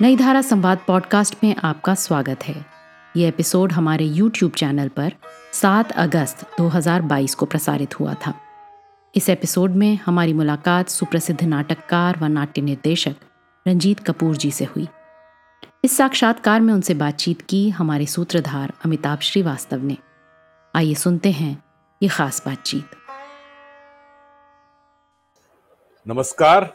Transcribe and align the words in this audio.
नई 0.00 0.16
धारा 0.16 0.42
संवाद 0.42 0.78
पॉडकास्ट 0.86 1.34
में 1.44 1.56
आपका 1.64 1.94
स्वागत 1.94 2.44
है। 2.44 2.66
ये 3.16 3.28
एपिसोड 3.28 3.72
हमारे 3.72 4.08
YouTube 4.08 4.54
चैनल 4.54 4.88
पर 4.88 5.12
7 5.52 5.92
अगस्त 5.92 6.56
2022 6.58 7.34
को 7.34 7.46
प्रसारित 7.46 8.00
हुआ 8.00 8.14
था। 8.14 8.34
इस 9.14 9.28
एपिसोड 9.28 9.70
में 9.70 9.98
हमारी 10.06 10.32
मुलाकात 10.32 10.88
सुप्रसिद्ध 10.88 11.44
नाटककार 11.44 12.18
व 12.18 12.24
नाट्य 12.24 12.60
निर्देशक 12.60 13.16
रंजीत 13.68 14.00
कपूर 14.00 14.36
जी 14.36 14.50
से 14.50 14.64
हुई। 14.64 14.88
इस 15.84 15.96
साक्षात्कार 15.96 16.60
में 16.60 16.74
उनसे 16.74 16.94
बातचीत 16.94 17.42
की 17.42 17.70
हमारे 17.70 18.06
सूत्रधार 18.06 18.72
अमिताभ 18.84 19.18
श्रीवास्तव 19.18 19.82
ने। 19.82 19.96
आइए 20.76 20.94
सुनते 20.94 21.30
हैं 21.30 21.64
ये 22.02 22.08
खास 22.08 22.46
बातचीत। 22.46 22.90
नमस्कार। 26.08 26.74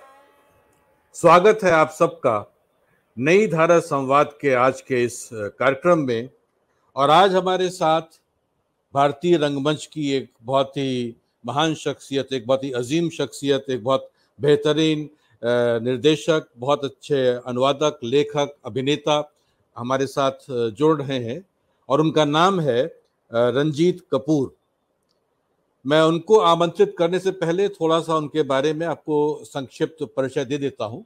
स्वागत 1.13 1.59
है 1.63 1.71
आप 1.71 1.89
सबका 1.89 2.53
नई 3.17 3.45
धारा 3.47 3.79
संवाद 3.79 4.33
के 4.41 4.53
आज 4.53 4.81
के 4.81 5.03
इस 5.03 5.29
कार्यक्रम 5.33 5.99
में 5.99 6.29
और 6.95 7.09
आज 7.09 7.35
हमारे 7.35 7.69
साथ 7.69 8.19
भारतीय 8.93 9.37
रंगमंच 9.37 9.85
की 9.85 10.11
एक 10.13 10.29
बहुत 10.41 10.77
ही 10.77 11.15
महान 11.45 11.73
शख्सियत, 11.75 12.33
एक 12.33 12.45
बहुत 12.47 12.63
ही 12.63 12.71
अजीम 12.71 13.09
शख्सियत, 13.09 13.69
एक 13.69 13.83
बहुत 13.83 14.09
बेहतरीन 14.39 15.09
निर्देशक, 15.83 16.47
बहुत 16.57 16.85
अच्छे 16.85 17.25
अनुवादक, 17.47 17.99
लेखक, 18.03 18.53
अभिनेता 18.65 19.17
हमारे 19.77 20.07
साथ 20.07 20.45
जुड़ 20.77 21.01
रहे 21.01 21.19
हैं 21.19 21.41
और 21.89 22.01
उनका 22.01 22.25
नाम 22.25 22.59
है 22.59 22.83
रंजीत 23.31 24.05
कपूर। 24.13 24.55
मैं 25.85 26.01
उनको 26.03 26.39
आमंत्रित 26.45 26.95
करने 26.97 27.19
से 27.19 27.31
पहले 27.33 27.67
थोड़ा 27.71 27.99
सा 27.99 28.15
उनके 28.15 28.43
बारे 28.45 28.73
में 28.73 28.87
आपको 28.87 29.19
संक्षिप्त 29.45 30.03
परिचय 30.17 30.45
दे 30.45 30.57
देता 30.57 30.85
हूँ। 30.85 31.05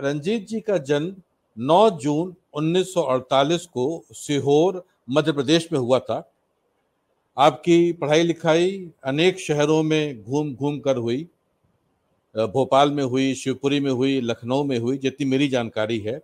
रंजीत 0.00 0.48
जी 0.48 0.60
का 0.60 0.78
जन्म 0.78 1.16
9 1.58 1.90
जून 1.90 2.34
1948 2.54 3.66
को 3.66 4.04
सीहोर, 4.12 4.84
मध्य 5.10 5.32
प्रदेश 5.32 5.68
में 5.72 5.78
हुआ 5.78 5.98
था। 5.98 6.32
आपकी 7.38 7.92
पढ़ाई 7.92 8.22
लिखाई 8.22 8.90
अनेक 9.04 9.40
शहरों 9.40 9.82
में 9.82 10.22
घूम 10.22 10.54
घूम 10.54 10.78
कर 10.80 10.96
हुई। 10.96 11.28
भोपाल 12.36 12.90
में 12.90 13.04
हुई, 13.04 13.34
शिवपुरी 13.34 13.80
में 13.80 13.90
हुई, 13.90 14.20
लखनऊ 14.20 14.64
में 14.64 14.78
हुई, 14.78 14.98
जितनी 14.98 15.26
मेरी 15.26 15.48
जानकारी 15.48 15.98
है। 15.98 16.20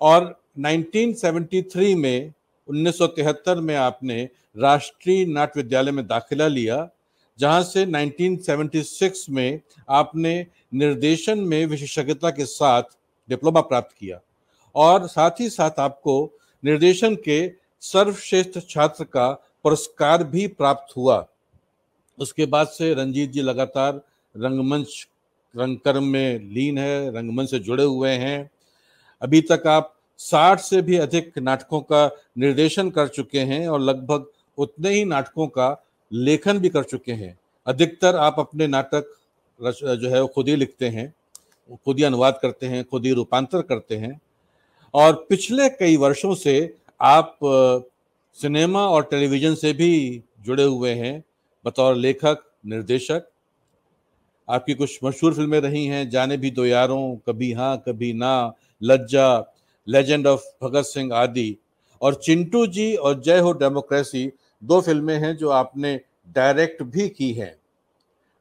और 0.00 0.40
1973 0.58 1.94
में 1.94 2.32
1973 2.68 3.60
में 3.60 3.74
आपने 3.74 4.28
राष्ट्रीय 4.58 5.24
नाट्य 5.26 5.52
विद्यालय 5.56 5.90
में 5.90 6.06
दाखिला 6.06 6.48
लिया। 6.48 6.90
जहाँ 7.38 7.62
से 7.62 7.86
1976 7.86 9.30
में 9.30 9.60
आपने 9.88 10.46
निर्देशन 10.74 11.38
में 11.38 11.66
विशेषज्ञता 11.66 12.30
के 12.30 12.44
साथ 12.44 12.82
डिप्लोमा 13.28 13.60
प्राप्त 13.60 13.96
किया। 13.98 14.20
और 14.74 15.06
साथ 15.06 15.30
ही 15.40 15.50
साथ 15.50 15.70
आपको 15.78 16.38
निर्देशन 16.64 17.14
के 17.14 17.52
सर्वश्रेष्ठ 17.80 18.60
छात्र 18.68 19.04
का 19.04 19.32
पुरस्कार 19.62 20.24
भी 20.24 20.46
प्राप्त 20.46 20.96
हुआ। 20.96 21.26
उसके 22.18 22.46
बाद 22.46 22.68
से 22.68 22.94
रंजीत 22.94 23.30
जी 23.30 23.42
लगातार 23.42 24.00
रंगमंच, 24.36 25.08
रंगकर्म 25.56 26.04
में 26.04 26.54
लीन 26.54 26.78
है, 26.78 27.10
रंगमंच 27.10 27.50
से 27.50 27.58
जुड़े 27.58 27.84
हुए 27.84 28.10
हैं। 28.10 28.50
अभी 29.22 29.40
तक 29.40 29.62
आप 29.66 29.96
साठ 30.18 30.60
से 30.60 30.82
भी 30.82 30.96
अधिक 30.96 31.38
नाटकों 31.38 31.80
का 31.80 32.16
निर्देशन 32.38 32.90
कर 32.90 33.08
चुके 33.08 33.40
हैं 33.40 33.68
और 33.68 33.80
लगभग 33.80 34.26
उतने 34.58 34.90
ही 34.90 35.04
नाटकों 35.04 35.46
का 35.46 35.84
लेखन 36.12 36.58
भी 36.58 36.68
कर 36.68 36.82
चुके 36.82 37.12
हैं। 37.12 37.38
अधिकतर 37.66 38.16
आप 38.16 38.36
अपने 38.38 38.66
नाटक 38.66 39.14
जो 39.60 40.08
है 40.10 40.20
वो 40.20 40.26
खुद 40.26 40.48
ही 40.48 40.56
लिखते 40.56 40.88
हैं, 40.88 41.12
खुद 41.84 41.98
ही 41.98 42.04
अनुवाद 42.04 42.38
करते 42.42 42.66
हैं, 42.66 42.84
खुद 42.84 43.06
ही 43.06 43.12
रूपांतर 43.12 43.62
करते 43.62 43.96
हैं। 43.96 44.20
और 44.94 45.26
पिछले 45.28 45.68
कई 45.68 45.96
वर्षों 45.96 46.34
से 46.34 46.74
आप 47.00 47.38
सिनेमा 48.38 48.86
और 48.88 49.02
टेलीविज़न 49.02 49.54
से 49.54 49.72
भी 49.72 50.22
जुड़े 50.40 50.62
हुए 50.62 50.90
हैं, 50.90 51.22
बतौर 51.64 51.94
लेखक, 51.94 52.44
निर्देशक। 52.66 53.28
आपकी 54.48 54.74
कुछ 54.74 54.98
मशहूर 55.04 55.34
फ़िल्में 55.34 55.60
रही 55.60 55.86
हैं, 55.86 56.08
जाने 56.10 56.36
भी 56.36 56.50
दो 56.50 56.64
यारों, 56.66 57.16
कभी 57.16 57.52
हाँ 57.52 57.76
कभी 57.86 58.12
ना, 58.12 58.52
लज्जा 58.82 59.54
लेजेंड 59.88 60.26
ऑफ़ 60.26 60.42
भगत 60.62 60.82
सिंह 60.82 61.14
आदि। 61.14 61.56
और 62.00 62.14
चिंटू 62.14 62.66
जी 62.66 62.94
और 62.94 63.20
जय 63.20 63.38
हो 63.38 63.52
डेमोक्रेसी 63.52 64.30
दो 64.64 64.80
फ़िल्में 64.80 65.18
हैं 65.18 65.36
जो 65.36 65.50
आपने 65.50 66.00
डायरेक्ट 66.28 66.82
भी 66.82 67.08
की 67.08 67.32
हैं। 67.32 67.56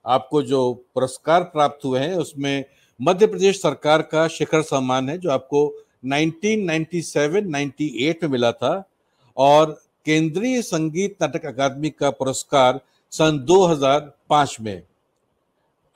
आपको 0.05 0.43
जो 0.43 0.73
पुरस्कार 0.73 1.43
प्राप्त 1.43 1.85
हुए 1.85 1.99
हैं, 1.99 2.15
उसमें 2.15 2.65
मध्य 3.01 3.27
प्रदेश 3.27 3.61
सरकार 3.61 4.01
का 4.01 4.27
शिखर 4.27 4.61
सम्मान 4.61 5.09
है, 5.09 5.17
जो 5.17 5.31
आपको 5.31 5.75
1997-98 6.05 8.23
में 8.23 8.29
मिला 8.29 8.51
था, 8.51 8.89
और 9.37 9.81
केंद्रीय 10.05 10.61
संगीत 10.61 11.17
नाटक 11.21 11.45
अकादमी 11.45 11.89
का 11.89 12.11
पुरस्कार 12.11 12.79
सन 13.11 13.39
2005 13.39 14.57
में। 14.61 14.83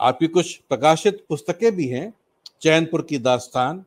आपकी 0.01 0.27
कुछ 0.27 0.55
प्रकाशित 0.55 1.25
पुस्तकें 1.29 1.75
भी 1.75 1.87
हैं, 1.87 2.13
चैनपुर 2.61 3.01
की 3.01 3.17
दास्तान, 3.17 3.85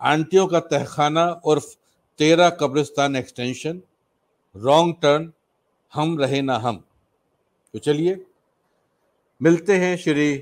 आंटियों 0.00 0.46
का 0.46 0.60
तहखाना 0.60 1.40
उर्फ़ 1.44 1.76
तेरा 2.18 2.50
कब्रिस्तान 2.50 3.16
एक्सटेंशन, 3.16 3.82
रॉन्ग 4.56 4.94
टर्न 5.02 5.32
हम 5.92 6.18
रहे 6.18 6.40
ना 6.42 6.56
हम। 6.58 6.76
तो 7.74 7.78
चलिए 7.78 8.24
मिलते 9.40 9.76
हैं 9.78 9.96
श्री 9.96 10.34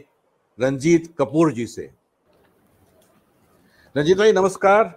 रंजीत 0.59 1.15
कपूर 1.19 1.53
जी 1.53 1.67
से। 1.67 1.91
रंजीत 3.95 4.19
भाई 4.19 4.33
नमस्कार। 4.33 4.95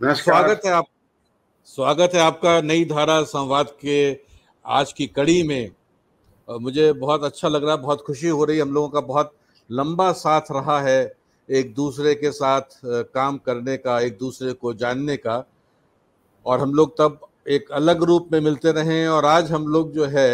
स्वागत 0.00 0.60
है 0.64 0.72
आप 0.72 0.86
स्वागत 1.68 2.14
है 2.14 2.20
आपका 2.20 2.60
नई 2.60 2.84
धारा 2.84 3.22
संवाद 3.24 3.70
के 3.80 3.96
आज 4.64 4.92
की 4.92 5.06
कड़ी 5.06 5.42
में। 5.42 5.70
मुझे 6.48 6.92
बहुत 6.92 7.24
अच्छा 7.24 7.48
लग 7.48 7.64
रहा 7.64 7.74
है 7.74 7.80
बहुत 7.82 8.02
खुशी 8.02 8.28
हो 8.28 8.44
रही 8.44 8.56
है 8.56 8.62
हम 8.62 8.72
लोगों 8.74 8.88
का 8.88 9.00
बहुत 9.00 9.34
लंबा 9.70 10.10
साथ 10.12 10.50
रहा 10.50 10.80
है 10.80 11.14
एक 11.48 11.74
दूसरे 11.74 12.14
के 12.14 12.30
साथ 12.32 12.80
काम 12.84 13.38
करने 13.38 13.76
का 13.76 14.00
एक 14.00 14.18
दूसरे 14.18 14.52
को 14.52 14.74
जानने 14.74 15.16
का। 15.16 15.44
और 16.46 16.60
हम 16.60 16.74
लोग 16.74 16.96
तब 16.98 17.26
एक 17.46 17.70
अलग 17.72 18.02
रूप 18.02 18.28
में 18.32 18.40
मिलते 18.40 18.72
रहे 18.72 19.06
और 19.06 19.24
आज 19.24 19.50
हम 19.52 19.66
लोग 19.68 19.92
जो 19.92 20.04
है 20.06 20.28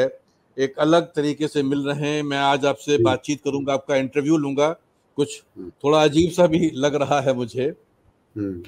एक 0.57 0.79
अलग 0.79 1.07
तरीके 1.15 1.49
से 1.49 1.63
मिल 1.63 1.87
रहे 1.87 2.09
हैं। 2.09 2.23
मैं 2.23 2.39
आज 2.39 2.67
आपसे 2.67 2.99
बातचीत 2.99 3.41
करूँगा 3.45 3.73
आपका 3.75 3.97
इंटरव्यू 3.97 4.37
लूँगा। 4.37 4.69
कुछ 5.19 5.43
हम्म। 5.59 5.71
थोड़ा 5.85 6.03
अजीब 6.05 6.31
सा 6.31 6.47
भी 6.47 6.71
लग 6.75 6.95
रहा 6.95 7.21
है 7.21 7.35
मुझे। 7.35 7.67
हम्म। 8.35 8.63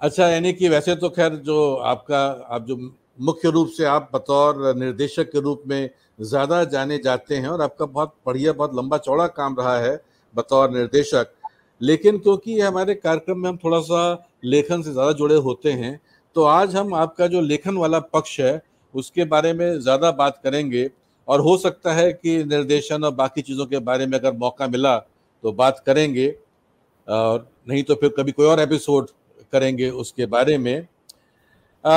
अच्छा 0.00 0.28
यानी 0.28 0.52
कि 0.52 0.68
वैसे 0.68 0.94
तो 0.96 1.08
खैर 1.08 1.34
जो 1.36 1.74
आपका 1.84 2.22
आप 2.48 2.66
जो 2.66 2.76
मुख्य 3.20 3.50
रूप 3.50 3.68
से 3.68 3.84
आप 3.84 4.10
बतौर 4.14 4.74
निर्देशक 4.76 5.30
के 5.32 5.40
रूप 5.40 5.62
में 5.66 5.90
ज़्यादा 6.22 6.62
जाने 6.64 6.98
जाते 6.98 7.36
हैं 7.36 7.48
और 7.48 7.62
आपका 7.62 7.86
बहुत 7.86 8.14
बढ़िया 8.26 8.52
बहुत 8.52 8.74
लंबा 8.74 8.98
चौड़ा 8.98 9.26
काम 9.26 9.56
रहा 9.58 9.78
है 9.78 10.00
बतौर 10.34 10.70
निर्देशक। 10.70 11.32
लेकिन 11.80 12.18
क्योंकि 12.18 12.60
हमारे 12.60 12.94
कार्यक्रम 12.94 13.38
में 13.38 13.48
हम 13.48 13.56
थोड़ा 13.56 13.80
सा 13.80 14.28
लेखन 14.44 14.82
से 14.82 14.92
ज़्यादा 14.92 15.12
जुड़े 15.12 15.34
होते 15.36 15.72
हैं 15.72 15.98
तो 16.36 16.42
आज 16.44 16.74
हम 16.76 16.92
आपका 16.94 17.26
जो 17.26 17.40
लेखन 17.40 17.76
वाला 17.76 17.98
पक्ष 18.12 18.38
है 18.40 18.62
उसके 18.94 19.24
बारे 19.24 19.52
में 19.52 19.78
ज़्यादा 19.80 20.10
बात 20.12 20.40
करेंगे 20.44 20.90
और 21.28 21.40
हो 21.40 21.56
सकता 21.56 21.92
है 21.92 22.12
कि 22.12 22.32
निर्देशन 22.44 23.04
और 23.04 23.14
बाकी 23.14 23.42
चीज़ों 23.42 23.66
के 23.66 23.78
बारे 23.78 24.06
में 24.06 24.18
अगर 24.18 24.32
मौका 24.32 24.66
मिला 24.66 24.96
तो 25.44 25.52
बात 25.52 25.82
करेंगे 25.86 26.28
और 27.08 27.46
नहीं 27.68 27.82
तो 27.82 27.94
फिर 27.94 28.10
कभी 28.18 28.32
कोई 28.32 28.46
और 28.46 28.60
एपिसोड 28.60 29.06
करेंगे 29.52 29.88
उसके 30.02 30.26
बारे 30.26 30.58
में। 30.58 30.86
आ, 31.84 31.94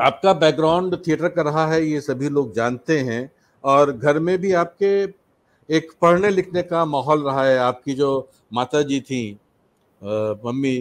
आपका 0.00 0.32
बैकग्राउंड 0.34 0.96
थिएटर 1.06 1.28
का 1.28 1.42
रहा 1.42 1.66
है 1.66 1.84
ये 1.84 2.00
सभी 2.00 2.28
लोग 2.28 2.54
जानते 2.54 2.98
हैं 3.00 3.30
और 3.64 3.92
घर 3.92 4.18
में 4.18 4.36
भी 4.38 4.52
आपके 4.62 4.92
एक 5.68 5.92
पढ़ने 6.02 6.30
लिखने 6.30 6.62
का 6.62 6.84
माहौल 6.86 7.24
रहा 7.24 7.44
है। 7.44 7.58
आपकी 7.58 7.94
जो 7.94 8.10
माता 8.52 8.82
जी 8.82 9.00
थी 9.00 9.22
मम्मी 10.02 10.76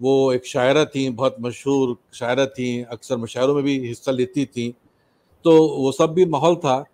वो 0.00 0.32
एक 0.32 0.46
शायरा 0.46 0.84
थी, 0.84 1.10
बहुत 1.10 1.36
मशहूर 1.40 1.96
शायरा 2.14 2.46
थी, 2.46 2.82
अक्सर 2.82 3.16
मुशायरों 3.16 3.54
में 3.54 3.64
भी 3.64 3.88
हिस्सा 3.88 4.12
लेती 4.12 4.46
थी। 4.46 4.74
तो 5.44 5.68
वो 5.68 5.92
सब 5.92 6.06
भी 6.06 6.24
माहौल 6.24 6.56
था। 6.56 6.84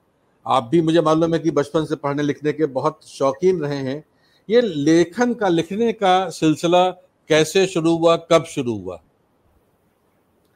आप 0.46 0.64
भी, 0.64 0.82
मुझे 0.82 1.00
मालूम 1.00 1.34
है 1.34 1.40
कि 1.40 1.50
बचपन 1.50 1.84
से 1.84 1.96
पढ़ने 1.96 2.22
लिखने 2.22 2.52
के 2.52 2.66
बहुत 2.66 3.08
शौकीन 3.08 3.60
रहे 3.60 3.76
हैं। 3.76 4.04
ये 4.50 4.60
लेखन 4.60 5.34
का, 5.34 5.48
लिखने 5.48 5.92
का 5.92 6.30
सिलसिला 6.30 6.90
कैसे 7.28 7.66
शुरू 7.66 7.96
हुआ, 7.96 8.16
कब 8.16 8.44
शुरू 8.44 8.78
हुआ? 8.78 9.02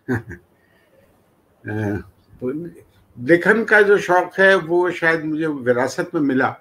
लेखन 3.20 3.64
का 3.64 3.82
जो 3.82 3.98
शौक 3.98 4.30
है, 4.38 4.54
वो 4.54 4.90
शायद 4.90 5.24
मुझे 5.24 5.46
विरासत 5.46 6.10
में 6.14 6.20
मिला 6.20 6.56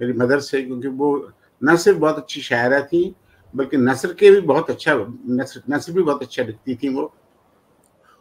मेरी 0.00 0.12
मदर 0.12 0.40
से, 0.40 0.62
क्योंकि 0.62 0.88
वो 0.88 1.30
न 1.64 1.76
सिर्फ़ 1.76 1.98
बहुत 1.98 2.16
अच्छी 2.16 2.40
शायरा 2.40 2.80
थी 2.80 3.14
बल्कि 3.54 3.76
नसर 3.76 4.12
के 4.12 4.30
भी 4.30 4.40
बहुत 4.42 4.70
अच्छा 4.70 4.94
नसर 5.26 5.62
नसर 5.70 5.92
भी 5.92 6.02
बहुत 6.02 6.22
अच्छा 6.22 6.42
लिखती 6.42 6.74
थी 6.74 6.88
वो। 6.88 7.02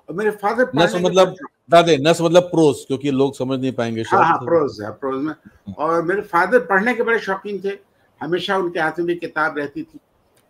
और 0.10 0.16
मेरे 0.16 0.32
फादर 0.34 0.72
नसर 0.76 1.02
मतलब 1.02 1.36
दादे 1.70 1.98
नस 1.98 2.22
मतलब 2.22 2.44
प्रोज 2.44 2.84
क्योंकि 2.88 3.12
लोग 3.12 3.36
समझ 3.36 3.60
नहीं 3.60 3.72
पाएँगे 3.74 4.02
हाँ 4.12 4.24
हाँ 4.26 4.38
प्रोज 4.40 4.82
है 4.82 4.92
प्रोज 4.94 5.24
में। 5.24 5.34
और 5.76 6.02
मेरे 6.04 6.22
फादर 6.24 6.60
पढ़ने 6.66 6.94
के 6.94 7.04
बड़े 7.04 7.20
शौकीन 7.20 7.60
थे। 7.64 7.78
हमेशा 8.22 8.58
उनके 8.58 8.80
हाथ 8.80 9.00
में 9.00 9.08
भी 9.08 9.16
किताब 9.16 9.58
रहती 9.58 9.84
थी 9.84 10.00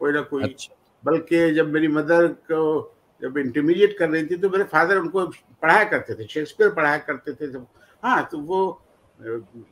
कोई 0.02 0.12
ना 0.12 0.22
कोई। 0.24 0.44
अच्छा। 0.44 0.76
बल्कि 1.04 1.52
जब 1.54 1.74
मेरी 1.74 1.88
मदर 1.88 2.28
को 2.52 2.94
जब 3.22 3.38
इंटरमीडिएट 3.38 3.98
कर 3.98 4.10
रही 4.10 4.26
थी 4.26 4.38
तो 4.38 4.50
मेरे 4.50 4.64
फादर 4.64 4.98
उनको 4.98 5.26
पढ़ाया 5.26 5.84
करते 5.84 6.14
थे 6.14 6.28
शेक्सपियर 6.28 6.70
पढ़ाया 6.70 6.98
करते 6.98 7.34
थे। 7.34 7.58
हाँ 8.04 8.28
तो 8.32 8.40
वो 8.40 8.60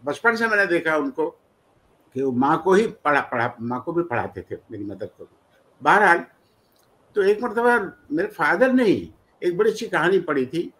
बचपन 0.05 0.35
से 0.35 0.47
मैंने 0.47 0.65
देखा 0.65 0.95
उनको। 0.97 1.27
कि 2.15 2.21
वो 2.21 2.31
माँ 2.31 2.57
को 2.63 2.73
ही 2.73 2.85
पढ़ा 3.05 3.21
पढ़ा 3.31 3.53
माँ 3.61 3.81
को 3.85 3.93
भी 3.93 4.03
पढ़ाते 4.03 4.41
थे 4.41 4.55
मेरी 4.71 4.83
मदर 4.83 5.05
को 5.07 5.23
भी। 5.23 5.35
बहरहाल 5.81 6.25
तो 7.15 7.23
एक 7.23 7.43
मरतबा 7.43 7.75
मेरे 8.11 8.27
फादर 8.27 8.71
ने 8.73 8.83
ही 8.83 9.11
एक 9.41 9.57
बड़ी 9.57 9.71
अच्छी 9.71 9.87
कहानी 9.87 10.19
पढ़ी 10.19 10.45
थी 10.45 10.71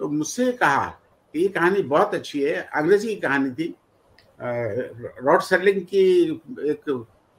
तो 0.00 0.08
मुझसे 0.08 0.50
कहा 0.52 0.86
कि 1.34 1.38
ये 1.38 1.48
कहानी 1.48 1.82
बहुत 1.84 2.14
अच्छी 2.14 2.42
है 2.42 2.54
अंग्रेज़ी 2.76 3.08
की 3.08 3.20
कहानी 3.20 3.50
थी। 3.50 3.74
रॉड 4.40 5.40
सर्लिंग 5.42 5.80
की 5.86 6.04
एक 6.70 6.90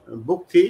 बुक 0.08 0.44
थी 0.44 0.62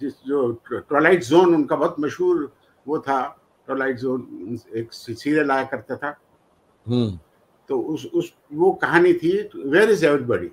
जिस 0.00 0.12
जो 0.26 0.50
ट्वेलाइट 0.66 1.24
जोन 1.24 1.54
उनका 1.54 1.76
बहुत 1.76 1.96
मशहूर 2.00 2.52
वो 2.86 2.98
था 2.98 3.20
ट्वेलाइट 3.68 3.98
जोन 3.98 4.58
एक 4.76 4.92
सीरियल 4.92 5.50
आया 5.50 5.64
करता 5.64 5.96
था। 5.96 6.18
हम्म। 6.86 7.18
तो 7.70 7.78
उस 7.80 8.04
उस 8.14 8.32
वो 8.52 8.72
कहानी 8.82 9.12
थी 9.14 9.32
वेयर 9.56 9.90
इज़ 9.90 10.04
एवरीबडी 10.06 10.50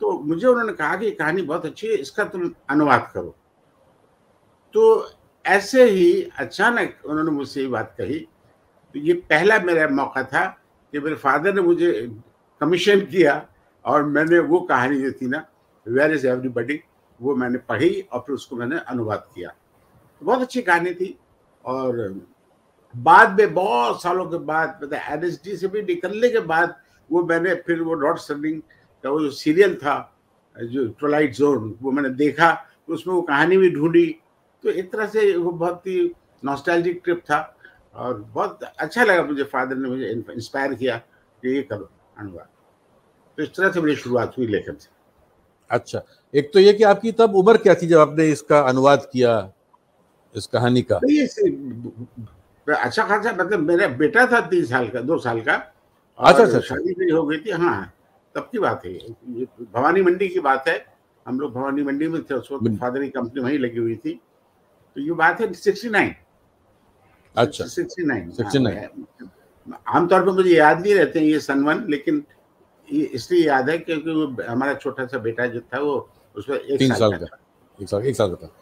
तो 0.00 0.18
मुझे 0.18 0.46
उन्होंने 0.46 0.72
कहा 0.72 0.96
कि 0.96 1.10
कहानी 1.10 1.42
बहुत 1.42 1.66
अच्छी 1.66 1.86
है, 1.86 1.94
इसका 1.94 2.24
तुम 2.24 2.50
अनुवाद 2.70 3.10
करो। 3.14 3.34
तो 4.74 5.10
ऐसे 5.44 5.84
ही 5.84 6.22
अचानक 6.38 6.96
उन्होंने 7.06 7.30
मुझसे 7.30 7.60
ये 7.60 7.68
बात 7.68 7.94
कही। 7.98 8.18
तो 8.18 8.98
ये 8.98 9.14
पहला 9.30 9.58
मेरा 9.60 9.88
मौका 9.88 10.22
था 10.24 10.46
कि 10.92 11.00
मेरे 11.00 11.14
फादर 11.16 11.54
ने 11.54 11.60
मुझे 11.62 11.92
कमीशन 12.60 13.00
किया 13.06 13.46
और 13.84 14.04
मैंने 14.04 14.38
वो 14.38 14.60
कहानी 14.60 15.00
जो 15.00 15.12
थी 15.12 15.26
ना 15.28 15.44
वेयर 15.86 16.12
इज़ 16.12 16.26
एवरीबडी 16.26 16.80
वो 17.20 17.34
मैंने 17.36 17.58
पढ़ी 17.68 18.00
और 18.02 18.20
फिर 18.20 18.34
उसको 18.34 18.56
मैंने 18.56 18.78
अनुवाद 18.88 19.28
किया। 19.34 19.48
तो 19.48 20.26
बहुत 20.26 20.40
अच्छी 20.40 20.62
कहानी 20.62 20.94
थी 20.94 21.16
और 21.64 22.20
बाद 22.94 23.40
में 23.40 23.54
बहुत 23.54 24.02
सालों 24.02 24.26
के 24.26 24.38
बाद 24.44 24.78
मतलब 24.82 25.24
एन 25.24 25.56
से 25.56 25.68
भी 25.68 25.82
निकलने 25.82 26.28
के 26.28 26.40
बाद 26.46 26.74
वो 27.10 27.24
मैंने 27.24 27.54
फिर 27.66 27.82
वो 27.82 27.94
डॉट 27.94 28.18
सर्विंग 28.18 28.60
का 29.04 29.10
वो 29.10 29.20
जो 29.20 29.30
सीरियल 29.32 29.74
था 29.76 29.96
जो 30.56 30.86
ट्रोलाइट 30.98 31.34
जोन 31.34 31.74
वो 31.82 31.90
मैंने 31.90 32.08
देखा 32.16 32.50
तो 32.88 32.94
उसमें 32.94 33.14
वो 33.14 33.22
कहानी 33.22 33.56
भी 33.56 33.70
ढूंढी। 33.70 34.06
तो 34.64 34.68
एक 34.70 34.90
तरह 34.92 35.06
से 35.06 35.36
वो 35.36 35.50
बहुत 35.52 35.86
ही 35.86 36.12
नॉस्टैल्जिक 36.42 37.00
ट्रिप 37.04 37.20
था 37.30 37.38
और 37.94 38.14
बहुत 38.34 38.62
अच्छा 38.62 39.04
लगा 39.04 39.22
मुझे 39.24 39.44
फादर 39.44 39.76
ने 39.76 39.88
मुझे 39.88 40.10
इंस्पायर 40.34 40.74
किया 40.74 40.96
कि 40.96 41.54
ये 41.56 41.62
करो 41.62 41.88
अनुवाद। 42.18 42.48
तो 43.38 43.42
इस 43.42 43.54
तरह 43.56 43.70
से 43.72 43.80
मेरी 43.80 43.96
शुरुआत 43.96 44.34
हुई 44.38 44.46
लेखन 44.46 44.74
से। 44.74 44.88
अच्छा 45.70 46.02
एक 46.34 46.52
तो 46.52 46.58
ये 46.60 46.72
कि 46.72 46.84
आपकी 46.84 47.12
तब 47.12 47.34
उम्र 47.36 47.56
क्या 47.58 47.74
थी 47.74 47.86
जब 47.86 47.98
आपने 47.98 48.28
इसका 48.30 48.60
अनुवाद 48.68 49.08
किया 49.12 49.32
इस 50.34 50.46
कहानी 50.46 50.82
का? 50.82 50.96
अच्छा 52.66 53.04
खासा 53.04 53.32
मतलब 53.32 53.60
मेरा 53.60 53.86
बेटा 53.98 54.26
था 54.32 54.40
तीन 54.48 54.64
साल 54.66 54.88
का 54.88 55.00
दो 55.02 55.18
साल 55.18 55.40
का 55.40 55.54
अच्छा, 55.54 56.42
अच्छा 56.42 56.44
अच्छा। 56.44 56.60
शादी 56.60 56.94
भी 56.94 57.10
हो 57.10 57.22
गई 57.26 57.38
थी 57.38 57.50
हाँ। 57.52 57.92
तब 58.34 58.48
की 58.52 58.58
बात 58.58 58.84
है। 58.86 58.92
भवानी 59.72 60.02
मंडी 60.02 60.28
की 60.28 60.40
बात 60.40 60.68
है। 60.68 60.84
हम 61.26 61.40
लोग 61.40 61.52
भवानी 61.52 61.82
मंडी 61.82 62.08
में 62.08 62.22
थे 62.22 62.34
उस 62.34 62.48
वक्त 62.52 62.78
फादर 62.80 63.02
की 63.02 63.08
कंपनी 63.08 63.42
वहीं 63.42 63.58
लगी 63.58 63.78
हुई 63.78 63.96
थी। 63.96 64.12
तो 64.96 65.00
ये 65.00 65.12
बात 65.12 65.40
है 65.40 65.52
सिक्सटी 65.52 65.88
नाइन। 65.88 66.14
अच्छा। 67.36 67.64
Sixty 67.64 68.04
nine. 68.04 68.30
Sixty 68.30 68.58
nine. 68.58 69.04
आमतौर 69.88 70.24
पर 70.26 70.32
मुझे 70.32 70.50
याद 70.50 70.80
नहीं 70.80 70.94
रहते 70.94 71.18
हैं 71.18 71.26
ये 71.26 71.40
सनवन 71.40 71.84
लेकिन 71.90 72.24
ये 72.88 73.04
इसलिए 73.14 73.46
याद 73.46 73.70
है 73.70 73.78
क्योंकि 73.78 74.10
वो 74.10 74.26
हमारा 74.48 74.74
छोटा 74.74 75.06
सा 75.06 75.18
बेटा 75.18 75.46
जो 75.46 75.60
था 75.60 75.78
वो 75.80 75.94
उसमें 76.36 76.58
एक 76.58 76.82
साल, 76.82 76.98
साल 76.98 77.12
का 77.12 77.26
एक 77.78 77.88
साल 77.88 78.06
एक 78.06 78.16
साल 78.16 78.34
का 78.34 78.46
था। 78.46 78.54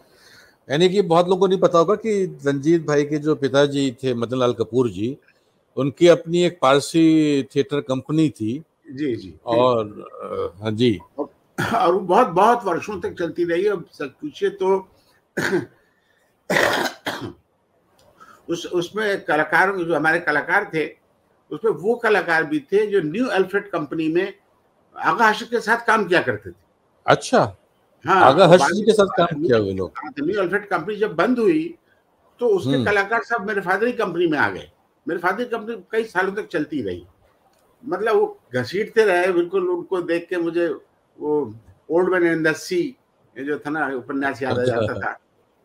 यानी 0.68 0.88
कि 0.88 1.02
बहुत 1.02 1.28
लोगों 1.28 1.40
को 1.40 1.46
नहीं 1.46 1.60
पता 1.60 1.78
होगा 1.78 1.94
कि 1.94 2.38
रंजीत 2.46 2.86
भाई 2.86 3.04
के 3.04 3.18
जो 3.18 3.34
पिताजी 3.34 3.90
थे 4.02 4.14
मदन 4.14 4.38
लाल 4.38 4.52
कपूर 4.52 4.88
जी 4.90 5.16
उनकी 5.76 6.08
अपनी 6.08 6.42
एक 6.44 6.58
पारसी 6.62 7.42
थिएटर 7.54 7.80
कंपनी 7.80 8.28
थी 8.30 8.62
जी 8.88 9.14
जी। 9.16 9.34
और 9.46 10.54
हाँ 10.62 10.70
जी। 10.72 10.98
और 11.18 11.92
वो 11.92 11.98
बहुत 12.00 12.28
बहुत 12.28 12.64
वर्षों 12.64 13.00
तक 13.00 13.14
चलती 13.18 13.44
रही 13.44 13.66
अब 13.66 13.84
पूछिए 14.00 14.50
तो 14.62 14.76
उस 18.48 18.64
उसमें 18.66 19.24
कलाकार 19.24 19.76
जो 19.76 19.94
हमारे 19.94 20.20
कलाकार 20.20 20.70
थे 20.74 20.86
उसमें 21.50 21.72
वो 21.72 21.94
कलाकार 21.94 22.44
भी 22.44 22.60
थे 22.72 22.86
जो 22.86 23.00
न्यू 23.02 23.26
अल्फ्रेड 23.28 23.70
कंपनी 23.70 24.08
में 24.08 24.34
आगा 24.96 25.30
के 25.42 25.60
साथ 25.60 25.86
काम 25.86 26.04
किया 26.08 26.20
करते 26.22 26.50
थे। 26.50 26.54
अच्छा। 27.06 27.40
हाँ 28.04 28.20
आगा 28.24 28.46
हर्ष 28.46 28.80
के 28.86 28.92
साथ 28.92 29.16
काम 29.18 29.42
किया 29.42 29.58
हुए 29.58 29.72
लोग। 29.74 29.92
न्यू 30.20 30.40
अल्फ्रेड 30.40 30.68
कंपनी 30.68 30.96
जब 30.96 31.14
बंद 31.16 31.38
हुई 31.38 31.74
तो 32.40 32.48
उसके 32.48 32.70
हम्म। 32.70 32.84
कलाकार 32.84 33.22
सब 33.24 33.46
मेरे 33.46 33.60
फादर 33.60 33.86
की 33.86 33.92
कंपनी 33.92 34.26
में 34.26 34.38
आ 34.38 34.48
गए। 34.50 34.70
मेरे 35.06 35.20
फादर 35.20 35.44
की 35.44 35.50
कंपनी 35.50 35.76
कई 35.92 36.04
सालों 36.04 36.32
तक 36.34 36.48
चलती 36.48 36.82
रही। 36.82 37.06
मतलब 37.84 38.16
वो 38.16 38.26
घसीटते 38.54 39.04
रहे 39.04 39.32
बिल्कुल 39.32 39.68
उनको 39.70 40.00
देख 40.02 40.28
के 40.28 40.36
मुझे 40.38 40.68
वो 41.18 41.34
old 41.88 42.12
man 42.12 42.26
in 42.26 42.42
the 42.42 42.52
sea 42.56 42.82
जो 43.36 43.58
था 43.58 43.70
ना 43.70 43.86
उपन्यास 43.96 44.42
याद 44.42 44.58
आ 44.58 44.62
अच्छा। 44.62 44.74
जाता 44.76 45.00
था 45.00 45.18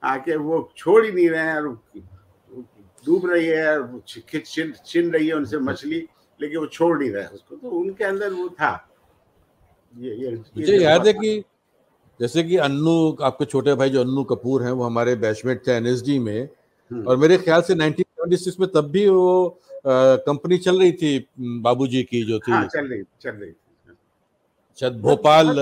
आके 0.04 0.36
वो 0.38 0.70
छोड़ 0.78 1.06
ही 1.06 1.12
नहीं 1.12 1.30
रहे 1.30 1.56
और 1.56 1.68
डूब 3.06 3.30
रही 3.30 3.46
है 3.46 3.80
और 3.80 4.02
छिन 4.08 4.74
छिन 4.86 5.12
रही 5.12 5.28
है 5.28 5.34
उनसे 5.34 5.58
मछली 5.62 6.00
लेकिन 6.40 6.58
वो 6.60 6.66
छोड़ 6.68 6.98
नहीं 6.98 7.10
रहे 7.12 7.26
उसको 7.28 7.56
तो 7.56 7.70
उनके 7.72 8.04
अंदर 8.04 8.34
वो 8.34 8.48
था 8.52 8.72
ये 9.96 10.16
ये 10.16 10.32
मुझे 10.32 10.78
याद 10.78 11.08
है 11.08 11.14
कि 11.14 11.44
जैसे 12.20 12.44
कि 12.44 12.58
अन्नू 12.60 12.96
आपके 13.22 13.46
छोटे 13.46 13.74
भाई 13.76 13.90
जो 13.90 14.02
अन्नू 14.02 14.24
कपूर 14.26 14.64
हैं 14.64 14.72
वो 14.72 14.84
हमारे 14.84 15.16
बैचमेट 15.18 15.68
थे 15.68 15.72
एनएसडी 15.72 16.18
में 16.20 16.42
हम्म। 16.42 17.08
और 17.08 17.18
मेरे 17.18 17.38
ख्याल 17.38 17.62
से 17.62 17.76
1976 17.76 18.60
में 18.60 18.70
तब 18.72 18.90
भी 18.92 19.08
वो 19.10 19.60
कंपनी 19.86 20.58
चल 20.58 20.80
रही 20.80 20.92
थी 20.92 21.28
बाबूजी 21.40 22.04
की 22.04 22.24
जो 22.24 22.40
थी? 22.40 22.52
हाँ, 22.52 22.66
चल 22.68 22.88
रही 22.88 23.04
चल 23.22 23.32
रही 23.32 23.52
शायद 24.78 24.94
भोपाल 25.02 25.60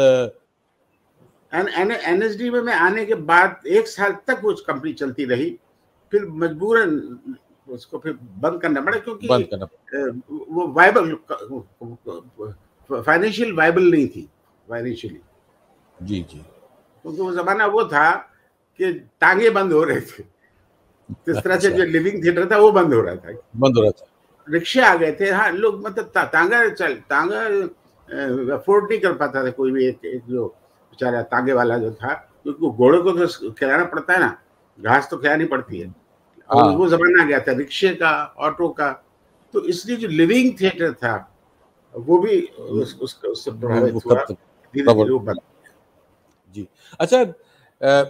एनएसडी 1.53 2.49
में 2.49 2.61
मैं 2.61 2.73
आने 2.75 3.05
के 3.05 3.15
बाद 3.27 3.67
एक 3.67 3.87
साल 3.87 4.11
तक 4.27 4.41
वो 4.43 4.53
कंपनी 4.67 4.93
चलती 4.93 5.25
रही 5.25 5.49
फिर 6.11 6.25
मजबूरन 6.41 7.17
उसको 7.67 7.97
फिर 7.99 8.13
बंद 8.13 8.61
करना 8.61 8.81
पड़ा 8.81 8.99
क्योंकि 8.99 9.27
बंद 9.27 9.47
करना 9.51 9.67
वो 10.29 10.67
वाइबल 10.67 11.15
फाइनेंशियल 12.89 13.53
वाइबल 13.53 13.83
नहीं 13.91 14.07
थी 14.07 14.27
फाइनेंशियली। 14.69 15.19
जी 15.99 16.19
जी। 16.21 16.37
क्योंकि 16.37 17.21
वो 17.21 17.31
जमाना 17.33 17.65
वो 17.65 17.83
था 17.85 18.11
कि 18.79 18.93
टांगे 19.21 19.49
बंद 19.49 19.73
हो 19.73 19.83
रहे 19.83 20.01
थे। 20.01 20.23
इस 21.29 21.37
तरह 21.37 21.59
से 21.59 21.71
जो 21.71 21.83
लिविंग 21.83 22.15
अच्छा। 22.15 22.25
थिएटर 22.25 22.49
था 22.51 22.57
वो 22.57 22.71
बंद 22.71 22.93
हो 22.93 23.01
रहा 23.01 23.15
था। 23.15 23.33
बंद 23.55 23.77
हो 23.77 23.81
रहा 23.81 23.91
था। 23.91 24.05
रिक्शे 24.47 24.81
आ 24.81 24.95
गए 24.95 25.11
थे। 25.19 25.29
हाँ 25.31 25.51
लोग 25.51 25.85
मतलब 25.85 26.11
ता, 26.15 26.23
तांगा 26.25 26.67
चल 26.69 26.93
तांगा 27.09 27.41
अफोर्ड 28.55 28.89
नहीं 28.89 28.99
कर 28.99 29.13
पाता 29.13 29.43
था 29.45 29.51
कोई 29.51 29.71
भी 29.71 29.85
एक, 29.87 30.05
एक 30.05 30.21
जो 30.27 30.45
बेचारा 30.45 31.21
तांगे 31.23 31.53
वाला 31.53 31.77
जो 31.77 31.91
था 31.93 32.13
क्योंकि 32.43 32.67
घोड़े 32.67 33.01
को 33.01 33.11
तो 33.11 33.51
खिलाना 33.51 33.85
पड़ता 33.85 34.13
है 34.13 34.19
ना। 34.19 34.37
घास 34.79 35.07
तो 35.11 35.17
खिलानी 35.17 35.45
पड़ती 35.45 35.79
है। 35.79 35.93
और 36.49 36.63
हाँ। 36.63 36.73
वो 36.75 36.87
जमाना 36.89 37.23
आ 37.23 37.25
गया 37.25 37.39
था 37.39 37.51
रिक्शे 37.57 37.93
का 37.95 38.11
ऑटो 38.39 38.69
का। 38.69 38.91
तो 39.53 39.63
इसलिए 39.65 39.97
जो 39.97 40.07
लिविंग 40.07 40.53
थिएटर 40.61 40.93
था 40.93 41.15
वो 41.95 42.17
भी 42.17 42.41
उस, 42.41 42.97
उस, 43.01 43.19
उससे 43.25 43.51
प्रभावित 43.51 43.93
हुआ। 44.05 44.15
धीरे 44.15 44.93
धीरे 44.93 45.11
वो 45.11 45.33
जी। 46.55 46.67
अच्छा 46.99 47.23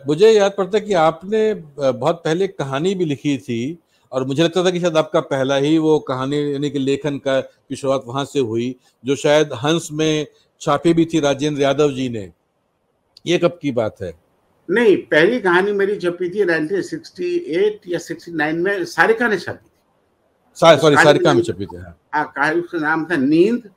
मुझे 0.08 0.30
याद 0.30 0.54
पड़ता 0.58 0.78
है 0.78 0.84
कि 0.86 0.94
आपने 0.94 1.54
बहुत 1.54 2.22
पहले 2.26 2.48
कहानी 2.48 2.94
भी 2.96 3.06
लिखी 3.06 3.38
थी 3.38 3.62
और 4.12 4.26
मुझे 4.28 4.44
लगता 4.44 4.66
था 4.66 4.72
कि 4.72 4.80
शायद 4.80 4.98
आपका 4.98 5.20
पहला 5.20 5.56
ही 5.56 5.78
वो 5.78 6.00
कहानी 6.00 6.54
यानी 6.54 6.70
कि 6.70 6.80
लेखन 6.80 7.18
का 7.18 7.42
की 7.42 7.76
शुरुआत 7.76 8.04
वहाँ 8.06 8.26
से 8.26 8.40
हुई 8.40 8.76
जो 9.06 9.16
शायद 9.16 9.54
हंस 9.54 9.90
में 9.92 10.28
छापी 10.62 10.94
भी 10.94 11.06
थी 11.06 11.20
राजेंद्र 11.20 11.62
यादव 11.62 11.92
जी 11.92 12.10
ने। 12.10 12.32
ये 13.26 13.38
कब 13.38 13.60
की 13.62 13.72
बात 13.72 14.02
है? 14.02 14.14
नहीं 14.70 14.98
पहली 14.98 15.40
कहानी 15.40 15.72
मेरी 15.72 15.96
छपी 15.96 16.30
थी 16.30 16.44
1968 16.46 17.88
या 17.88 18.00
69 18.00 18.54
में 18.54 18.86
सारिका 18.86 19.28
ने 19.28 19.38
छपी 19.38 19.54
थी। 19.54 19.70
सॉरी 20.58 20.96
सारिका 20.96 21.34
में 21.34 21.42
छपी 21.44 21.66
थी 21.66 21.78
हाँ, 21.78 22.34
हाँ 22.38 22.54
उसका 22.54 22.78
नाम 22.78 23.06
था 23.06 23.16
नींद 23.16 23.70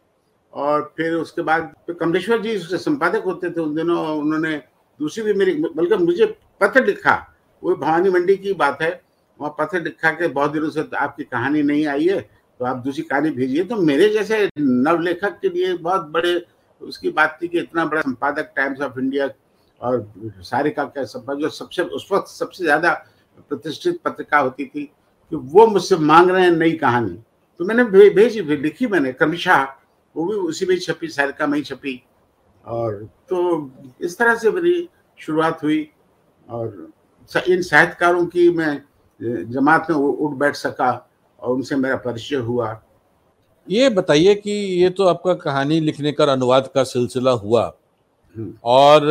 और 0.53 0.93
फिर 0.97 1.13
उसके 1.13 1.43
बाद 1.43 1.75
कमलेश्वर 2.01 2.43
जी 2.43 2.57
उसके 2.57 2.79
संपादक 2.79 3.25
होते 3.25 3.51
थे 3.51 3.61
उन 3.61 3.75
दिनों 3.75 4.19
उन्होंने 4.19 4.57
दूसरी 5.01 5.25
भी 5.25 5.35
मेरी 5.35 5.55
बल्कि 5.55 5.97
मुझे 5.97 6.27
पत्र 6.61 6.85
लिखा 6.87 7.15
वो 7.63 7.75
भवानी 7.77 8.11
मंडी 8.11 8.37
की 8.37 8.53
बात 8.53 8.83
है 8.83 9.04
वहाँ 9.41 9.55
पत्र 9.59 9.81
लिखा 9.83 10.11
के 10.11 10.29
बहुत 10.29 10.53
दिनों 10.53 10.71
से 10.71 10.89
आपकी 10.97 11.25
कहानी 11.25 11.63
नहीं 11.63 11.87
आई 11.87 12.07
है 12.07 12.21
तो 12.61 12.65
आप 12.65 12.77
दूसरी 12.77 13.03
कहानी 13.05 13.31
भेजिए। 13.33 13.65
तो 13.65 13.77
मेरे 13.77 14.09
जैसे 14.09 14.49
नवलेखक 14.59 15.39
के 15.41 15.49
लिए 15.49 15.75
बहुत 15.77 16.03
बड़े, 16.09 16.45
उसकी 16.81 17.11
बात 17.11 17.39
थी 17.43 17.49
कि 17.49 17.59
इतना 17.59 17.85
बड़ा 17.85 18.01
संपादक 18.01 18.53
टाइम्स 18.57 18.81
ऑफ़ 18.81 18.99
इंडिया 18.99 19.29
और 19.81 20.07
सारिका 20.43 20.85
का 20.85 21.05
संपादक, 21.05 21.41
जो 21.41 21.49
सबसे, 21.51 21.83
उस 21.83 22.09
वक्त 22.13 22.29
सबसे 22.29 22.65
ज़्यादा 22.65 22.93
प्रतिष्ठित 23.51 24.01
पत्रिका 24.05 24.39
होती 24.39 24.65
थी 24.67 24.85
कि 24.85 25.37
वो 25.37 25.67
मुझसे 25.67 25.97
मांग 25.99 26.31
रहे 26.31 26.45
हैं 26.45 26.51
नई 26.53 26.73
कहानी। 26.75 27.19
तो 27.61 27.65
मैंने 27.65 27.85
भेजी, 27.85 28.43
फिर 28.43 28.61
लिखी 28.61 28.87
मैंने, 28.87 29.13
क्रमशः, 29.13 29.63
वो 30.15 30.25
भी 30.25 30.35
उसी 30.39 30.67
में 30.67 30.79
छपी, 30.79 31.09
सारिका 31.09 31.47
में 31.47 31.59
ही 31.59 31.65
छपी। 31.65 32.03
और 32.65 32.95
तो 33.29 33.71
इस 34.01 34.19
तरह 34.19 34.35
से 34.35 34.51
मेरी 34.51 34.89
शुरुआत 35.19 35.63
हुई 35.63 35.89
और 36.49 36.93
इन 37.49 37.63
साहित्यकारों 37.63 38.27
की 38.27 38.49
मैं 38.51 38.83
जमात 39.25 39.87
में 39.91 39.97
उठ 39.97 40.31
बैठ 40.31 40.55
सका 40.55 41.09
और 41.41 41.55
उनसे 41.55 41.77
मेरा 41.77 41.97
परिचय 41.97 42.37
हुआ। 42.37 42.83
ये 43.71 43.89
बताइए 43.89 44.35
कि 44.35 44.51
ये 44.51 44.91
तो 44.91 45.05
आपका 45.05 45.35
कहानी 45.35 45.81
लिखने 45.81 46.13
का 46.13 46.25
अनुवाद 46.25 46.71
का 46.75 46.85
सिलसिला 46.85 47.31
हुआ। 47.31 47.75
हम्म। 48.37 48.55
और 48.65 49.03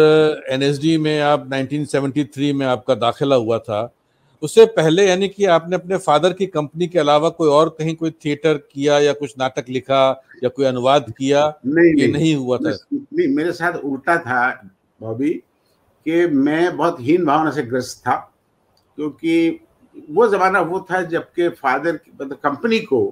एनएसडी 0.49 0.97
में 0.97 1.21
आप 1.21 1.49
1973 1.49 2.53
में 2.53 2.65
आपका 2.65 2.95
दाखिला 2.95 3.35
हुआ 3.35 3.59
था। 3.59 3.93
उससे 4.41 4.65
पहले 4.65 5.07
यानी 5.07 5.27
कि 5.27 5.45
आपने 5.45 5.75
अपने 5.75 5.97
फादर 5.97 6.33
की 6.33 6.45
कंपनी 6.45 6.87
के 6.87 6.99
अलावा 6.99 7.29
कोई 7.29 7.49
और 7.49 7.69
कहीं 7.69 7.95
कोई 7.95 8.11
थिएटर 8.11 8.53
किया 8.57 8.99
या 8.99 9.13
कुछ 9.13 9.33
नाटक 9.39 9.65
लिखा 9.69 10.23
या 10.43 10.49
कोई 10.49 10.65
अनुवाद 10.65 11.13
किया 11.17 11.59
नहीं, 11.65 11.85
ये 11.85 11.93
नहीं, 11.93 12.13
नहीं 12.13 12.35
हुआ 12.35 12.57
था? 12.57 12.77
नहीं 12.93 13.35
मेरे 13.35 13.51
साथ 13.51 13.73
उल्टा 13.73 14.17
था 14.17 14.69
बॉबी 15.01 15.29
कि 16.05 16.27
मैं 16.27 16.77
बहुत 16.77 16.97
हीन 16.99 17.25
भावना 17.25 17.51
से 17.51 17.63
ग्रस्त 17.63 17.99
था 17.99 18.15
क्योंकि 18.95 19.62
वो 20.09 20.27
जमाना 20.27 20.59
वो 20.61 20.87
था 20.91 21.01
जबकि 21.01 21.49
फादर 21.49 21.99
मतलब 22.21 22.37
कंपनी 22.37 22.79
को, 22.79 23.05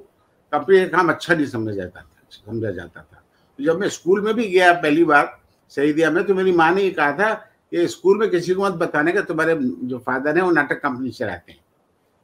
कंपनी 0.53 0.79
का 0.79 0.97
काम 0.97 1.09
अच्छा 1.09 1.33
नहीं 1.33 1.45
समझा 1.45 1.73
जाता 1.73 2.01
था, 2.01 2.27
समझा 2.29 2.71
जाता 2.71 3.01
था। 3.01 3.23
जब 3.59 3.79
मैं 3.79 3.89
स्कूल 3.89 4.21
में 4.21 4.33
भी 4.33 4.47
गया 4.47 4.73
पहली 4.73 5.03
बार, 5.03 5.39
सही 5.69 5.93
दिया, 5.93 6.11
मैं 6.11 6.23
तो 6.23 6.33
मेरी 6.33 6.51
माँ 6.51 6.71
ने 6.71 6.89
कहा 6.89 7.11
था 7.11 7.33
कि 7.71 7.87
स्कूल 7.87 8.17
में 8.17 8.29
किसी 8.29 8.53
को 8.53 8.63
मत 8.63 8.73
बताने 8.73 9.11
का 9.11 9.21
तुम्हारे 9.21 9.55
जो 9.61 9.97
फादर 9.97 10.37
है 10.37 10.43
वो 10.43 10.51
नाटक 10.51 10.81
कंपनी 10.81 11.09
चलाते 11.09 11.51
हैं। 11.51 11.59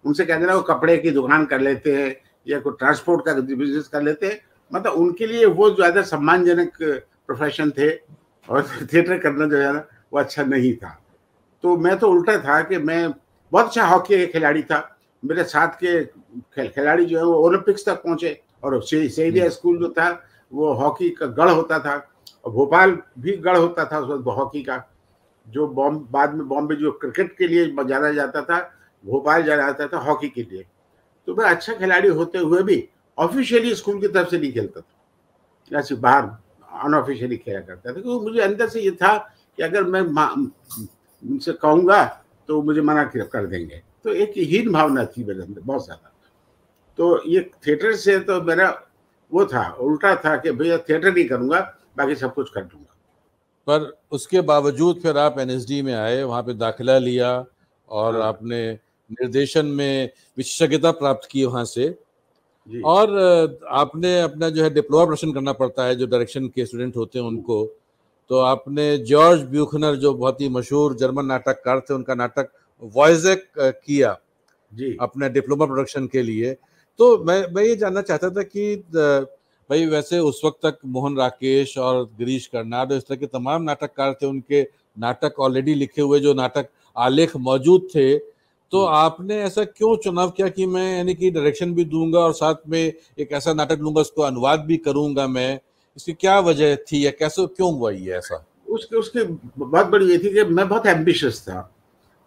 उनसे 0.05 0.25
कह 0.25 0.39
देना 0.39 0.55
वो 0.55 0.61
कपड़े 0.61 0.97
की 0.97 1.11
दुकान 1.11 1.45
कर 1.45 1.59
लेते 1.59 1.95
हैं 1.95 2.15
या 2.47 2.59
कोई 2.59 2.73
ट्रांसपोर्ट 2.79 3.25
का 3.25 3.33
बिज़नेस 3.33 3.87
कर 3.87 4.01
लेते 4.01 4.27
हैं। 4.27 4.39
मतलब 4.71 4.93
उनके 4.93 5.27
लिए 5.27 5.45
वो 5.45 5.69
ज़्यादा 5.75 6.01
सम्मानजनक 6.01 6.77
प्रोफेशन 7.27 7.71
थे 7.71 7.89
और 8.49 8.63
थिएटर 8.93 9.17
करना 9.19 9.45
जो 9.45 9.57
है 9.57 9.73
ना, 9.73 9.83
वो 10.13 10.19
अच्छा 10.19 10.43
नहीं 10.43 10.73
था। 10.73 10.97
तो 11.63 11.77
मैं 11.77 11.97
तो 11.99 12.09
उल्टा 12.11 12.37
था 12.37 12.61
कि 12.61 12.77
मैं 12.77 13.07
बहुत 13.51 13.65
अच्छा 13.65 13.85
हॉकी 13.87 14.17
का 14.17 14.31
खिलाड़ी 14.31 14.63
था। 14.63 14.79
मेरे 15.23 15.43
साथ 15.43 15.77
के 15.83 16.67
खिलाड़ी 16.67 17.05
जो 17.05 17.17
है 17.17 17.25
वो 17.25 17.33
ओलंपिक्स 17.35 17.85
तक 17.85 18.01
पहुँचे 18.03 18.39
और 18.63 18.81
सेडिया 18.83 19.49
स्कूल 19.49 19.77
जो 19.79 19.89
था 19.89 20.09
वो 20.51 20.73
हॉकी 20.73 21.09
का 21.09 21.25
गढ़ 21.27 21.49
होता 21.49 21.79
था 21.79 21.95
और 22.45 22.51
भोपाल 22.51 22.97
भी 23.19 23.35
गढ़ 23.37 23.57
होता 23.57 23.85
था 23.85 23.99
उस 23.99 24.09
वक्त 24.09 24.37
हॉकी 24.37 24.63
का। 24.63 24.83
जो 25.45 25.67
बॉम्ब 25.67 26.07
बाद 26.11 26.33
में 26.33 26.47
बॉम्बे 26.47 26.75
जो 26.75 26.91
क्रिकेट 26.91 27.35
के 27.37 27.47
लिए 27.47 27.65
जाना 27.85 28.11
जाता 28.11 28.41
था 28.41 28.59
भोपाल 29.03 29.43
जाना 29.43 29.63
जाता 29.63 29.87
था 29.87 29.97
हॉकी 30.03 30.29
के 30.29 30.41
लिए। 30.41 30.65
तो 31.27 31.35
मैं 31.35 31.45
अच्छा 31.45 31.73
खिलाड़ी 31.73 32.09
होते 32.09 32.37
हुए 32.37 32.61
भी 32.63 32.87
ऑफिशियली 33.17 33.73
स्कूल 33.75 33.99
की 34.01 34.07
तरफ़ 34.07 34.29
से 34.29 34.37
नहीं 34.39 34.51
खेलता 34.53 34.81
था। 34.81 35.79
ऐसे 35.79 35.95
बाहर 35.95 36.29
अनऑफिशियली 36.85 37.37
खेला 37.37 37.59
करता 37.59 37.89
था। 37.89 37.93
क्योंकि 37.93 38.25
मुझे 38.25 38.41
अंदर 38.41 38.67
से 38.69 38.81
ये 38.81 38.91
था 38.91 39.17
कि 39.17 39.63
अगर 39.63 39.83
मैं 39.83 40.01
उनसे 40.01 41.53
कहूँगा 41.53 42.03
तो 42.49 42.61
मुझे 42.61 42.81
मना 42.81 43.03
कर 43.05 43.45
देंगे। 43.45 43.81
तो 44.03 44.13
एक 44.15 44.33
हीन 44.49 44.71
भावना 44.73 45.05
थी 45.05 45.23
मेरे 45.23 45.41
अंदर 45.41 45.61
बहुत 45.61 45.85
ज़्यादा। 45.85 46.11
तो 46.97 47.21
ये 47.27 47.41
थिएटर 47.67 47.95
से 47.97 48.19
तो 48.19 48.41
मेरा 48.41 48.69
वो 49.31 49.45
था 49.45 49.69
उल्टा 49.81 50.15
था 50.15 50.35
कि 50.37 50.51
भैया 50.53 50.77
थिएटर 50.79 51.13
नहीं 51.13 51.27
करूँगा 51.27 51.59
बाकी 51.97 52.15
सब 52.15 52.33
कुछ 52.33 52.49
कर 52.49 52.61
दूँगा। 52.61 52.93
पर 53.67 53.91
उसके 54.11 54.41
बावजूद 54.43 54.99
फिर 55.01 55.17
आप 55.17 55.39
एनएसडी 55.39 55.81
में 55.81 55.93
आए 55.93 56.21
वहाँ 56.23 56.41
पे 56.43 56.53
दाखिला 56.55 56.97
लिया 56.97 57.31
और 57.89 58.15
हाँ। 58.15 58.27
आपने 58.27 58.59
निर्देशन 58.71 59.65
में 59.67 60.09
विशेषज्ञता 60.37 60.91
प्राप्त 60.93 61.27
की 61.31 61.45
वहाँ 61.45 61.65
से। 61.65 61.87
और 62.85 63.09
आपने 63.71 64.19
अपना 64.21 64.49
जो 64.49 64.63
है 64.63 64.69
डिप्लोमा 64.69 65.03
प्रदर्शन 65.05 65.33
करना 65.33 65.53
पड़ता 65.53 65.85
है 65.85 65.95
जो 65.95 66.05
डायरेक्शन 66.07 66.47
के 66.47 66.65
स्टूडेंट 66.65 66.95
होते 66.95 67.19
हैं 67.19 67.25
उनको। 67.25 67.63
तो 68.29 68.39
आपने 68.39 68.97
जॉर्ज 69.07 69.41
ब्यूखनर 69.47 69.95
जो 69.95 70.13
बहुत 70.13 70.41
ही 70.41 70.49
मशहूर 70.49 70.95
जर्मन 70.95 71.25
नाटककार 71.25 71.79
थे 71.79 71.93
उनका 71.93 72.15
नाटक 72.15 72.49
वॉइजेक 72.95 73.45
किया 73.57 74.17
जी। 74.73 74.95
अपने 75.01 75.29
डिप्लोमा 75.29 75.65
प्रोडक्शन 75.65 76.07
के 76.07 76.21
लिए। 76.23 76.53
तो 76.99 77.17
मैं 77.23 77.45
मैं 77.53 77.63
ये 77.63 77.75
जानना 77.75 78.01
चाहता 78.01 78.29
था 78.29 78.43
कि 78.43 78.75
भाई 79.69 79.85
वैसे 79.85 80.19
उस 80.21 80.41
वक्त 80.45 80.59
तक 80.65 80.77
मोहन 80.85 81.17
राकेश 81.17 81.77
और 81.77 82.03
गिरीश 82.17 82.45
कर्नाड 82.47 82.91
इस 82.91 83.03
तरह 83.03 83.17
के 83.17 83.25
तमाम 83.27 83.63
नाटककार 83.63 84.13
थे 84.13 84.25
उनके 84.25 84.61
नाटक 84.97 85.39
ऑलरेडी 85.39 85.73
लिखे 85.73 86.01
हुए 86.01 86.19
जो 86.19 86.33
नाटक 86.33 86.69
आलेख 86.95 87.35
मौजूद 87.37 87.87
थे 87.95 88.17
तो। 88.71 88.83
आपने 88.83 89.35
ऐसा 89.43 89.63
क्यों 89.63 89.95
चुनाव 89.97 90.29
किया 90.29 90.47
कि 90.49 90.65
मैं 90.65 90.97
यानी 90.97 91.13
कि 91.15 91.29
डायरेक्शन 91.31 91.73
भी 91.73 91.85
दूँगा 91.85 92.19
और 92.19 92.33
साथ 92.33 92.55
में 92.69 92.79
एक 93.19 93.31
ऐसा 93.31 93.53
नाटक 93.53 93.79
लूँगा 93.79 94.01
उसको 94.01 94.21
अनुवाद 94.21 94.59
भी 94.59 94.77
करूँगा 94.77 95.27
मैं? 95.27 95.59
इसकी 95.97 96.13
क्या 96.13 96.39
वजह 96.39 96.75
थी 96.87 97.05
या 97.05 97.11
कैसे, 97.11 97.45
क्यों 97.47 97.73
हुआ 97.73 97.91
ये 97.91 98.13
ऐसा? 98.13 98.45
उसके 98.67 98.95
उसके 98.95 99.23
बहुत 99.23 99.87
बड़ी 99.87 100.09
ये 100.11 100.17
थी 100.17 100.33
कि 100.33 100.43
मैं 100.45 100.67
बहुत 100.69 100.85
एम्बिशियस 100.87 101.41
था 101.41 101.69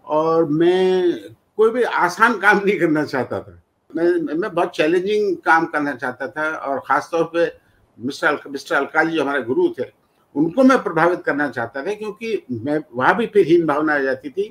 और 0.05 0.45
मैं 0.51 1.13
कोई 1.57 1.71
भी 1.71 1.83
आसान 1.83 2.39
काम 2.41 2.61
नहीं 2.65 2.79
करना 2.79 3.05
चाहता 3.05 3.41
था। 3.41 3.61
मैं 3.91 4.37
मैं 4.37 4.53
बहुत 4.55 4.71
चैलेंजिंग 4.77 5.37
काम 5.45 5.67
करना 5.67 5.95
चाहता 5.95 6.29
था 6.29 6.51
और 6.51 6.81
ख़ासतौर 6.89 7.25
पे 7.35 7.47
मिस्टर 7.99 8.39
मिस्टर 8.51 8.75
अलकाली 8.75 9.17
जो 9.17 9.23
हमारे 9.23 9.43
गुरु 9.43 9.69
थे, 9.79 9.85
उनको 10.35 10.63
मैं 10.65 10.83
प्रभावित 10.83 11.23
करना 11.25 11.49
चाहता 11.51 11.87
था 11.87 11.95
क्योंकि 11.95 12.43
मैं, 12.53 12.79
वहाँ 12.95 13.17
भी 13.17 13.27
फिर 13.27 13.47
हीन 13.47 13.67
भावना 13.67 13.95
आ 13.95 13.99
जाती 13.99 14.31
थी 14.31 14.49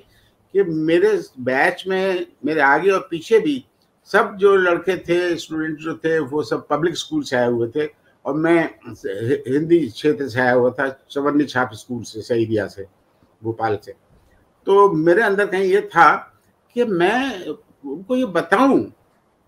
कि 0.54 0.64
मेरे 0.64 1.12
बैच 1.40 1.84
में, 1.88 2.26
मेरे 2.46 2.62
आगे 2.62 2.92
और 2.92 3.08
पीछे 3.12 3.40
भी 3.40 3.64
सब 4.10 4.36
जो 4.40 4.56
लड़के 4.56 4.98
थे 4.98 5.36
स्टूडेंट 5.38 5.78
जो 5.80 5.94
थे, 5.96 6.20
वो 6.20 6.44
सब 6.44 6.68
पब्लिक 6.68 6.98
स्कूल 6.98 7.24
से 7.24 7.36
आए 7.36 7.50
हुए 7.50 7.68
थे। 7.70 7.86
और 8.30 8.36
मैं 8.36 8.64
हिंदी 8.84 9.80
क्षेत्र 9.90 10.28
से 10.30 10.40
आया 10.40 10.52
हुआ 10.54 10.70
था, 10.70 10.88
चवन्नी 11.12 11.46
छाप 11.46 11.70
स्कूल 11.74 12.04
से, 12.04 12.22
सईदिया 12.22 12.68
से, 12.68 12.86
भोपाल 13.44 13.78
से। 13.86 13.94
तो 14.68 14.92
मेरे 14.94 15.22
अंदर 15.22 15.46
कहीं 15.46 15.64
ये 15.64 15.82
था 15.82 16.16
कि 16.76 16.86
मैं 16.86 17.48
उनको 17.48 18.16
ये 18.16 18.26
बताऊँ 18.26 18.80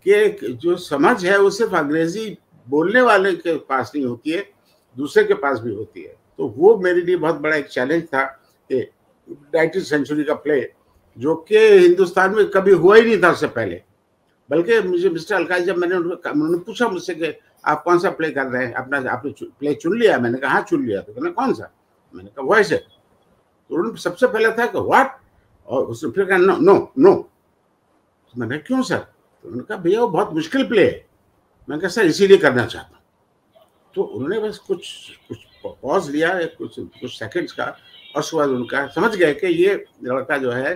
कि 0.05 0.47
जो 0.53 0.75
समझ 0.75 1.25
है, 1.25 1.37
वो 1.37 1.49
सिर्फ़ 1.49 1.75
अंग्रेज़ी 1.75 2.37
बोलने 2.67 3.01
वाले 3.01 3.33
के 3.35 3.55
पास 3.59 3.91
नहीं 3.95 4.05
होती 4.05 4.31
है, 4.31 4.45
दूसरे 4.95 5.23
के 5.23 5.33
पास 5.33 5.59
भी 5.59 5.73
होती 5.75 6.03
है। 6.03 6.15
तो 6.37 6.47
वो 6.57 6.75
मेरे 6.77 7.01
लिए 7.01 7.15
बहुत 7.17 7.35
बड़ा 7.35 7.55
एक 7.55 7.67
चैलेंज 7.67 8.03
था 8.03 8.23
कि 8.69 8.81
नाइनटीन 9.55 9.83
सेंचुरी 9.83 10.23
का 10.23 10.33
प्ले 10.33 10.61
जो 11.17 11.35
कि 11.47 11.57
हिंदुस्तान 11.57 12.35
में 12.35 12.45
कभी 12.49 12.71
हुआ 12.73 12.95
ही 12.95 13.01
नहीं 13.01 13.21
था 13.23 13.31
उससे 13.31 13.47
पहले। 13.47 13.81
बल्कि 14.49 14.79
मुझे 14.81 15.09
मिस्टर 15.09 15.35
अलकाई 15.35 15.61
जब 15.61 15.77
मैंने 15.77 15.95
उन्होंने 15.95 16.57
पूछा 16.57 16.87
मुझसे 16.87 17.15
कि 17.15 17.27
आप 17.63 17.83
कौन 17.83 17.99
सा 17.99 18.09
प्ले 18.09 18.29
कर 18.31 18.45
रहे 18.45 18.65
हैं? 18.65 18.73
अपना 18.73 18.97
आपने 19.11 19.31
प्ले 19.41 19.73
चुन 19.73 19.97
लिया? 19.99 20.17
मैंने 20.19 20.37
कहा 20.37 20.51
हाँ 20.51 20.61
चुन 20.61 20.85
लिया। 20.85 21.01
तो 21.01 21.13
कहना, 21.13 21.29
कौन 21.31 21.53
सा? 21.53 21.71
मैंने 22.13 22.29
कहा 22.29 22.45
वॉइस 22.45 22.71
है। 22.71 22.77
तो 22.77 23.75
उन्होंने 23.75 23.99
सबसे 24.01 24.27
पहले 24.27 24.51
था 24.51 24.65
कि 24.65 24.79
व्हाट 24.79 25.19
और 25.67 25.85
उसने 25.85 26.09
फिर 26.11 26.25
कहा 26.25 26.37
नो 26.37 26.55
नो 26.57 26.91
नो 26.99 27.13
तो 27.13 28.39
मैंने 28.39 28.57
क्यों 28.57 28.81
सर 28.81 28.97
तो 28.97 29.49
उन्होंने 29.49 29.63
कहा, 29.63 29.77
भैया, 29.77 30.01
वो 30.01 30.07
बहुत 30.07 30.33
मुश्किल 30.33 30.67
प्ले 30.67 30.85
है। 30.85 31.05
मैंने 31.69 31.81
कहा 31.81 31.89
सर 31.89 32.05
इसीलिए 32.05 32.37
करना 32.37 32.65
चाहता 32.65 32.95
हूँ। 32.95 33.03
तो 33.95 34.03
उन्होंने 34.03 34.39
बस 34.39 34.57
कुछ 34.57 34.87
कुछ 35.27 35.37
पॉज 35.65 36.09
लिया 36.09 36.33
कुछ 36.47 36.79
कुछ 36.79 37.17
सेकंड्स 37.19 37.51
का। 37.51 37.63
और 37.63 38.19
उसके 38.19 38.37
बाद 38.37 38.49
उनका, 38.49 38.85
समझ 38.87 39.15
गए 39.15 39.33
कि 39.33 39.47
ये 39.47 39.73
लड़का 40.03 40.37
जो 40.37 40.51
है, 40.51 40.73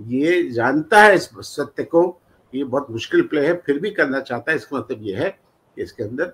ये 0.00 0.42
जानता 0.50 1.02
है 1.02 1.14
इस 1.14 1.28
सत्य 1.40 1.84
को, 1.84 2.20
ये 2.52 2.64
बहुत 2.64 2.90
मुश्किल 2.90 3.22
प्ले 3.22 3.46
है, 3.46 3.54
फिर 3.56 3.78
भी 3.78 3.90
करना 3.90 4.20
चाहता 4.20 4.50
है, 4.52 4.56
इसका 4.56 4.76
मतलब 4.76 5.02
ये 5.02 5.14
है 5.16 5.28
इसके 5.76 6.02
अंदर 6.02 6.24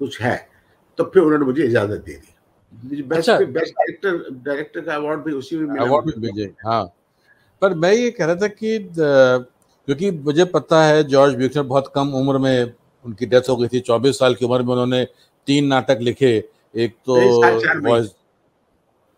कुछ 0.00 0.20
है। 0.22 0.36
तो 0.98 1.04
फिर 1.04 1.22
उन्होंने 1.22 1.44
मुझे 1.44 1.64
इजाज़त 1.64 2.00
दे 2.00 2.12
दी। 2.12 3.02
बेस्ट 3.02 3.30
बेस्ट 3.30 3.74
डायरेक्टर 3.74 4.34
डायरेक्टर 4.44 4.80
का 4.80 4.94
अवार्ड 4.94 5.20
भी 5.20 5.32
उसी 5.32 5.56
में 5.56 5.78
अवार्ड 5.78 6.06
भी 6.06 6.20
भेजे 6.20 6.52
हाँ। 6.64 6.84
पर 7.62 7.74
मैं 7.74 7.92
ये 7.92 8.10
कह 8.10 8.24
रहा 8.26 8.34
था 8.36 8.48
कि 8.48 8.78
क्योंकि 8.96 10.10
मुझे 10.10 10.44
पता 10.46 10.84
है 10.84 11.02
जॉर्ज 11.04 11.34
ब्यूकनर 11.36 11.62
बहुत 11.64 11.90
कम 11.94 12.12
उम्र 12.14 12.38
में 12.38 12.72
उनकी 13.04 13.26
डेथ 13.26 13.48
हो 13.48 13.56
गई 13.56 13.68
थी। 13.68 13.80
चौबीस 13.80 14.18
साल 14.18 14.34
की 14.34 14.44
उम्र 14.44 14.62
में 14.62 14.72
उन्होंने 14.72 15.04
तीन 15.46 15.66
नाटक 15.66 15.98
लिखे 16.00 16.32
एक 16.74 16.94
तो 17.06 17.16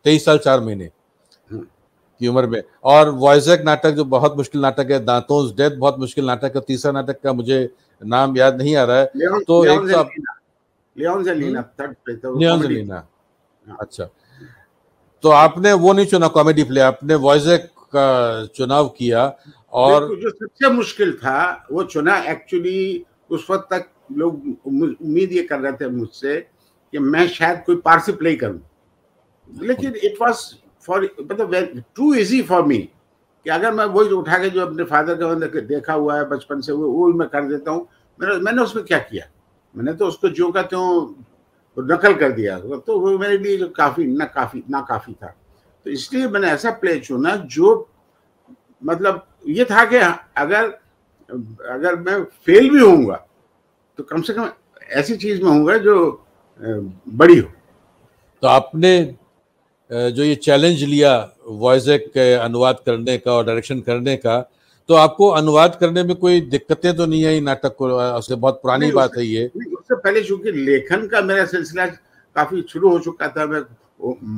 तेईस 0.05 0.25
साल 0.25 0.39
चार 0.39 0.61
महीने। 0.61 0.91
की 2.23 2.29
उम्र 2.29 2.47
में। 2.47 2.63
और 2.85 3.09
वॉइसक 3.21 3.63
नाटक 3.65 3.91
जो 3.91 4.05
बहुत 4.15 4.37
मुश्किल 4.37 4.61
नाटक 4.61 4.91
है 4.91 5.05
दांतों 5.05 5.47
डेथ 5.57 5.77
बहुत 5.79 5.99
मुश्किल 5.99 6.27
नाटक 6.27 6.53
है 6.57 6.63
तीसरा 6.69 6.93
नाटक 6.93 7.21
का 7.25 7.33
मुझे 7.33 7.59
नाम 8.03 8.37
याद 8.37 8.57
नहीं 8.57 8.77
आ 8.77 8.85
रहा 8.85 8.97
है। 8.97 9.07
तो 9.47 9.65
एक 9.65 9.79
तो 9.93 9.99
हम्म? 11.39 11.55
हाँ। 12.93 13.77
अच्छा। 13.81 14.09
तो 15.25 15.29
आपने 15.31 15.73
वो 15.73 15.93
नहीं 15.93 16.07
चुना 16.07 16.29
कॉमेडी 16.29 16.63
प्ले 16.65 16.81
आपने 16.81 17.15
वॉइसक 17.25 17.69
का 17.97 18.07
चुनाव 18.57 18.89
किया 18.89 19.27
और 19.73 20.09
जो 20.17 20.31
सबसे 20.31 20.71
मुश्किल 20.71 21.13
था 21.17 21.67
वो 21.73 21.83
चुना 21.85 22.17
एक्चुअली 22.31 23.05
उस 23.31 23.47
वक्त 23.51 23.69
तक 23.73 23.89
लोग 24.13 24.43
उम्मीद 24.67 25.33
ये 25.33 25.43
कर 25.43 25.59
रहे 25.59 25.73
थे 25.73 25.89
मुझसे 25.91 26.37
कि 26.93 26.99
मैं 26.99 27.27
शायद 27.29 27.63
कोई 27.67 27.77
पारसी 27.85 28.13
प्ले 28.13 28.35
करूँ। 28.37 28.61
लेकिन 29.51 29.95
इट 30.05 30.15
वाज 30.23 30.37
फॉर 30.87 31.09
मतलब 31.21 31.83
टू 31.97 32.13
इजी 32.15 32.43
फॉर 32.43 32.63
मी 32.67 32.79
कि 33.47 33.51
अगर 33.51 33.73
मैं 33.75 33.85
वही 33.87 34.11
उठा 34.11 34.39
के 34.39 34.51
जो 34.51 34.67
अपने 34.67 34.85
फादर 34.85 35.15
के 35.15 35.27
मैंने 35.27 35.61
देखा 35.67 35.93
हुआ 35.93 36.17
है, 36.17 36.29
बचपन 36.29 36.61
से 36.61 36.73
वो 36.73 36.89
वो 36.89 37.13
मैं 37.13 37.29
कर 37.29 37.49
देता 37.49 37.71
हूँ। 37.71 37.87
मैंने 38.21 38.37
मैंने 38.41 38.63
उसमें 38.63 38.85
क्या 38.85 38.99
किया? 38.99 39.27
मैंने 39.75 39.93
तो 39.93 40.07
उसको 40.07 40.29
जो 40.31 40.51
का 40.53 40.63
त्यों 40.63 40.85
नकल 41.77 42.15
कर 42.15 42.33
दिया। 42.33 42.59
तो 42.59 42.99
वो 43.01 43.17
मेरे 43.19 43.39
लिए 43.39 43.69
काफ़ी, 43.77 44.07
ना 44.07 44.25
काफ़ी 44.27 44.63
ना 44.71 44.81
काफ़ी 44.89 45.13
था। 45.13 45.35
तो 45.87 45.91
इसलिए 45.91 46.29
मैंने 46.29 46.49
ऐसा 46.49 46.71
प्ले 46.81 46.99
चुना 47.01 47.35
जो 47.49 47.89
मतलब 48.83 49.27
ये 49.49 49.65
था 49.65 49.85
कि 49.85 49.97
अगर 49.97 50.65
अगर 51.71 51.97
मैं 51.99 52.23
फेल 52.47 52.71
भी 52.71 52.81
होऊँगा 52.81 53.17
तो 53.99 54.03
कम 54.05 54.23
से 54.23 54.35
कम 54.35 54.49
ऐसी 54.91 55.17
चीज़ 55.17 55.43
में 55.43 55.51
होऊँगा 55.51 55.77
जो 55.79 55.95
बड़ी 56.61 57.39
हो। 57.39 57.49
तो 58.43 58.49
आपने 58.49 58.93
जो 59.93 60.25
ये 60.25 60.35
चैलेंज 60.35 60.83
लिया 60.83 61.13
वॉइस 61.63 61.85
के 62.15 62.33
अनुवाद 62.35 62.79
करने 62.87 63.17
का 63.19 63.33
और 63.33 63.45
डायरेक्शन 63.47 63.81
करने 63.81 64.17
का 64.17 64.41
तो 64.89 64.95
आपको 64.95 65.29
अनुवाद 65.31 65.77
करने 65.81 66.03
में 66.05 66.15
कोई 66.17 66.41
दिक्कतें 66.41 66.95
तो 66.97 67.07
नहीं 67.07 67.25
आई? 67.27 67.41
नाटक 67.41 67.75
को 67.79 67.89
उससे 68.19 68.35
बहुत 68.35 68.61
पुरानी 68.63 68.91
बात 68.93 69.17
है 69.19 69.27
ये। 69.27 69.45
उससे 69.57 69.95
पहले 69.95 70.23
चूँकि 70.25 70.53
लेखन 70.53 71.07
का 71.09 71.21
मेरा 71.23 71.45
सिलसिला 71.47 71.87
काफ़ी 72.37 72.63
शुरू 72.69 72.89
हो 72.91 72.99
चुका 72.99 73.29
था 73.37 73.47
मैं 73.47 73.61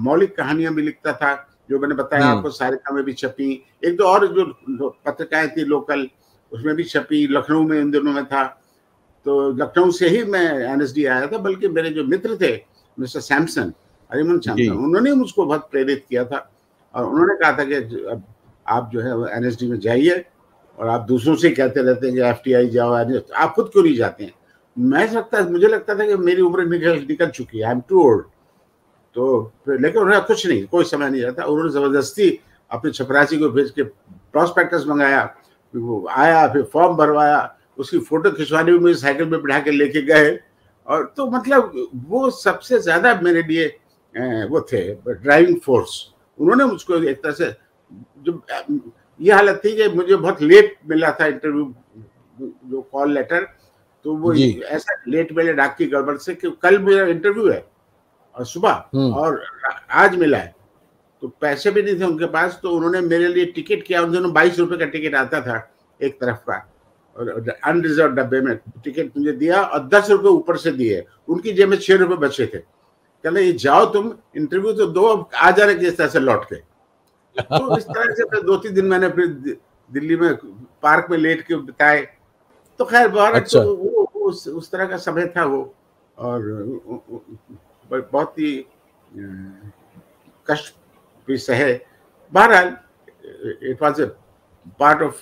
मौलिक 0.05 0.37
कहानियाँ 0.37 0.75
भी 0.75 0.83
लिखता 0.83 1.13
था 1.13 1.35
जो 1.71 1.79
मैंने 1.79 1.95
बताया 1.95 2.25
हम्म। 2.25 2.37
आपको 2.39 2.51
सारिका 2.51 2.95
में 2.95 3.03
भी 3.05 3.13
छपी 3.13 3.53
एक 3.85 3.97
दो 3.97 4.05
और 4.05 4.27
जो 4.27 4.89
पत्रिकाएँ 5.07 5.49
थी 5.57 5.65
लोकल 5.65 6.09
उसमें 6.53 6.75
भी 6.77 6.85
छपी 6.85 7.27
लखनऊ 7.31 7.63
में 7.69 7.81
इन 7.81 7.91
दिनों 7.91 8.13
में 8.13 8.25
था। 8.27 8.45
तो 9.27 9.51
लखनऊ 9.53 9.91
से 9.91 10.09
ही 10.09 10.23
मैं 10.25 10.47
एनएसडी 10.73 11.05
आया 11.05 11.27
था 11.27 11.39
बल्कि 11.39 11.69
मेरे 11.69 11.91
जो 11.91 12.05
मित्र 12.05 12.37
थे 12.41 12.53
मिस्टर 12.99 13.21
सैमसन 13.21 13.73
हरिमन 14.11 14.39
सैमसन 14.39 14.73
उन्होंने 14.75 15.13
मुझको 15.15 15.45
बहुत 15.47 15.69
प्रेरित 15.71 16.05
किया 16.09 16.25
था 16.25 16.49
और 16.95 17.05
उन्होंने 17.05 17.35
कहा 17.37 17.53
था 17.59 17.65
कि 17.65 17.75
अब 17.75 18.23
आप 18.67 18.91
जो 18.93 19.01
है 19.01 19.37
एनएसडी 19.37 19.69
में 19.69 19.79
जाइए 19.81 20.25
और 20.79 20.89
आप 20.89 21.01
दूसरों 21.09 21.35
से 21.37 21.51
कहते 21.51 21.83
रहते 21.83 22.07
हैं 22.07 22.15
कि 22.17 22.23
एफ़ 22.23 22.39
टी 22.45 22.53
आई 22.53 22.69
जाओ 22.71 22.93
आप 22.93 23.53
खुद 23.55 23.69
क्यों 23.73 23.83
नहीं 23.85 23.97
जाते 23.97 24.25
हैं? 24.25 24.33
मैं 24.77 25.11
लगता 25.13 25.41
मुझे 25.49 25.69
लगता 25.69 25.95
था 25.95 26.07
कि 26.07 26.17
मेरी 26.19 26.43
उम्र 26.43 26.65
निकल 26.69 27.05
निकल 27.09 27.29
चुकी 27.31 27.59
है। 27.59 27.65
आई 27.65 27.73
एम 27.73 27.81
टू 27.89 28.03
ओल्ड 28.03 28.23
तो 29.17 29.53
लेकिन 29.69 30.01
उन्होंने 30.03 30.21
कुछ 30.27 30.47
नहीं 30.47 30.65
कोई 30.67 30.85
समय 30.85 31.11
नहीं 31.11 31.23
रहता। 31.23 31.45
उन्होंने 31.45 31.73
ज़बरदस्ती 31.73 32.29
अपने 32.71 32.91
छपरासी 32.93 33.39
को 33.39 33.49
भेज 33.51 33.71
के 33.71 33.83
प्रॉस्पेक्टस 33.83 34.85
मंगाया 34.89 35.23
वो 35.75 36.07
आया 36.11 36.47
फिर 36.53 36.63
फॉर्म 36.73 36.97
भरवाया 36.97 37.39
उसकी 37.79 37.99
फ़ोटो 38.01 38.31
खिंचवाने 38.31 38.73
में 38.73 38.79
मुझे 38.79 38.95
साइकिल 38.95 39.29
में 39.29 39.41
बैठा 39.43 39.59
के 39.61 39.71
लेके 39.71 40.03
गए। 40.03 40.39
और 40.89 41.05
तो 41.17 41.27
मतलब 41.31 41.73
वो 42.09 42.29
सबसे 42.33 42.79
ज़्यादा 42.81 43.15
मेरे 43.23 43.43
लिए 43.43 43.69
वो 44.51 44.61
थे 44.73 44.83
ड्राइविंग 45.07 45.59
फोर्स 45.61 45.93
उन्होंने 46.39 46.65
मुझको 46.65 47.03
एक 47.03 47.23
तरह 47.23 47.33
से 47.33 47.55
जो 48.27 48.43
ये 49.21 49.33
हालत 49.33 49.61
थी 49.65 49.77
कि 49.77 49.89
मुझे 49.97 50.17
बहुत 50.17 50.43
लेट 50.43 50.77
मिला 50.89 51.11
था 51.21 51.27
इंटरव्यू 51.27 51.75
जो 52.71 52.81
कॉल 52.93 53.13
लेटर 53.15 53.47
तो 54.05 54.15
वो 54.17 54.35
ऐसा 54.35 54.95
लेट 55.09 55.33
मिले 55.37 55.53
डाक 55.55 55.77
की 55.79 55.87
गड़बड़ 55.87 56.17
से 56.19 56.35
कि 56.35 56.51
कल 56.63 56.79
मेरा 56.79 57.07
इंटरव्यू 57.09 57.49
है 57.51 57.65
और 58.35 58.45
सुबह 58.47 58.85
हम्म। 58.95 59.13
और 59.15 59.43
आज 59.91 60.17
मिला 60.19 60.39
है। 60.39 60.55
तो 61.23 61.29
पैसे 61.41 61.71
भी 61.71 61.83
नहीं 61.83 61.99
थे 62.01 62.05
उनके 62.05 62.27
पास 62.33 62.59
तो 62.63 62.71
उन्होंने 62.77 63.01
मेरे 63.01 63.29
लिए 63.29 63.45
टिकट 63.57 63.83
किया 63.83 64.03
उन 64.03 64.13
दिनों 64.13 64.33
बाईस 64.33 64.59
रुपए 64.59 64.77
का 64.77 64.85
टिकट 64.85 65.15
आता 65.15 65.41
था 65.41 65.57
एक 66.01 66.21
तरफ़ 66.21 66.39
का 66.51 66.57
और 67.17 67.49
अनरिजर्व 67.65 68.15
डब्बे 68.15 68.41
में 68.41 68.57
टिकट 68.85 69.17
मुझे 69.17 69.33
दिया 69.33 69.63
और 69.63 69.87
दस 69.89 70.11
रुपए 70.11 70.29
ऊपर 70.29 70.57
से 70.57 70.71
दिए 70.73 71.05
उनकी 71.29 71.53
जेब 71.53 71.69
में 71.69 71.77
छह 71.77 71.97
रुपए 71.97 72.17
बचे 72.27 72.47
थे। 72.47 72.59
कहले 73.25 73.43
ये 73.43 73.53
जाओ 73.53 73.85
तुम 73.93 74.13
इंटरव्यू 74.37 74.73
तो 74.73 74.87
दो 74.93 75.03
अब 75.07 75.29
आ 75.35 75.51
जाने 75.51 75.75
किस 75.75 75.97
तरह 75.97 76.09
से 76.09 76.21
लौट 76.21 76.45
के? 76.45 76.57
तो 77.37 77.77
इस 77.77 77.85
तरह 77.85 78.15
से 78.15 78.43
दो 78.43 78.57
तीन 78.57 78.75
दिन 78.75 78.85
मैंने 78.87 79.09
फिर 79.11 79.27
दिल्ली 79.91 80.17
में 80.17 80.35
पार्क 80.83 81.07
में 81.11 81.17
लेट 81.19 81.41
के 81.47 81.57
बिताए? 81.57 82.01
तो 82.81 82.85
खैर 82.85 83.09
बहुत 83.09 83.35
अच्छा। 83.35 83.63
तो 83.63 83.75
वो, 83.77 84.05
उस 84.29 84.47
उस 84.49 84.71
तरह 84.71 84.87
का 84.87 84.97
समय 84.97 85.27
था 85.37 85.45
वो। 85.45 85.75
और 86.19 86.41
बहुत 87.91 88.39
ही 88.39 88.53
कष्ट 90.47 90.75
भी 91.29 91.37
सहे। 91.39 91.73
बहरहाल 92.33 92.77
it 93.71 93.83
was 93.83 94.03
a 94.03 94.07
part 94.81 95.03
of 95.03 95.21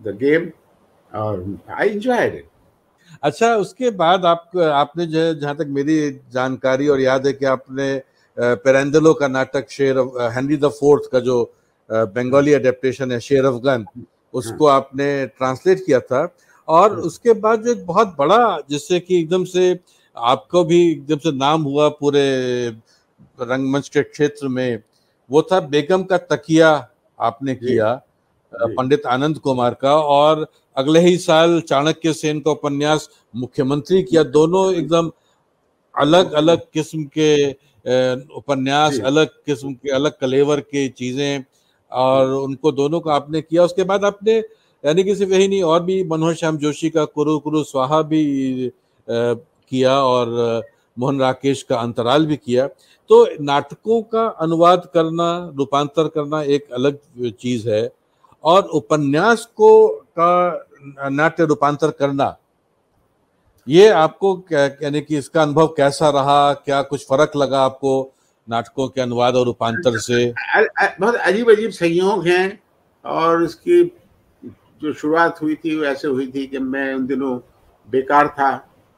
the 0.00 0.16
game 0.18 0.50
और 1.12 1.44
आई 1.78 1.88
एंजॉयड 1.88 2.34
इट 2.34 2.48
अच्छा 3.22 3.54
उसके 3.56 3.90
बाद 3.92 4.24
आप 4.24 4.56
आपने 4.56 5.06
जो 5.06 5.20
है 5.20 5.38
जहाँ 5.40 5.56
तक 5.56 5.66
मेरी 5.70 5.96
जानकारी 6.32 6.88
और 6.88 7.00
याद 7.00 7.26
है 7.26 7.32
कि 7.32 7.44
आपने 7.46 7.88
पेरेंडलो 8.36 9.12
का 9.14 9.28
नाटक 9.28 9.70
शेर 9.70 9.98
हेनरी 10.32 10.56
द 10.56 10.68
फोर्थ 10.80 11.10
का 11.12 11.20
जो 11.20 11.42
बंगाली 11.90 12.52
अडेप्टेशन 12.52 13.12
है 13.12 13.20
शेर 13.20 13.44
अफगान 13.44 13.86
उसको 14.34 14.68
हाँ। 14.68 14.76
आपने 14.76 15.26
ट्रांसलेट 15.28 15.84
किया 15.86 16.00
था 16.00 16.28
और 16.68 16.92
हाँ। 16.92 17.00
उसके 17.02 17.32
बाद 17.34 17.62
जो 17.64 17.70
एक 17.72 17.86
बहुत 17.86 18.14
बड़ा 18.18 18.58
जिससे 18.70 19.00
कि 19.00 19.20
एकदम 19.20 19.44
से 19.46 19.78
आपको 20.16 20.64
भी 20.64 20.80
एकदम 20.90 21.18
से 21.18 21.32
नाम 21.34 21.62
हुआ 21.62 21.88
पूरे 22.00 22.26
रंगमंच 23.38 23.88
के 23.88 24.02
क्षेत्र 24.02 24.48
में 24.48 24.82
वो 25.30 25.42
था 25.42 25.60
बेगम 25.68 26.02
का 26.02 26.18
तकिया 26.26 26.70
आपने 27.18 27.54
किया 27.54 27.94
पंडित 28.52 29.06
आनंद 29.06 29.38
कुमार 29.38 29.74
का 29.74 29.94
और 29.94 30.46
अगले 30.76 31.00
ही 31.00 31.16
साल 31.18 31.60
चाणक्य 31.60 32.12
सेन 32.12 32.40
का 32.40 32.50
उपन्यास 32.50 33.08
मुख्यमंत्री 33.34 34.02
किया। 34.02 34.22
दोनों 34.22 34.72
एकदम 34.74 35.10
अलग 35.94 36.32
अलग 36.34 36.60
किस्म 36.74 37.04
के 37.18 37.50
उपन्यास 38.36 38.98
अलग 39.00 39.28
किस्म 39.46 39.72
के 39.72 39.90
अलग 39.94 40.18
कलेवर 40.20 40.60
के 40.60 40.88
चीज़ें 40.90 41.44
और 41.92 42.30
उनको 42.32 42.72
दोनों 42.72 43.00
को 43.00 43.10
आपने 43.10 43.40
किया। 43.42 43.64
उसके 43.64 43.84
बाद 43.84 44.04
आपने 44.04 44.36
यानी 44.84 45.04
कि 45.04 45.14
सिर्फ़ 45.16 45.32
यही 45.32 45.48
नहीं 45.48 45.62
और 45.64 45.82
भी 45.82 46.02
मनोहर 46.04 46.34
श्याम 46.34 46.56
जोशी 46.58 46.90
का 46.90 47.04
कुरु 47.06 47.38
कुरु 47.38 47.62
स्वाहा 47.64 48.00
भी 48.02 48.70
किया 49.08 49.94
और 50.02 50.62
मोहन 50.96 51.20
राकेश 51.20 51.62
का 51.62 51.76
अंतराल 51.76 52.26
भी 52.26 52.36
किया। 52.36 52.66
तो 53.10 53.26
नाटकों 53.40 54.00
का 54.04 54.26
अनुवाद 54.42 54.88
करना 54.94 55.28
रूपांतर 55.56 56.08
करना 56.08 56.42
एक 56.42 56.70
अलग 56.72 56.98
चीज़ 57.40 57.68
है। 57.68 57.88
और 58.44 58.62
उपन्यास 58.74 59.44
को 59.56 59.86
का 60.18 60.65
नाट्य 61.10 61.44
रूपांतर 61.44 61.90
करना 61.90 62.36
ये 63.66 63.88
आपको 63.90 64.30
यानी 64.52 65.00
कि 65.00 65.16
इसका 65.18 65.42
अनुभव 65.42 65.66
कैसा 65.76 66.10
रहा? 66.10 66.52
क्या 66.54 66.82
कुछ 66.82 67.06
फ़र्क 67.06 67.32
लगा 67.36 67.60
आपको 67.60 68.12
नाटकों 68.48 68.88
के 68.88 69.00
अनुवाद 69.00 69.36
और 69.36 69.44
रूपांतर 69.46 69.98
से? 69.98 70.32
बहुत 71.00 71.14
अजीब 71.14 71.50
अजीब 71.50 71.70
संयोग 71.72 72.26
हैं 72.26 72.58
और 73.04 73.42
उसकी 73.42 73.82
जो 74.82 74.92
शुरुआत 74.92 75.42
हुई 75.42 75.54
थी 75.54 75.76
वो 75.78 75.84
ऐसे 75.84 76.08
हुई 76.08 76.26
थी 76.32 76.46
कि 76.46 76.58
मैं 76.58 76.94
उन 76.94 77.06
दिनों 77.06 77.38
बेकार 77.88 78.28
था 78.28 78.50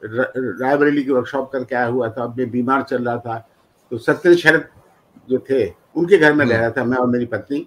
रायबरेली 0.03 1.05
की 1.05 1.11
वर्कशॉप 1.11 1.51
करके 1.53 1.74
आया 1.77 1.87
हुआ 1.87 2.09
था 2.09 2.27
मैं 2.29 2.51
बीमार 2.51 2.83
चल 2.83 3.05
रहा 3.05 3.16
था। 3.18 3.38
तो 3.92 3.98
सत्य 3.98 4.35
शरद 4.37 4.68
जो 5.29 5.38
थे 5.51 5.66
उनके 5.96 6.18
घर 6.18 6.33
में 6.35 6.44
रह 6.46 6.57
रहा 6.57 6.70
था 6.70 6.85
मैं 6.85 6.96
और 6.96 7.07
मेरी 7.07 7.27
पत्नी। 7.27 7.66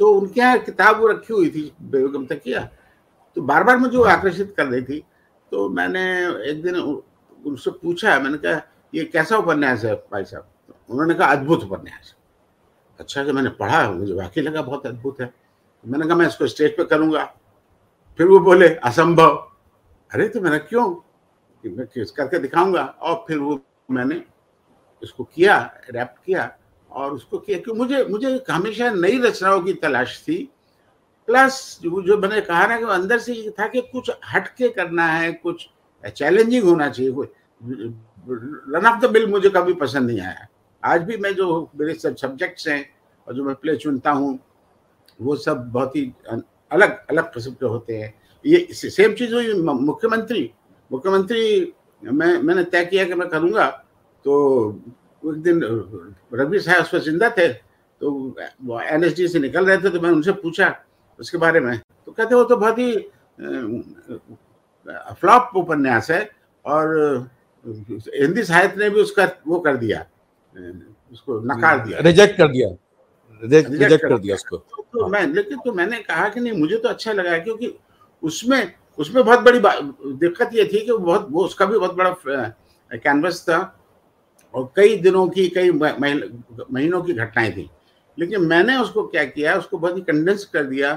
तो 0.00 0.12
उनके 0.12 0.40
यहाँ 0.40 0.58
किताब 0.58 1.00
वो 1.00 1.06
रखी 1.08 1.32
हुई 1.34 1.48
थी 1.50 1.72
बेगम 1.82 2.24
तकिया। 2.26 2.68
तो 3.36 3.42
बार 3.42 3.64
बार 3.64 3.76
मुझे 3.78 3.96
वो 3.96 4.04
आकर्षित 4.04 4.54
कर 4.56 4.66
रही 4.66 4.82
थी 4.82 5.04
तो 5.52 5.68
मैंने 5.68 6.02
एक 6.50 6.62
दिन 6.62 6.76
उनसे 6.76 7.70
पूछा, 7.72 8.18
मैंने 8.18 8.38
कहा, 8.38 8.60
ये 8.94 9.04
कैसा 9.04 9.36
उपन्यास 9.36 9.84
है 9.84 9.94
भाई 10.12 10.24
साहब? 10.24 10.48
तो 10.68 10.74
उन्होंने 10.90 11.14
कहा, 11.14 11.28
अद्भुत 11.28 11.62
उपन्यास 11.64 12.14
अच्छा 13.00 13.24
कि 13.24 13.32
मैंने 13.32 13.50
पढ़ा, 13.50 13.90
मुझे 13.90 14.14
वाकई 14.14 14.40
लगा, 14.40 14.62
बहुत 14.62 14.86
अद्भुत 14.86 15.20
है। 15.20 15.32
मैंने 15.84 16.06
कहा, 16.06 16.16
मैं 16.16 16.26
इसको 16.26 16.46
स्टेज 16.46 16.76
पे 16.76 16.84
करूँगा। 16.84 17.24
फिर 18.18 18.26
वो 18.26 18.38
बोले, 18.38 18.68
असंभव। 18.68 19.34
अरे 20.10 20.28
तो 20.28 20.40
मैंने 20.40 20.58
क्यों? 20.58 20.88
मैं 21.64 21.86
किस 21.86 22.10
करके 22.10 22.38
दिखाऊँगा? 22.38 22.82
और 22.82 23.24
फिर 23.28 23.38
वो 23.38 23.60
मैंने 23.90 24.22
इसको 25.02 25.24
किया 25.24 25.58
रैप्ट 25.90 26.24
किया 26.24 26.50
और 26.90 27.12
उसको 27.12 27.38
किया 27.38 27.58
कि 27.58 27.72
मुझे 27.72 28.04
मुझे 28.04 28.44
हमेशा 28.50 28.90
नई 28.90 29.18
रचनाओं 29.18 29.60
की 29.60 29.72
तलाश 29.74 30.18
थी। 30.22 30.36
प्लस 31.28 31.78
जो 31.82 32.16
मैंने 32.18 32.40
कहा 32.40 32.66
ना 32.66 32.78
कि 32.78 32.84
अंदर 32.92 33.18
से 33.18 33.34
ये 33.34 33.50
था 33.58 33.66
कि 33.68 33.80
कुछ 33.92 34.10
हटके 34.32 34.68
करना 34.70 35.06
है, 35.06 35.32
कुछ 35.34 35.68
चैलेंजिंग 36.04 36.64
होना 36.64 36.88
चाहिए 36.88 37.10
रन 38.74 38.86
ऑफ़ 38.86 39.00
द 39.00 39.10
बिल 39.12 39.26
मुझे 39.30 39.48
कभी 39.50 39.74
पसंद 39.74 40.10
नहीं 40.10 40.20
आया। 40.20 40.46
आज 40.82 41.02
भी 41.02 41.16
मैं 41.16 41.34
जो 41.34 41.70
मेरे 41.76 41.94
सब 41.94 42.16
सब्जेक्ट्स 42.16 42.68
हैं 42.68 42.84
और 43.26 43.34
जो 43.34 43.44
मैं 43.44 43.54
प्ले 43.54 43.76
चुनता 43.76 44.10
हूँ, 44.10 44.38
वो 45.20 45.36
सब 45.36 45.70
बहुत 45.72 45.96
ही 45.96 46.12
अलग 46.26 47.06
अलग 47.10 47.32
किस्म 47.34 47.52
के 47.52 47.66
होते 47.66 47.96
हैं। 47.96 48.14
ये 48.44 48.66
सेम 48.72 49.14
चीज़ 49.14 49.34
हुई 49.34 49.54
मुख्यमंत्री। 49.62 50.50
मुख्यमंत्री 50.90 51.72
मैं, 52.02 52.36
मैंने 52.38 52.64
तय 52.64 52.84
किया 52.84 53.04
कि 53.04 53.14
मैं 53.14 53.28
करूँगा 53.28 53.66
तो 54.24 54.32
एक 55.22 55.42
दिन 55.42 55.60
रवि 56.34 56.60
साहब 56.60 56.82
उस 56.82 56.90
पर 56.92 56.98
ज़िंदा 57.00 57.28
थे 57.38 57.48
तो 58.00 58.36
एन 58.82 59.08
से 59.10 59.38
निकल 59.38 59.66
रहे 59.66 59.76
थे 59.78 59.90
तो 59.90 60.00
मैंने 60.00 60.14
उनसे 60.14 60.32
पूछा 60.42 60.68
उसके 61.22 61.38
बारे 61.38 61.60
में। 61.60 61.78
तो 62.06 62.12
कहते 62.12 62.34
वो 62.34 62.44
तो 62.44 62.56
बहुत 62.56 62.78
ही 62.78 62.92
फ्लॉप 65.20 65.50
उपन्यास 65.56 66.10
है 66.10 66.20
और 66.64 66.86
हिंदी 67.66 68.42
साहित्य 68.44 68.76
ने 68.76 68.88
भी 68.90 69.00
उसका 69.00 69.28
वो 69.46 69.58
कर 69.60 69.76
दिया 69.76 70.04
उसको 71.12 71.38
नकार 71.46 71.86
दिया। 71.86 71.98
रिजेक्ट 72.00 72.36
कर 72.36 72.48
दिया। 72.48 72.68
रिजेक्ट 73.42 74.02
कर 74.02 74.08
कर 74.08 74.18
दिया 74.18 74.34
उसको। 74.34 74.56
तो, 74.56 74.82
तो 74.82 75.06
मैं 75.08 75.26
लेकिन 75.26 75.58
तो 75.58 75.72
मैंने 75.72 75.98
कहा 76.02 76.28
कि 76.28 76.40
नहीं 76.40 76.52
मुझे 76.52 76.76
तो 76.76 76.88
अच्छा 76.88 77.12
लगा 77.12 77.38
क्योंकि 77.38 77.74
उसमें 78.22 78.72
उसमें 78.98 79.24
बहुत 79.24 79.40
बड़ी 79.40 79.60
दिक्कत 80.18 80.50
ये 80.54 80.64
थी 80.64 80.84
कि 80.86 80.92
बहुत 80.92 81.26
वो 81.30 81.44
उसका 81.44 81.66
भी 81.66 81.78
बहुत 81.78 81.94
बड़ा 81.94 82.16
कैनवस 82.90 83.42
था 83.48 83.58
और 84.54 84.72
कई 84.76 84.96
दिनों 84.96 85.26
की 85.28 85.48
कई 85.48 85.70
महीनों 85.70 87.02
की 87.02 87.12
घटनाएँ 87.12 87.52
थी। 87.52 87.70
लेकिन 88.18 88.40
मैंने 88.40 88.76
उसको 88.76 89.06
क्या 89.06 89.24
किया 89.24 89.56
उसको 89.58 89.78
बहुत 89.78 89.96
ही 89.96 90.02
कंडेंस 90.02 90.44
कर 90.44 90.64
दिया 90.64 90.92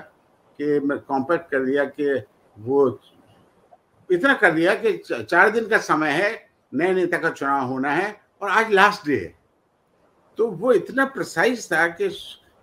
कि 0.60 0.80
मैं 0.80 0.98
कॉम्पैक्ट 1.00 1.50
कर 1.52 1.66
दिया 1.66 1.86
कि 1.86 2.14
वो 2.58 3.00
इतना 4.10 4.34
कर 4.34 4.52
दिया 4.52 4.74
कि 4.76 4.94
चार 5.10 5.50
दिन 5.50 5.68
का 5.68 5.78
समय 5.78 6.12
है 6.12 6.30
नए 6.74 6.94
नेता 6.94 7.18
का 7.18 7.30
चुनाव 7.30 7.66
होना 7.68 7.92
है 7.92 8.16
और 8.42 8.50
आज 8.50 8.72
लास्ट 8.74 9.06
डे 9.08 9.16
है। 9.16 9.34
तो 10.38 10.48
वो 10.48 10.72
इतना 10.74 11.06
प्रिसाइज 11.06 11.72
था 11.72 11.88
कि 11.88 12.10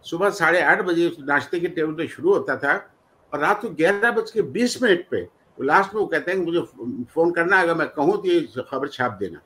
सुबह 0.04 0.30
साढ़े 0.30 0.60
आठ 0.62 0.82
बजे 0.82 1.10
नाश्ते 1.20 1.60
के 1.60 1.68
टेबल 1.68 1.92
पे 1.94 2.06
शुरू 2.08 2.32
होता 2.32 2.56
था 2.56 2.74
और 3.32 3.40
रात 3.40 3.60
को 3.62 3.68
ग्यारह 3.70 4.10
बज 4.10 4.30
के 4.30 4.42
बीस 4.42 4.82
मिनट 4.82 5.06
पे 5.10 5.22
वो 5.22 5.64
लास्ट 5.64 5.94
में 5.94 6.00
वो 6.00 6.06
कहते 6.06 6.30
हैं 6.30 6.40
कि 6.40 6.50
मुझे 6.50 7.04
फ़ोन 7.12 7.30
करना 7.32 7.60
अगर 7.60 7.74
मैं 7.74 7.88
कहूँ 7.88 8.16
तो 8.22 8.28
ये 8.28 8.40
खबर 8.70 8.88
छाप 8.88 9.12
देना 9.12 9.40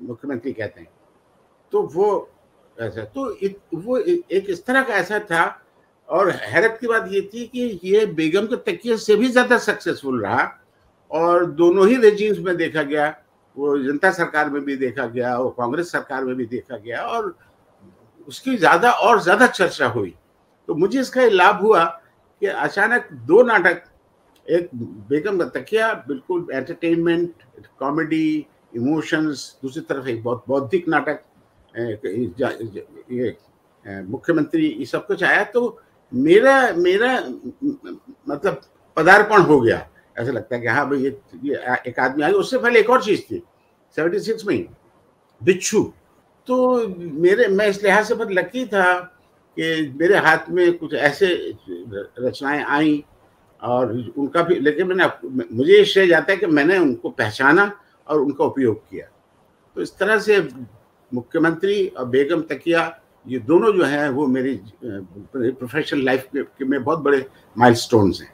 मुख्यमंत्री 0.00 0.52
कहते 0.52 0.80
हैं। 0.80 0.88
तो 1.72 1.82
वो 1.82 2.28
ऐसा 2.78 3.04
तो 3.04 3.30
इत, 3.32 3.60
वो 3.74 3.96
एक 3.98 4.46
इस 4.50 4.64
तरह 4.66 4.82
का 4.82 4.94
ऐसा 4.94 5.18
था 5.20 5.44
और 6.08 6.30
हैरत 6.32 6.78
की 6.80 6.86
बात 6.86 7.08
ये 7.12 7.20
थी 7.34 7.46
कि 7.46 7.80
ये 7.84 8.04
बेगम 8.18 8.46
के 8.46 8.56
तकिए 8.70 8.96
से 8.98 9.16
भी 9.16 9.28
ज़्यादा 9.28 9.58
सक्सेसफुल 9.58 10.22
रहा 10.22 10.44
और 11.10 11.44
दोनों 11.52 11.88
ही 11.88 11.96
रेजिम्स 11.98 12.38
में 12.38 12.56
देखा 12.56 12.82
गया, 12.82 13.08
वो 13.56 13.78
जनता 13.78 14.10
सरकार 14.12 14.50
में 14.50 14.62
भी 14.64 14.76
देखा 14.76 15.06
गया, 15.06 15.36
वो 15.38 15.50
कांग्रेस 15.50 15.90
सरकार 15.92 16.24
में 16.24 16.34
भी 16.36 16.46
देखा 16.46 16.76
गया 16.76 17.02
और 17.02 17.36
उसकी 18.28 18.56
ज़्यादा 18.56 18.90
और 18.90 19.20
ज़्यादा 19.22 19.46
चर्चा 19.48 19.86
हुई। 19.88 20.14
तो 20.68 20.74
मुझे 20.74 21.00
इसका 21.00 21.24
लाभ 21.24 21.60
हुआ 21.60 21.84
कि 21.84 22.46
अचानक 22.46 23.08
दो 23.12 23.42
नाटक, 23.42 23.82
एक 24.46 24.70
बेगम 24.74 25.38
का 25.38 25.44
तकिया, 25.50 25.92
बिल्कुल 26.08 26.46
एंटरटेनमेंट 26.52 27.42
कॉमेडी 27.78 28.46
इमोशंस 28.76 29.58
दूसरी 29.62 29.82
तरफ़ 29.82 30.08
एक 30.08 30.22
बहुत 30.22 30.44
बौद्धिक 30.48 30.88
नाटक 30.88 31.20
ये 33.12 33.36
मुख्यमंत्री, 33.84 34.66
ये 34.68 34.84
सब 34.86 35.06
कुछ 35.06 35.22
आया 35.24 35.44
तो 35.46 35.80
मेरा 36.12 36.72
मेरा 36.76 37.12
मतलब 38.28 38.60
पदार्पण 38.96 39.42
हो 39.42 39.60
गया। 39.60 39.86
ऐसा 40.18 40.32
लगता 40.32 40.54
है 40.56 40.60
कि 40.62 40.68
हाँ 40.68 40.88
भाई 40.90 40.98
ये, 40.98 41.18
ये 41.44 41.54
एक 41.86 41.98
आदमी 42.00 42.22
आ 42.22 42.28
गया 42.28 42.38
उससे 42.38 42.58
पहले 42.58 42.80
एक 42.80 42.90
और 42.90 43.02
चीज़ 43.04 43.20
थी 43.22 43.42
सेवेंटी 43.96 44.20
सिक्स 44.20 44.46
में 44.46 44.66
बिच्छू। 45.40 45.82
तो 46.48 46.88
मेरे 47.20 47.46
मैं 47.48 47.66
इस 47.68 47.82
लिहाज 47.82 48.06
से 48.08 48.14
बहुत 48.14 48.30
लकी 48.32 48.64
था 48.66 48.94
कि 49.56 49.94
मेरे 50.00 50.16
हाथ 50.16 50.50
में 50.50 50.78
कुछ 50.78 50.94
ऐसे 50.94 51.26
रचनाएँ 52.18 52.62
आई 52.64 53.04
और 53.62 53.92
उनका 54.16 54.42
भी 54.42 54.58
लेकिन 54.60 54.86
मैंने 54.86 55.06
मुझे 55.54 55.72
ये 55.72 55.84
श्रेय 55.84 56.06
जाता 56.06 56.32
है 56.32 56.38
कि 56.38 56.46
मैंने 56.46 56.78
उनको 56.78 57.10
पहचाना 57.10 57.70
और 58.06 58.20
उनका 58.20 58.44
उपयोग 58.44 58.76
किया। 58.90 59.06
तो 59.76 59.82
इस 59.82 59.96
तरह 59.98 60.18
से 60.18 60.40
मुख्यमंत्री 61.12 61.86
और 61.88 62.04
बेगम 62.06 62.42
तकिया 62.42 62.86
ये 63.28 63.38
दोनों 63.38 63.72
जो 63.72 63.84
हैं 63.84 64.08
वो 64.10 64.26
मेरी 64.26 64.54
प्रोफेशनल 64.84 66.04
लाइफ 66.04 66.28
में 66.34 66.82
बहुत 66.84 66.98
बड़े 66.98 67.24
माइलस्टोन्स 67.56 68.20
हैं। 68.20 68.30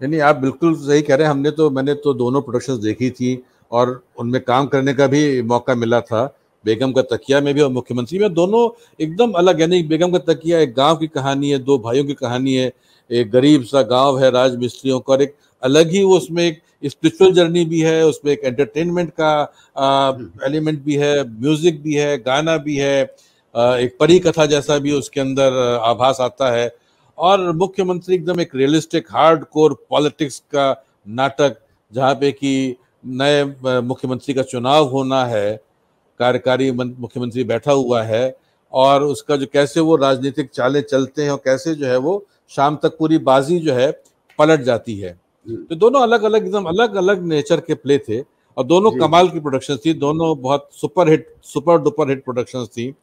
यानी 0.00 0.18
आप 0.20 0.36
बिल्कुल 0.36 0.74
सही 0.76 1.02
कह 1.02 1.14
रहे 1.14 1.26
हैं 1.26 1.30
हमने 1.30 1.50
तो 1.50 1.68
मैंने 1.70 1.94
तो 2.04 2.14
दोनों 2.14 2.40
प्रोडक्शंस 2.42 2.78
देखी 2.78 3.10
थी 3.10 3.42
और 3.70 4.02
उनमें 4.18 4.40
काम 4.42 4.66
करने 4.66 4.94
का 4.94 5.06
भी 5.06 5.42
मौका 5.42 5.74
मिला 5.74 6.00
था। 6.00 6.24
बेगम 6.64 6.92
का 6.92 7.02
तकिया 7.06 7.40
में 7.40 7.52
भी 7.54 7.60
और 7.60 7.70
मुख्यमंत्री 7.70 8.18
में 8.18 8.32
दोनों 8.34 8.68
एकदम 9.00 9.32
अलग 9.38 9.60
यानी 9.60 9.82
बेगम 9.84 10.12
का 10.12 10.18
तकिया 10.32 10.58
एक 10.60 10.74
गाँव 10.74 10.96
की 10.96 11.06
कहानी 11.08 11.50
है 11.50 11.58
दो 11.60 11.78
भाइयों 11.78 12.04
की 12.04 12.14
कहानी 12.14 12.54
है 12.54 12.72
एक 13.10 13.30
गरीब 13.30 13.62
सा 13.64 13.82
गाँव 13.90 14.18
है 14.18 14.30
राज 14.30 14.56
मिस्त्रियों 14.56 15.00
का 15.00 15.12
और 15.12 15.22
एक 15.22 15.36
अलग 15.62 15.90
ही 15.90 16.02
वो 16.04 16.16
उसमें 16.16 16.42
एक 16.44 16.62
स्पिरिचुअल 16.84 17.32
जर्नी 17.32 17.64
भी 17.64 17.80
है 17.80 18.04
उसमें 18.06 18.32
एक 18.32 18.44
एंटरटेनमेंट 18.44 19.10
का 19.20 19.32
एलिमेंट 20.46 20.82
भी 20.84 20.94
है 20.96 21.12
म्यूज़िक 21.30 21.82
भी 21.82 21.94
है 21.94 22.16
गाना 22.22 22.56
भी 22.58 22.76
है 22.76 23.04
एक 23.54 23.96
परी 24.00 24.18
कथा 24.18 24.46
जैसा 24.46 24.78
भी 24.78 24.92
उसके 24.92 25.20
अंदर 25.20 25.58
आभास 25.82 26.20
आता 26.20 26.50
है। 26.52 26.72
और 27.18 27.50
मुख्यमंत्री 27.52 28.14
एकदम 28.14 28.40
एक 28.40 28.54
रियलिस्टिक 28.54 29.06
हार्ड 29.10 29.44
कोर 29.44 29.74
पॉलिटिक्स 29.90 30.38
का 30.54 30.70
नाटक 31.06 31.56
जहाँ 31.92 32.14
पे 32.14 32.30
कि 32.32 32.76
नए 33.04 33.44
मुख्यमंत्री 33.82 34.34
का 34.34 34.42
चुनाव 34.44 34.88
होना 34.88 35.24
है 35.26 35.54
कार्यकारी 36.20 36.70
मुख्यमंत्री 36.72 37.44
बैठा 37.44 37.72
हुआ 37.72 38.02
है 38.02 38.36
और 38.72 39.02
उसका 39.02 39.36
जो 39.36 39.46
कैसे 39.52 39.80
वो 39.80 39.96
राजनीतिक 39.96 40.50
चाले 40.50 40.80
चलते 40.82 41.22
हैं 41.22 41.30
और 41.30 41.40
कैसे 41.44 41.74
जो 41.74 41.86
है 41.86 41.96
वो 41.96 42.24
शाम 42.50 42.76
तक 42.82 42.96
पूरी 42.98 43.18
बाजी 43.20 43.58
जो 43.58 43.74
है 43.74 43.90
पलट 44.38 44.60
जाती 44.62 44.98
है। 44.98 45.12
तो 45.46 45.76
दोनों 45.76 46.00
अलग 46.00 46.22
अलग 46.22 46.46
एकदम 46.46 46.64
अलग 46.64 46.94
अलग 46.96 47.24
नेचर 47.26 47.60
के 47.60 47.74
प्ले 47.76 47.98
थे 47.98 48.20
और 48.20 48.64
दोनों 48.64 48.90
कमाल 48.92 49.28
की 49.28 49.40
प्रोडक्शन 49.40 49.76
थी 49.76 49.94
दोनों 49.94 50.36
बहुत 50.40 50.68
super 50.72 51.08
hit 51.08 51.26
super 51.44 51.78
duper 51.78 52.10
hit 52.10 52.24
production 52.24 52.64
थी। 52.66 52.94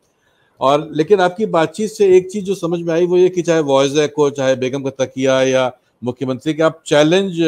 और 0.62 0.90
लेकिन 0.94 1.22
आपकी 1.22 1.46
बातचीत 1.48 1.90
से 1.90 2.16
एक 2.16 2.30
चीज़ 2.32 2.44
जो 2.46 2.56
समझ 2.56 2.80
में 2.80 2.94
आई 2.94 3.06
वो 3.06 3.18
ये 3.18 3.30
कि 3.30 3.42
चाहे 3.42 3.60
वॉइस 3.66 3.94
को 4.16 4.30
चाहे 4.32 4.56
बेगम 4.58 4.84
का 4.84 4.90
तकिया 5.00 5.42
या 5.44 5.72
मुख्यमंत्री 6.02 6.54
के 6.54 6.64
आप 6.64 6.82
चैलेंज 6.86 7.40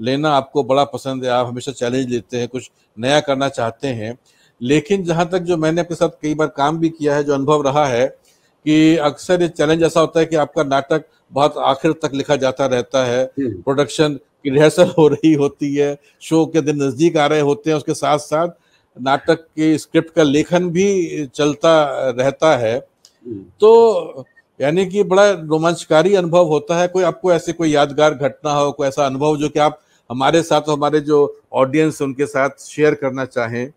लेना 0.00 0.30
आपको 0.32 0.62
बड़ा 0.64 0.84
पसंद 0.86 1.24
है 1.24 1.30
आप 1.30 1.46
हमेशा 1.46 1.72
चैलेंज 1.74 2.10
लेते 2.10 2.36
हैं 2.36 2.48
कुछ 2.48 2.70
नया 2.98 3.20
करना 3.20 3.48
चाहते 3.50 3.88
हैं 3.94 4.16
लेकिन 4.60 5.04
जहाँ 5.04 5.28
तक 5.28 5.38
जो 5.42 5.56
मैंने 5.56 5.80
अपने 5.80 5.96
साथ 5.96 6.08
कई 6.22 6.34
बार 6.34 6.46
काम 6.56 6.78
भी 6.78 6.88
किया 6.90 7.14
है 7.14 7.24
जो 7.24 7.34
अनुभव 7.34 7.62
रहा 7.62 7.86
है 7.86 8.06
कि 8.66 8.96
अक्सर 9.02 9.42
ये 9.42 9.48
चैलेंज 9.50 9.82
ऐसा 9.82 10.00
होता 10.00 10.20
है 10.20 10.26
कि 10.26 10.36
आपका 10.36 10.62
नाटक 10.64 11.04
बहुत 11.32 11.56
आखिर 11.64 11.92
तक 12.02 12.14
लिखा 12.14 12.36
जाता 12.36 12.66
रहता 12.68 13.04
है 13.04 13.24
प्रोडक्शन 13.36 14.04
हम्म। 14.04 14.16
की 14.16 14.50
रिहर्सल 14.50 14.92
हो 14.98 15.06
रही 15.08 15.32
होती 15.34 15.74
है 15.74 15.96
शो 16.22 16.44
के 16.46 16.60
दिन 16.60 16.82
नज़दीक 16.82 17.16
आ 17.16 17.26
रहे 17.26 17.40
होते 17.42 17.70
हैं 17.70 17.76
उसके 17.76 17.94
साथ 17.94 18.18
साथ 18.20 18.48
नाटक 19.00 19.40
के 19.56 19.76
स्क्रिप्ट 19.78 20.14
का 20.14 20.22
लेखन 20.22 20.68
भी 20.70 21.26
चलता 21.34 21.72
रहता 22.10 22.56
है। 22.56 22.76
हम्म। 22.76 23.44
तो 23.60 24.24
यानी 24.60 24.86
कि 24.86 25.02
बड़ा 25.04 25.30
रोमांचकारी 25.30 26.14
अनुभव 26.14 26.46
होता 26.46 26.78
है। 26.78 26.88
कोई 26.88 27.02
आपको 27.02 27.32
ऐसे 27.32 27.52
कोई 27.52 27.70
यादगार 27.70 28.14
घटना 28.14 28.52
हो 28.52 28.72
कोई 28.72 28.88
ऐसा 28.88 29.06
अनुभव 29.06 29.36
जो 29.36 29.48
कि 29.48 29.58
आप 29.58 29.80
हमारे 30.10 30.42
साथ 30.42 30.68
हमारे 30.68 31.00
जो 31.00 31.18
ऑडियंस 31.52 32.02
उनके 32.02 32.26
साथ 32.26 32.60
शेयर 32.60 32.94
करना 32.94 33.24
चाहें? 33.24 33.72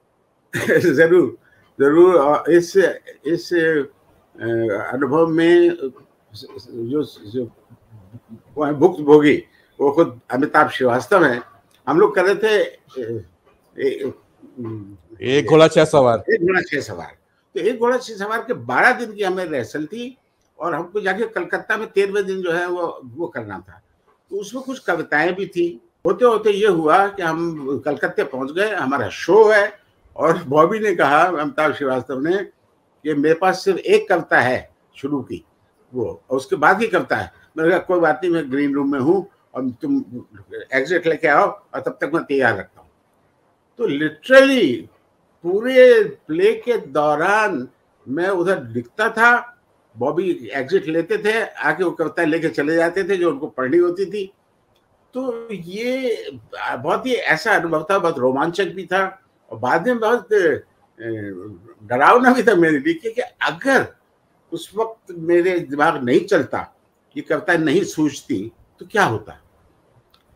ज़रूर 0.95 1.38
ज़रूर। 1.79 2.51
इस 2.51 2.75
इस 3.25 3.53
अनुभव 4.93 5.27
में 5.27 5.77
जो 6.34 7.03
जो 7.03 7.45
भुक्त 8.73 9.01
भोगी 9.01 9.38
वो 9.79 9.91
खुद 9.91 10.19
अमिताभ 10.31 10.69
श्रीवास्तव 10.69 11.25
है। 11.25 11.41
हम 11.88 11.99
लोग 11.99 12.15
कर 12.15 12.25
रहे 12.25 12.36
थे 12.36 12.53
एक 15.21 15.47
घोड़ा 15.47 15.67
छह 15.67 15.86
सवार। 15.86 16.23
एक 16.34 16.41
घोड़ा 16.41 16.62
छह 16.62 16.81
सवार। 16.81 17.15
तो 17.55 17.60
एक 17.60 17.79
घोड़ा 17.79 17.97
छह 17.97 18.15
सवार 18.15 18.41
के 18.41 18.53
बारह 18.53 18.91
दिन 18.99 19.12
की 19.13 19.23
हमें 19.23 19.43
रिहर्सल 19.45 19.86
थी 19.86 20.17
और 20.60 20.73
हमको 20.75 21.01
जाके 21.01 21.25
कलकत्ता 21.25 21.77
में 21.77 21.88
तेरहवें 21.91 22.25
दिन 22.25 22.41
जो 22.41 22.51
है 22.51 22.65
वो 22.67 22.88
वो 23.15 23.27
करना 23.27 23.60
था। 23.60 23.81
तो 24.31 24.38
उसमें 24.38 24.63
कुछ 24.63 24.79
कविताएँ 24.79 25.31
भी 25.34 25.45
थी। 25.45 25.81
होते 26.05 26.25
होते 26.25 26.51
ये 26.51 26.67
हुआ 26.67 27.07
कि 27.07 27.21
हम 27.23 27.81
कलकत्ते 27.86 28.23
पहुँच 28.23 28.51
गए 28.51 28.69
हमारा 28.75 29.10
शो 29.10 29.43
है 29.49 29.73
और 30.15 30.43
बॉबी 30.43 30.79
ने 30.79 30.93
कहा 30.95 31.21
अमिताभ 31.23 31.73
श्रीवास्तव 31.73 32.19
ने 32.19 32.38
कि 32.38 33.13
मेरे 33.13 33.36
पास 33.36 33.63
सिर्फ़ 33.63 33.79
एक 33.79 34.07
कविता 34.10 34.39
है 34.39 34.69
शुरू 34.95 35.21
की 35.21 35.43
वो 35.93 36.05
और 36.29 36.38
उसके 36.38 36.55
बाद 36.55 36.79
की 36.79 36.88
कविता 36.88 37.15
है। 37.15 37.31
मैंने 37.57 37.69
कहा 37.69 37.79
कोई 37.79 37.99
बात 37.99 38.21
नहीं 38.23 38.34
मैं 38.34 38.49
ग्रीन 38.51 38.73
रूम 38.75 38.91
में 38.91 38.99
हूँ 38.99 39.25
और 39.53 39.69
तुम 39.81 40.03
एग्जिट 40.73 41.07
लेके 41.07 41.27
आओ 41.27 41.45
और 41.45 41.81
तब 41.81 41.97
तक 42.01 42.12
मैं 42.13 42.23
तैयार 42.23 42.57
रखता 42.57 42.81
हूँ। 42.81 42.89
तो 43.79 43.88
लिटरली 43.88 44.89
पूरे 45.43 46.04
प्ले 46.27 46.54
के 46.56 46.77
दौरान 46.89 47.67
मैं 48.06 48.27
उधर 48.30 48.63
लिखता 48.65 49.10
था। 49.10 49.58
बॉबी 49.95 50.49
एग्जिट 50.54 50.88
लेते 50.88 51.17
थे, 51.17 51.41
आके 51.41 51.84
वो 51.84 51.91
कविता 51.91 52.23
लेके 52.23 52.49
चले 52.49 52.75
जाते 52.75 53.04
थे 53.04 53.17
जो 53.17 53.30
उनको 53.32 53.47
पढ़नी 53.47 53.77
होती 53.77 54.06
थी। 54.06 54.32
तो 55.13 55.47
ये 55.51 56.32
बहुत 56.54 57.06
ही 57.06 57.13
ऐसा 57.13 57.56
अनुभव 57.56 57.86
था, 57.89 57.97
बहुत 57.99 58.19
रोमांचक 58.19 58.73
भी 58.75 58.86
था। 58.86 59.04
और 59.51 59.58
बाद 59.60 59.88
में 59.88 59.99
बहुत 59.99 60.27
डरावना 61.84 62.34
भी 62.34 62.43
था 62.43 62.56
मेरे 62.56 62.80
लिए 62.80 62.93
कि 62.95 63.21
अगर 63.21 63.86
उस 64.51 64.71
वक्त 64.75 65.12
मेरे 65.19 65.60
दिमाग 65.62 66.04
नहीं 66.04 66.19
चलता 66.21 66.60
ये 67.15 67.21
कविता 67.21 67.54
नहीं 67.58 67.84
सूझती 67.84 68.51
तो 68.80 68.86
क्या 68.86 69.04
होता? 69.04 69.32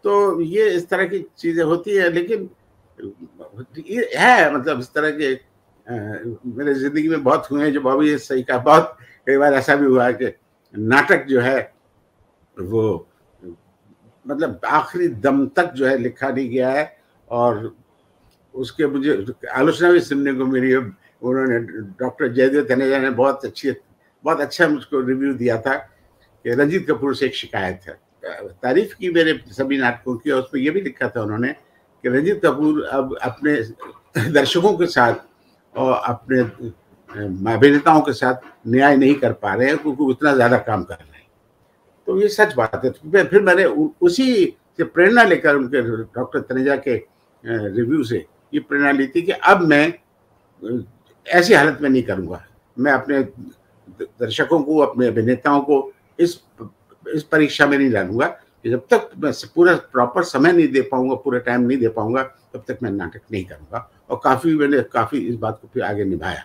तो 0.05 0.41
ये 0.41 0.69
इस 0.69 0.87
तरह 0.89 1.05
की 1.05 1.19
चीज़ें 1.37 1.63
होती 1.63 1.91
है, 1.91 2.09
लेकिन 2.11 2.49
है 2.97 4.53
मतलब 4.55 4.79
इस 4.79 4.93
तरह 4.93 5.11
के 5.11 5.33
मेरे 5.87 6.73
ज़िंदगी 6.73 7.07
में 7.09 7.23
बहुत 7.23 7.49
हुए 7.51 7.63
हैं 7.63 7.71
जो 7.73 7.81
बॉबी 7.81 8.17
सही 8.17 8.43
कहा। 8.43 8.57
बहुत 8.59 8.97
कई 9.27 9.37
बार 9.37 9.53
ऐसा 9.53 9.75
भी 9.75 9.85
हुआ 9.85 10.05
है 10.05 10.13
कि 10.13 10.31
नाटक 10.73 11.25
जो 11.25 11.41
है, 11.41 11.73
वो 12.57 13.07
मतलब 14.25 14.59
आखिरी 14.65 15.07
दम 15.21 15.45
तक 15.47 15.71
जो 15.73 15.85
है 15.87 15.97
लिखा 15.97 16.29
नहीं 16.29 16.49
गया 16.49 16.69
है 16.71 16.97
और 17.29 17.75
उसके 18.53 18.87
मुझे 18.87 19.11
आलोचना 19.53 19.91
भी 19.91 19.99
सुनने 19.99 20.33
को 20.33 20.45
मिली। 20.45 20.71
है 20.71 20.77
उन्होंने 20.77 21.59
डॉक्टर 21.99 22.27
जयदेव 22.29 22.65
तनेजा 22.69 22.97
ने 22.99 23.09
बहुत 23.11 23.45
अच्छी, 23.45 23.71
बहुत 24.23 24.41
अच्छा 24.41 24.67
मुझको 24.67 24.99
रिव्यू 25.01 25.33
दिया 25.33 25.57
था 25.61 25.75
कि 25.75 26.53
रंजीत 26.53 26.87
कपूर 26.87 27.15
से 27.15 27.25
एक 27.25 27.35
शिकायत 27.35 27.81
है। 27.87 27.99
तारीफ़ 28.51 28.95
की 28.95 29.09
मेरे 29.13 29.39
सभी 29.51 29.77
नाटकों 29.77 30.15
की 30.17 30.31
और 30.31 30.41
उसमें 30.41 30.61
यह 30.61 30.71
भी 30.71 30.81
लिखा 30.81 31.09
था 31.09 31.21
उन्होंने 31.21 31.55
कि 32.05 32.09
रंजीत 32.09 32.41
कपूर 32.45 32.81
अब 32.93 33.15
अपने 33.23 33.53
दर्शकों 34.31 34.73
के 34.77 34.85
साथ 34.87 35.15
और 35.75 35.93
अपने 36.05 36.39
अभिनेताओं 37.53 38.01
के 38.01 38.13
साथ 38.13 38.45
न्याय 38.67 38.95
नहीं 38.97 39.15
कर 39.15 39.33
पा 39.33 39.53
रहे 39.53 39.67
हैं, 39.67 39.77
क्योंकि 39.77 40.03
उतना 40.03 40.33
ज़्यादा 40.35 40.57
काम 40.59 40.83
कर 40.83 40.95
रहे 40.95 41.17
हैं। 41.17 41.27
तो 42.07 42.19
ये 42.21 42.27
सच 42.29 42.53
बात 42.55 42.81
है। 42.85 42.89
तो 42.91 43.23
फिर 43.25 43.41
मैंने 43.41 43.65
उसी 43.65 44.45
से 44.77 44.83
प्रेरणा 44.85 45.23
लेकर 45.23 45.55
उनके 45.55 45.81
डॉक्टर 45.81 46.39
तनेजा 46.41 46.75
के 46.87 46.95
रिव्यू 47.43 48.03
से 48.03 48.25
ये 48.53 48.59
प्रेरणा 48.59 48.91
ली 48.91 49.07
थी 49.07 49.21
कि 49.21 49.31
अब 49.31 49.61
मैं 49.63 49.93
ऐसी 51.25 51.53
हालत 51.53 51.77
में 51.81 51.89
नहीं 51.89 52.03
करूँगा। 52.03 52.43
मैं 52.77 52.91
अपने 52.91 53.21
दर्शकों 54.01 54.61
को, 54.63 54.77
अपने 54.79 55.07
अभिनेताओं 55.07 55.61
को 55.61 55.91
इस 56.19 56.39
इस 57.03 57.23
परीक्षा 57.23 57.65
में 57.65 57.77
नहीं 57.77 57.91
डालूँगा। 57.91 58.35
जब 58.65 58.85
तक 58.89 59.09
मैं 59.17 59.31
पूरा 59.55 59.75
प्रॉपर 59.91 60.23
समय 60.23 60.51
नहीं 60.51 60.67
दे 60.67 60.81
पाऊँगा 60.81 61.15
पूरा 61.23 61.39
टाइम 61.39 61.61
नहीं 61.61 61.77
दे 61.77 61.87
पाऊँगा 61.89 62.23
तब 62.23 62.63
तक 62.67 62.77
मैं 62.83 62.91
नाटक 62.91 63.21
नहीं 63.31 63.43
करूँगा। 63.45 63.89
और 64.09 64.19
काफ़ी 64.23 64.55
मैंने 64.55 64.81
काफ़ी 64.93 65.19
इस 65.19 65.35
बात 65.35 65.59
को 65.61 65.67
फिर 65.73 65.83
आगे 65.83 66.05
निभाया। 66.05 66.43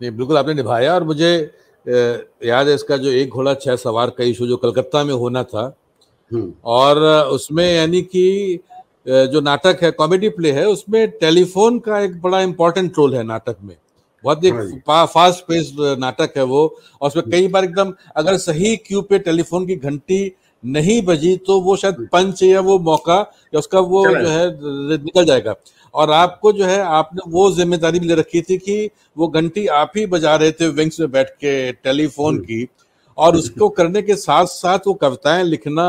नहीं 0.00 0.10
बिल्कुल 0.10 0.38
आपने 0.38 0.54
निभाया 0.54 0.94
और 0.94 1.04
मुझे 1.04 1.32
याद 1.86 2.68
है 2.68 2.74
इसका 2.74 2.96
जो 2.96 3.10
एक 3.10 3.30
घोड़ा 3.30 3.54
छह 3.56 3.76
सवार 3.76 4.10
का 4.10 4.24
इशू 4.24 4.46
जो 4.46 4.56
कलकत्ता 4.56 5.04
में 5.04 5.14
होना 5.14 5.42
था। 5.44 5.64
हम्म। 6.30 6.52
और 6.64 6.98
उसमें 7.28 7.64
यानी 7.66 8.02
कि 8.04 8.58
जो 9.08 9.40
नाटक 9.40 9.78
है 9.82 9.90
कॉमेडी 9.90 10.28
प्ले 10.30 10.50
है 10.52 10.66
उसमें 10.68 11.10
टेलीफोन 11.10 11.78
का 11.78 11.98
एक 12.00 12.20
बड़ा 12.22 12.40
इंपॉर्टेंट 12.40 12.98
रोल 12.98 13.14
है 13.14 13.22
नाटक 13.22 13.56
में। 13.62 13.76
बहुत 14.24 14.44
एक 14.44 14.82
हाँ 14.88 15.06
फास्ट 15.06 15.44
पेस 15.44 15.72
नाटक 15.98 16.32
है 16.36 16.42
वो। 16.44 16.62
और 17.00 17.08
उसमें 17.08 17.30
कई 17.30 17.48
बार 17.48 17.64
एकदम 17.64 17.92
अगर 18.16 18.36
सही 18.38 18.76
क्यू 18.78 19.02
पे 19.02 19.18
टेलीफोन 19.20 19.66
की 19.66 19.76
घंटी 19.76 20.20
नहीं 20.64 21.00
बजी 21.02 21.36
तो 21.46 21.60
वो 21.60 21.76
शायद 21.76 22.08
पंच 22.12 22.42
या 22.42 22.60
वो 22.62 22.78
मौका 22.80 23.16
या 23.54 23.58
उसका 23.58 23.80
वो 23.82 24.04
जो 24.08 24.28
है 24.28 24.46
निकल 24.98 25.24
जाएगा। 25.24 25.54
और 25.94 26.10
आपको 26.12 26.52
जो 26.52 26.64
है 26.64 26.78
आपने 26.80 27.30
वो 27.30 27.50
ज़िम्मेदारी 27.52 28.00
भी 28.00 28.06
ले 28.06 28.14
रखी 28.14 28.40
थी 28.42 28.56
कि 28.58 28.90
वो 29.16 29.28
घंटी 29.28 29.66
आप 29.78 29.92
ही 29.96 30.06
बजा 30.06 30.34
रहे 30.36 30.52
थे 30.52 30.68
विंग्स 30.70 31.00
में 31.00 31.10
बैठ 31.10 31.30
के 31.30 31.72
टेलीफोन। 31.74 32.38
की। 32.40 32.66
और 33.18 33.36
उसको 33.36 33.68
करने 33.70 34.02
के 34.02 34.14
साथ 34.16 34.46
साथ 34.46 34.86
वो 34.86 34.94
कविताएँ 34.96 35.42
लिखना 35.44 35.84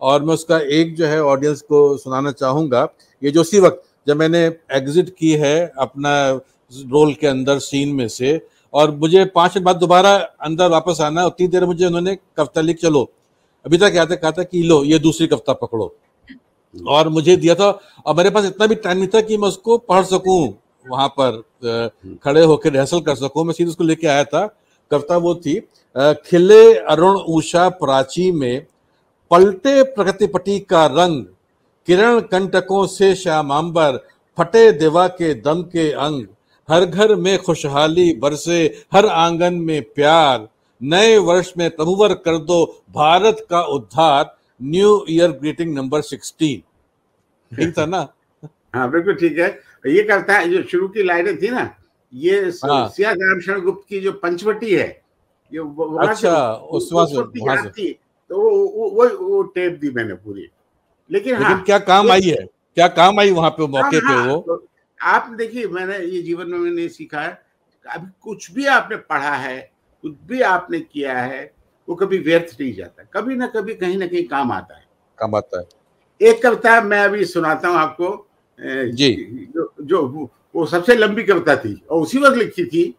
और 0.00 0.22
मैं 0.24 0.34
उसका 0.34 0.58
एक 0.72 0.94
जो 0.96 1.06
है 1.06 1.22
ऑडियंस 1.24 1.62
को 1.62 1.96
सुनाना 1.98 2.32
चाहूँगा। 2.32 2.86
ये 3.22 3.30
जो 3.30 3.40
उसी 3.40 3.60
वक्त 3.60 3.82
जब 4.06 4.16
मैंने 4.16 4.44
एग्जिट 4.72 5.08
की 5.18 5.30
है 5.36 5.56
अपना 5.78 6.12
रोल 6.72 7.12
के 7.14 7.26
अंदर 7.26 7.58
सीन 7.60 7.94
में 7.94 8.08
से। 8.08 8.40
और 8.74 8.90
मुझे 8.92 9.24
पाँच 9.26 9.56
मिनट 9.56 9.64
बाद 9.66 9.76
दोबारा 9.76 10.14
अंदर 10.42 10.68
वापस 10.70 11.00
आना 11.00 11.20
है 11.20 11.26
उतनी 11.26 11.46
देर 11.48 11.64
मुझे 11.66 11.86
उन्होंने 11.86 12.14
कविता 12.36 12.60
लिख, 12.60 12.78
चलो। 12.78 13.10
अभी 13.64 13.78
तक 13.78 13.92
याद 13.94 14.12
कहा 14.12 14.30
था 14.30 14.42
कि 14.42 14.62
लो, 14.62 14.82
ये 14.84 14.98
दूसरी 14.98 15.26
कविता 15.26 15.52
पकड़ो। 15.54 15.94
और 16.74 17.08
मुझे 17.08 17.36
दिया 17.36 17.54
था, 17.54 17.70
और 18.06 18.16
मेरे 18.16 18.30
पास 18.30 18.44
इतना 18.44 18.66
भी 18.66 18.74
टाइम 18.76 18.98
नहीं 18.98 19.08
था 19.08 19.20
कि 19.20 19.36
मैं 19.36 19.48
उसको 19.48 19.78
पढ़ 19.80 20.04
सकूँ, 20.04 20.54
वहाँ 20.86 21.08
पर 21.18 21.42
खड़े 22.24 22.44
होकर 22.44 22.72
रिहर्सल 22.72 23.00
कर 23.00 23.14
सकूँ। 23.16 23.44
मैं 23.44 23.52
सीधे 23.52 23.70
उसको 23.70 23.84
लेके 23.84 24.06
आया 24.06 24.24
था, 24.24 24.46
कविता 24.90 25.16
वो 25.16 25.34
थी 25.36 25.60
खिले 25.96 26.74
अरुण 26.74 27.16
उषा 27.16 27.68
प्राची 27.70 28.30
में, 28.32 28.66
पलटे 29.30 29.82
प्रगतिपटी 29.84 30.58
का 30.60 30.84
रंग, 30.88 31.24
किरण 31.88 32.20
कंटकों 32.22 32.86
से 32.86 33.14
श्यामांबर, 33.14 33.96
फटे 34.38 34.70
देवा 34.72 35.06
के 35.08 35.32
दम 35.36 35.62
के 35.64 35.90
अंग। 35.92 36.26
हर 36.70 36.84
घर 36.84 37.14
में 37.14 37.38
खुशहाली 37.38 38.12
बरसे 38.14 38.84
हर 38.94 39.06
आँगन 39.06 39.54
में 39.54 39.82
प्यार। 39.82 40.48
नए 40.82 41.18
वर्ष 41.18 41.52
में 41.58 41.70
प्रभुवर 41.70 42.14
कर 42.14 42.38
दो 42.38 42.82
भारत 42.94 43.46
का 43.50 43.62
उद्धार। 43.62 44.36
New 44.62 45.06
year 45.10 45.30
greeting 45.30 45.74
number 45.74 46.00
sixteen 46.00 46.62
ठीक 47.56 47.78
था 47.78 47.86
ना? 47.86 48.08
हाँ 48.74 48.90
बिल्कुल 48.90 49.14
ठीक 49.14 49.38
है। 49.38 49.60
ये 49.86 50.02
करता 50.02 50.34
है 50.34 50.48
जो 50.48 50.62
शुरू 50.62 50.88
की 50.88 51.02
लाइनें 51.02 51.36
थी 51.36 51.48
ना 51.48 51.76
ये 52.14 52.40
हाँ। 52.40 52.92
गुप्त 53.60 53.88
की 53.88 54.00
जो 54.00 54.12
पंचवटी 54.12 54.74
है 54.74 55.02
ये 55.54 55.60
अच्छा 56.08 56.52
उस 56.52 56.90
से 56.92 57.92
तो 58.30 58.36
वो 58.36 58.50
वो 58.76 59.28
वो 59.28 59.42
टेप 59.42 59.72
दी 59.72 59.90
मैंने 59.90 60.14
पूरी। 60.14 60.50
लेकिन 61.10 61.32
लेकिन 61.32 61.46
हाँ, 61.46 61.62
क्या 61.62 61.78
काम 61.78 62.10
आई 62.10 62.20
है? 62.20 62.46
क्या 62.74 62.88
काम 62.88 63.20
आई 63.20 63.30
वहाँ 63.30 63.50
पे 63.50 63.66
मौके 63.66 63.80
हाँ, 63.80 63.90
पे 63.90 64.06
हाँ, 64.06 64.26
वो? 64.26 64.36
तो 64.36 64.68
आप 65.02 65.30
देखिए 65.30 65.66
मैंने 65.66 65.98
ये 65.98 66.22
जीवन 66.22 66.50
में 66.50 66.58
मैंने 66.58 66.88
सीखा 66.88 67.20
है 67.20 67.42
अभी 67.90 68.06
कुछ 68.20 68.50
भी 68.50 68.66
आपने 68.66 68.96
पढ़ा 68.96 69.34
है 69.34 69.72
कुछ 70.02 70.12
भी 70.26 70.40
आपने 70.40 70.80
किया 70.80 71.18
है 71.20 71.52
वो 71.88 71.94
कभी 71.94 72.18
व्यर्थ 72.18 72.60
नहीं 72.60 72.74
जाता 72.74 73.02
कभी 73.02 73.34
ना 73.34 73.46
कभी 73.46 73.74
कहीं 73.74 73.98
ना 73.98 74.06
कहीं 74.06 74.24
काम 74.24 74.52
आता 74.52 74.76
है। 74.76 74.84
काम 75.18 75.34
आता 75.34 75.60
है। 75.60 75.66
एक 76.28 76.42
कविता 76.42 76.80
मैं 76.80 77.00
अभी 77.00 77.24
सुनाता 77.24 77.68
हूँ 77.68 77.76
आपको 77.76 78.28
जी। 78.60 79.14
जो, 79.56 79.74
जो 79.80 80.30
वो 80.54 80.66
सबसे 80.66 80.94
लंबी 80.94 81.22
कविता 81.22 81.56
थी 81.56 81.82
और 81.90 82.02
उसी 82.02 82.18
वक्त 82.18 82.36
लिखी 82.36 82.64
थी 82.64 82.94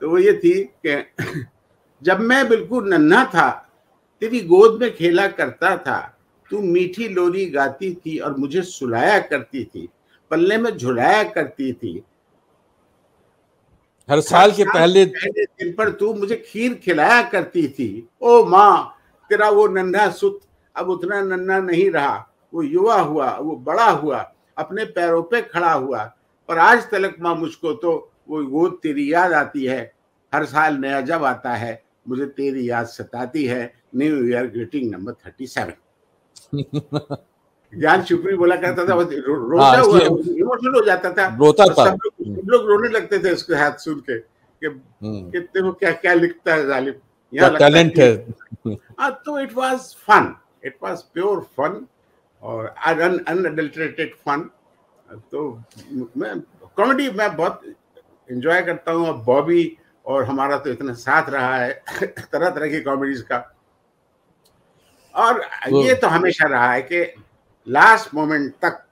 तो 0.00 0.10
वो 0.10 0.18
ये 0.18 0.32
थी 0.32 0.70
कि 0.86 1.12
जब 2.02 2.20
मैं 2.20 2.48
बिल्कुल 2.48 2.94
नन्हा 2.94 3.24
था 3.24 3.70
तेरी 4.20 4.40
गोद 4.40 4.80
में 4.80 4.96
खेला 4.96 5.28
करता 5.28 5.76
था 5.76 6.18
तू 6.50 6.60
मीठी 6.60 7.08
लोरी 7.08 7.46
गाती 7.46 7.94
थी 7.94 8.18
और 8.18 8.36
मुझे 8.36 8.62
सुलाया 8.62 9.18
करती 9.18 9.64
थी 9.64 9.88
पल्ले 10.30 10.56
में 10.58 10.70
झुलाया 10.70 11.22
करती 11.24 11.72
थी। 11.72 12.02
हर 14.08 14.20
साल 14.20 14.52
के 14.52 14.64
पहले 14.64 15.04
दिन 15.06 15.72
पर 15.72 15.90
तू 15.90 16.12
मुझे 16.14 16.36
खीर 16.46 16.74
खिलाया 16.74 17.22
करती 17.30 17.66
थी। 17.68 18.08
ओ 18.22 18.44
माँ 18.44 18.96
तेरा 19.30 19.48
वो 19.50 19.66
नन्हा 19.68 20.08
सुत 20.12 20.40
अब 20.76 20.88
उतना 20.90 21.20
नन्हा 21.22 21.58
नहीं 21.60 21.90
रहा। 21.90 22.16
वो 22.52 22.62
युवा 22.62 23.00
हुआ 23.00 23.30
वो 23.36 23.56
बड़ा 23.58 23.88
हुआ 23.90 24.18
अपने 24.58 24.84
पैरों 24.86 25.22
पे 25.22 25.40
खड़ा 25.42 25.72
हुआ। 25.72 26.04
पर 26.48 26.58
आज 26.58 26.90
तलक 26.90 27.16
माँ 27.20 27.34
मुझको 27.36 27.72
तो 27.74 27.92
वो 28.28 28.44
गोद 28.46 28.78
तेरी 28.82 29.12
याद 29.12 29.32
आती 29.32 29.64
है। 29.64 29.92
हर 30.32 30.44
साल 30.46 30.76
नया 30.76 31.00
जब 31.02 31.24
आता 31.24 31.54
है 31.54 31.82
मुझे 32.08 32.26
तेरी 32.26 32.68
याद 32.70 32.86
सताती 32.86 33.44
है। 33.44 33.72
New 33.96 34.24
year 34.26 34.46
greeting 34.46 34.90
number 34.92 35.12
thirty 35.26 35.46
seven 35.46 35.72
ज्ञान 37.80 38.02
शुक्री 38.04 38.36
बोला 38.36 38.56
करता 38.56 38.84
था 38.88 38.94
रोता 38.94 39.64
हाँ, 39.64 39.82
हुआ 39.84 39.98
इमोशनल 39.98 40.74
हो 40.74 40.84
जाता 40.86 41.10
था। 41.12 41.26
रोता 41.40 41.66
था। 41.68 41.84
सब 41.84 42.48
लोग 42.50 42.66
रोने 42.70 42.88
लगते 42.88 43.18
थे 43.24 43.32
उसके 43.32 43.54
हाथ 43.54 43.78
सुन 43.84 44.00
के 44.08 44.18
कि 44.18 44.66
हम्म। 44.66 45.30
कितने 45.30 45.62
को 45.62 45.72
क्या 45.72 45.90
क्या 45.92 46.14
लिखता 46.14 46.54
है 46.54 46.66
जालिम 46.66 46.94
यहाँ 47.32 47.56
टैलेंट 47.58 47.98
है 47.98 48.10
हाँ। 48.66 49.10
तो 49.26 49.38
it 49.40 49.52
was 49.54 49.94
fun 50.08 50.34
it 50.64 50.76
was 50.82 51.02
pure 51.14 51.40
fun 51.56 51.84
और 52.42 52.66
अनअडल्टरेटेड 52.66 54.14
फन 54.26 54.48
तो 55.32 55.48
मैं 56.18 56.38
कॉमेडी 56.76 57.10
मैं 57.10 57.34
बहुत 57.36 57.60
एंजॉय 58.30 58.62
करता 58.62 58.92
हूँ 58.92 59.06
और 59.08 59.16
बॉबी 59.24 59.76
और 60.04 60.24
हमारा 60.24 60.56
तो 60.58 60.70
इतना 60.70 60.92
साथ 61.00 61.28
रहा 61.30 61.56
है 61.56 61.72
तरह 62.08 62.48
तरह 62.50 62.68
की 62.70 62.80
कॉमेडीज 62.80 63.20
का। 63.30 63.36
और 65.14 65.40
ये 65.74 65.94
तो 65.94 66.06
हमेशा 66.08 66.46
रहा 66.48 66.72
है 66.72 66.82
कि 66.82 67.02
लास्ट 67.66 68.14
मोमेंट 68.14 68.52
तक 68.62 68.84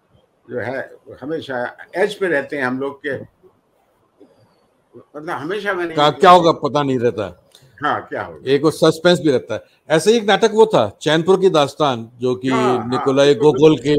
जो 0.50 0.58
है 0.58 0.90
हमेशा 1.20 1.64
एज 1.96 2.14
पे 2.14 2.26
रहते 2.28 2.56
हैं 2.56 2.64
हम 2.64 2.78
लोग 2.80 2.98
के। 3.06 3.14
मतलब 5.16 5.30
हमेशा 5.30 5.74
मैंने 5.74 5.94
क्या, 5.94 6.10
क्या 6.10 6.30
होगा 6.30 6.52
पता 6.52 6.82
नहीं 6.82 6.98
रहता। 6.98 7.38
हाँ 7.84 8.00
क्या 8.08 8.22
होगा? 8.22 8.50
एक 8.52 8.66
सस्पेंस 8.66 9.20
भी 9.20 9.30
रहता 9.30 9.54
है। 9.54 9.64
ऐसे 9.90 10.10
ही 10.10 10.16
एक 10.16 10.24
नाटक 10.24 10.50
वो 10.54 10.66
था 10.66 10.88
चैनपुर 11.02 11.40
की 11.40 11.48
दास्तान 11.50 12.10
जो 12.20 12.34
कि 12.34 12.48
हाँ, 12.48 12.78
हाँ 12.78 12.88
निकोलाई 12.90 13.34
तो 13.34 13.40
गोगोल 13.40 13.76
के 13.78 13.94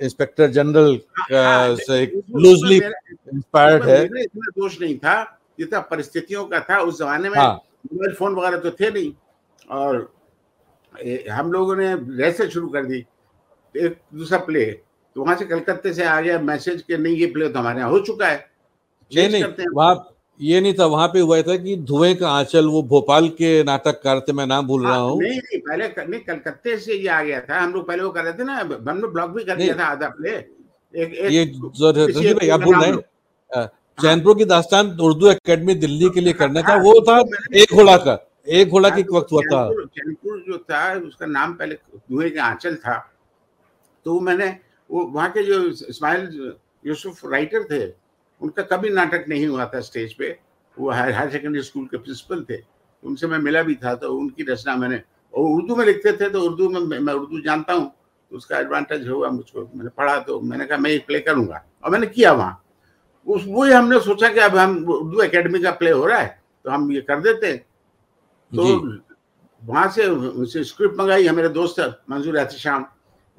इंस्पेक्टर 0.00 0.50
जनरल 0.50 1.00
हाँ, 1.18 1.26
हाँ, 1.32 1.74
से 1.76 2.04
लूजली 2.30 2.76
इंस्पायर्ड 2.76 3.84
है। 3.84 4.02
इतना 4.04 4.50
दोष 4.58 4.80
नहीं 4.80 4.98
था 4.98 5.20
ये 5.60 5.66
था 5.66 5.80
परिस्थितियों 5.80 6.44
का 6.44 6.60
था। 6.60 6.80
उस 6.80 6.98
जमाने 6.98 7.28
में 7.28 7.38
मोबाइल 7.38 8.14
फ़ोन 8.14 8.34
वगैरह 8.34 8.58
तो 8.58 8.70
थे 8.70 8.90
नहीं। 8.90 9.12
और 9.70 10.12
हम 11.30 11.52
लोगों 11.52 11.76
ने 11.76 11.94
रेसल 12.22 12.48
शुरू 12.48 12.68
कर 12.68 12.84
दी। 12.84 13.04
एक 13.74 13.96
दूसरा 14.14 14.38
प्ले 14.46 14.64
तो 15.16 15.22
वहाँ 15.22 15.36
से 15.36 15.44
कलकत्ते 15.44 15.92
से 15.94 16.04
आ 16.04 16.20
गया 16.20 16.38
मैसेज 16.40 16.82
के 16.82 16.96
नहीं 16.96 17.16
ये 17.16 17.26
प्ले 17.32 17.48
तो 17.48 17.58
हमारे 17.58 17.78
यहाँ 17.78 17.90
हो 17.90 17.98
चुका 18.00 18.26
है। 18.26 18.48
नहीं 19.12 19.28
नहीं 19.30 19.66
वहाँ 19.74 20.06
ये 20.40 20.60
नहीं 20.60 20.74
था 20.74 20.84
वहाँ 20.86 21.06
पे 21.08 21.20
हुआ 21.20 21.40
था 21.42 21.56
कि 21.56 21.76
धुएँ 21.88 22.14
का 22.16 22.28
आंचल 22.30 22.66
वो 22.66 22.82
भोपाल 22.90 23.28
के 23.38 23.62
नाटककार 23.64 24.20
थे 24.28 24.32
मैं 24.32 24.46
नाम 24.46 24.66
भूल 24.66 24.84
रहा 24.84 24.94
हाँ, 24.94 25.08
हूँ। 25.08 25.20
नहीं 25.22 25.38
नहीं 25.38 25.60
पहले 25.60 25.88
नहीं 26.06 26.20
कलकत्ते 26.20 26.76
से 26.78 26.94
ये 26.94 27.08
आ 27.08 27.22
गया 27.22 27.40
था। 27.40 27.58
हम 27.60 27.72
लोग 27.72 27.86
पहले 27.88 28.02
वो 28.02 28.10
कर 28.10 28.24
रहे 28.24 28.32
थे 28.32 28.44
ना 28.44 28.62
बन 28.64 28.96
में 28.96 29.12
ब्लॉक 29.12 29.30
भी 29.30 29.44
कर 29.44 29.56
दिया 29.56 29.74
था 29.78 29.84
आधा 29.86 30.08
प्ले 30.08 30.30
एक, 30.30 31.14
एक 31.14 31.30
ये 31.30 31.44
जो 31.46 31.92
भाई 32.34 32.48
आप 32.48 32.60
भूल 32.60 32.76
रहे 32.76 32.90
हैं। 32.90 33.66
चैनपुर 33.98 34.36
की 34.38 34.44
दास्तान 34.46 34.96
उर्दू 35.02 35.30
एकेडमी 35.30 35.74
दिल्ली 35.76 36.08
के 36.10 36.20
लिए 36.20 36.32
करना 36.32 36.62
था 36.62 36.72
हाँ, 36.72 36.78
वो 36.80 37.00
था 37.08 37.18
एक 37.60 37.74
घोड़ा 37.74 37.96
का 37.96 38.18
एक 38.48 38.68
घोड़ा 38.68 38.88
हाँ, 38.88 38.96
की 38.96 39.02
वक्त 39.12 39.32
हुआ 39.32 39.42
था। 39.42 39.68
चैनपुर 39.72 40.44
जो 40.48 40.58
था 40.58 40.92
उसका 40.98 41.26
नाम 41.26 41.52
पहले 41.54 41.74
धुएँ 41.94 42.30
का 42.30 42.44
आंचल 42.44 42.74
था। 42.76 42.96
तो 44.06 44.14
वो 44.14 44.20
मैंने 44.20 44.56
वो 44.90 45.04
वहाँ 45.06 45.30
के 45.30 45.42
जो 45.44 45.62
इस्माइल 45.88 46.54
यूसुफ 46.84 47.20
राइटर 47.26 47.64
थे 47.70 47.84
उनका 48.40 48.62
कभी 48.66 48.90
नाटक 48.90 49.24
नहीं 49.28 49.46
हुआ 49.46 49.64
था 49.74 49.80
स्टेज 49.82 50.12
पे। 50.14 50.38
वो 50.76 50.90
हायर 50.90 51.14
हायर 51.14 51.30
सेकेंडरी 51.30 51.62
स्कूल 51.62 51.86
के 51.86 51.98
प्रिंसिपल 51.98 52.44
थे। 52.50 52.62
उनसे 53.02 53.26
मैं 53.26 53.38
मिला 53.38 53.62
भी 53.62 53.74
था 53.74 53.94
तो 53.94 54.12
उनकी 54.14 54.42
रचना 54.44 54.76
मैंने 54.76 55.02
और 55.34 55.50
उर्दू 55.50 55.76
में 55.76 55.84
लिखते 55.86 56.12
थे 56.12 56.28
तो 56.30 56.42
उर्दू 56.42 56.68
में 56.70 56.98
मैं 56.98 57.12
उर्दू 57.14 57.40
जानता 57.40 57.72
हूँ। 57.72 57.86
तो 58.30 58.36
उसका 58.36 58.58
एडवांटेज 58.58 59.08
हुआ 59.08 59.28
मुझको 59.30 59.60
मैंने 59.74 59.90
पढ़ा 59.96 60.18
तो 60.20 60.40
मैंने 60.40 60.66
कहा 60.66 60.78
मैं 60.78 60.90
एक 60.90 61.06
प्ले 61.06 61.20
करूँगा। 61.20 61.64
और 61.84 61.90
मैंने 61.90 62.06
किया 62.06 62.32
वहाँ। 62.32 62.62
उस 63.26 63.44
वही 63.48 63.72
हमने 63.72 64.00
सोचा 64.00 64.28
कि 64.28 64.40
अब 64.40 64.56
हम 64.56 64.76
उर्दू 64.86 65.20
एकेडमी 65.22 65.60
का 65.62 65.70
प्ले 65.72 65.90
हो 65.90 66.04
रहा 66.06 66.18
है 66.18 66.38
तो 66.64 66.70
हम 66.70 66.90
ये 66.92 67.00
कर 67.00 67.20
देते 67.22 67.52
तो 68.52 68.64
वहाँ 69.62 69.88
से 69.88 70.64
स्क्रिप्ट 70.64 70.98
मंगाई 70.98 71.26
है 71.26 71.32
मेरे 71.32 71.48
दोस्त 71.50 71.80
मंजूर 72.10 72.38
एहतशाम। 72.38 72.86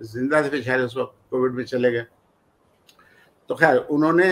ज़िंदा 0.03 0.41
थे 0.43 0.49
बेचारे 0.49 0.83
उस 0.83 0.97
वक्त 0.97 1.13
कोविड 1.31 1.51
में 1.53 1.63
चले 1.65 1.91
गए। 1.91 2.05
तो 3.49 3.55
खैर 3.55 3.77
उन्होंने 3.77 4.27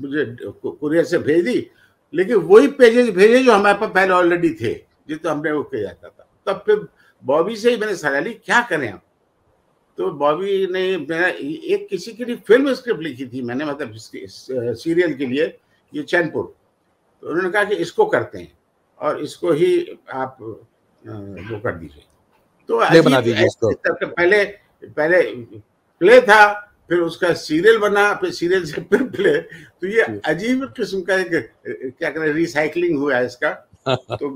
मुझे 0.00 0.24
कुरियर 0.62 1.04
से 1.04 1.18
भेज 1.20 1.44
दी 1.44 1.70
लेकिन 2.14 2.36
वही 2.48 2.68
पेजेस 2.78 3.08
भेजे 3.14 3.42
जो 3.44 3.52
हमारे 3.52 3.78
पास 3.78 3.90
पहले 3.94 4.12
ऑलरेडी 4.14 4.50
थे 4.60 4.74
जिस 5.08 5.22
तो 5.22 5.30
हमने 5.30 5.52
वो 5.52 5.62
किया 5.64 5.82
जाता 5.82 6.08
था। 6.08 6.28
तब 6.46 6.62
फिर 6.66 6.86
बॉबी 7.24 7.56
से 7.56 7.70
ही 7.70 7.76
मैंने 7.76 7.94
सलाह 7.96 8.20
ली 8.20 8.32
क्या 8.34 8.60
करें 8.70 8.88
हम 8.90 9.00
तो 9.98 10.10
बॉबी 10.12 10.66
ने 10.72 10.96
मेरा 10.98 11.28
एक 11.28 11.86
किसी 11.90 12.12
के 12.12 12.24
लिए 12.24 12.36
फ़िल्म 12.46 12.74
स्क्रिप्ट 12.74 13.00
लिखी 13.02 13.26
थी 13.26 13.42
मैंने 13.42 13.64
मतलब 13.64 13.94
सीरियल 13.96 15.14
के 15.14 15.26
लिए 15.26 15.46
ये 15.92 16.02
चैनपुर 16.04 16.54
तो 17.22 17.28
उन्होंने 17.28 17.50
कहा 17.50 17.64
कि 17.64 17.74
इसको 17.84 18.04
करते 18.06 18.38
हैं 18.38 18.52
और 19.00 19.20
इसको 19.22 19.52
ही 19.52 19.98
आप 20.12 20.36
वो 20.40 21.58
कर 21.60 21.74
दीजिए। 21.74 22.04
तो 22.68 22.78
बना 23.02 23.20
दीजिए 23.20 23.46
इसको। 23.46 23.72
पहले 24.06 24.44
पहले 24.96 25.22
प्ले 26.00 26.20
था 26.20 26.52
फिर 26.88 26.98
उसका 27.00 27.32
सीरियल 27.32 27.78
बना 27.78 28.12
फिर 28.14 28.30
सीरियल 28.30 28.64
से 28.64 28.80
फिर 28.80 29.02
प्ले 29.16 29.36
तो 29.40 29.86
ये 29.86 30.02
अजीब 30.24 30.64
किस्म 30.76 31.00
का 31.02 31.14
एक 31.14 31.50
क्या 31.98 32.10
करें 32.10 32.32
रिसाइकलिंग 32.32 32.98
हुआ 32.98 33.16
है 33.16 33.26
इसका। 33.26 33.50
तो 33.88 34.28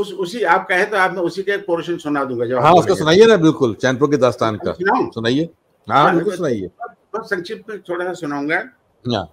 उस 0.00 0.12
उसी 0.12 0.42
आप 0.42 0.66
कहे 0.68 0.84
तो 0.84 0.96
आप 0.96 1.12
मैं 1.12 1.22
उसी 1.22 1.42
का 1.42 1.54
एक 1.54 1.66
पोर्शन 1.66 1.96
सुना 1.98 2.24
दूँगा 2.24 2.46
जब 2.46 2.58
हाँ 2.58 2.72
उसको 2.72 2.94
सुनाइए 2.94 3.26
ना 3.26 3.36
बिल्कुल 3.36 3.74
चैनपुर 3.74 4.10
के 4.10 4.16
दास्तान 4.16 4.56
का। 4.56 4.72
सुनाइए। 4.72 5.48
हाँ, 5.88 6.02
हाँ 6.02 6.14
बिल्कुल 6.14 6.36
सुनाइए। 6.36 6.70
बहुत 6.80 7.30
संक्षिप्त 7.30 7.70
में 7.70 7.80
थोड़ा 7.80 8.04
सा 8.04 8.12
सुनाऊँगा। 8.14 8.62
हाँ। 9.04 9.24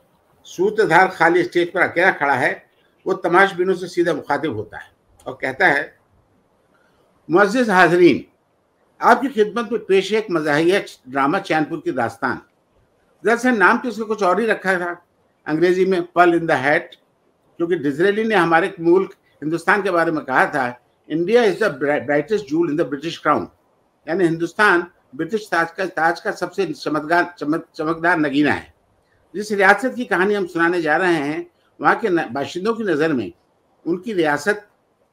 सूत्रधार 0.45 1.07
खाली 1.07 1.43
स्टेज 1.43 1.71
पर 1.71 1.81
अकेला 1.81 2.11
खड़ा 2.11 2.33
है 2.33 2.51
वो 3.05 3.13
तमाश 3.13 3.53
बिनों 3.53 3.73
से 3.73 3.87
सीधा 3.87 4.13
मुखातिब 4.13 4.55
होता 4.55 4.77
है 4.77 4.91
और 5.27 5.37
कहता 5.41 5.67
है 5.67 5.97
मुआजिज 7.29 7.69
हाजरीन 7.69 8.25
आपकी 9.01 9.27
खिदमत 9.27 9.71
में 9.71 9.85
पेश 9.85 10.11
एक 10.13 10.27
मजाहिया 10.31 10.79
ड्रामा 11.09 11.39
चैनपुर 11.39 11.81
की 11.85 11.91
दास्तान। 11.91 12.41
दरअसल 13.23 13.57
नाम 13.57 13.77
तो 13.77 13.89
इसका 13.89 14.05
कुछ 14.05 14.23
और 14.23 14.39
ही 14.39 14.45
रखा 14.45 14.73
था, 14.79 14.91
अंग्रेज़ी 15.47 15.85
में 15.85 16.01
पल 16.05 16.33
इन 16.35 16.45
द 16.45 16.51
हैट, 16.51 16.95
क्योंकि 17.59 17.75
डिजरेली 17.77 18.23
ने 18.23 18.35
हमारे 18.35 18.73
मुल्क 18.79 19.13
हिंदुस्तान 19.41 19.83
के 19.83 19.91
बारे 19.91 20.11
में 20.11 20.23
कहा 20.25 20.45
था, 20.45 20.79
India 21.09 21.43
is 21.43 21.63
the 21.63 21.71
brightest 21.79 22.45
jewel 22.45 22.69
in 22.71 22.77
the 22.77 22.87
British 22.89 23.17
crown. 23.17 23.47
यानी 24.07 24.23
हिंदुस्तान 24.25 24.85
ब्रिटिश 25.15 25.47
ताज 25.51 25.71
का 25.71 25.85
ताज 25.87 26.19
का 26.19 26.31
सबसे 26.33 26.65
चमकदार 26.65 27.33
चमक, 27.39 27.65
चमकदार 27.75 28.19
नगीना 28.19 28.51
है। 28.51 28.73
जिस 29.35 29.51
रियासत 29.51 29.93
की 29.95 30.05
कहानी 30.05 30.33
हम 30.33 30.45
सुनाने 30.47 30.81
जा 30.81 30.97
रहे 30.97 31.15
हैं, 31.15 31.45
वहाँ 31.79 31.95
के 31.99 32.09
बाशिंदों 32.29 32.73
की 32.73 32.83
नज़र 32.83 33.13
में, 33.13 33.31
उनकी 33.85 34.13
रियासत 34.13 34.65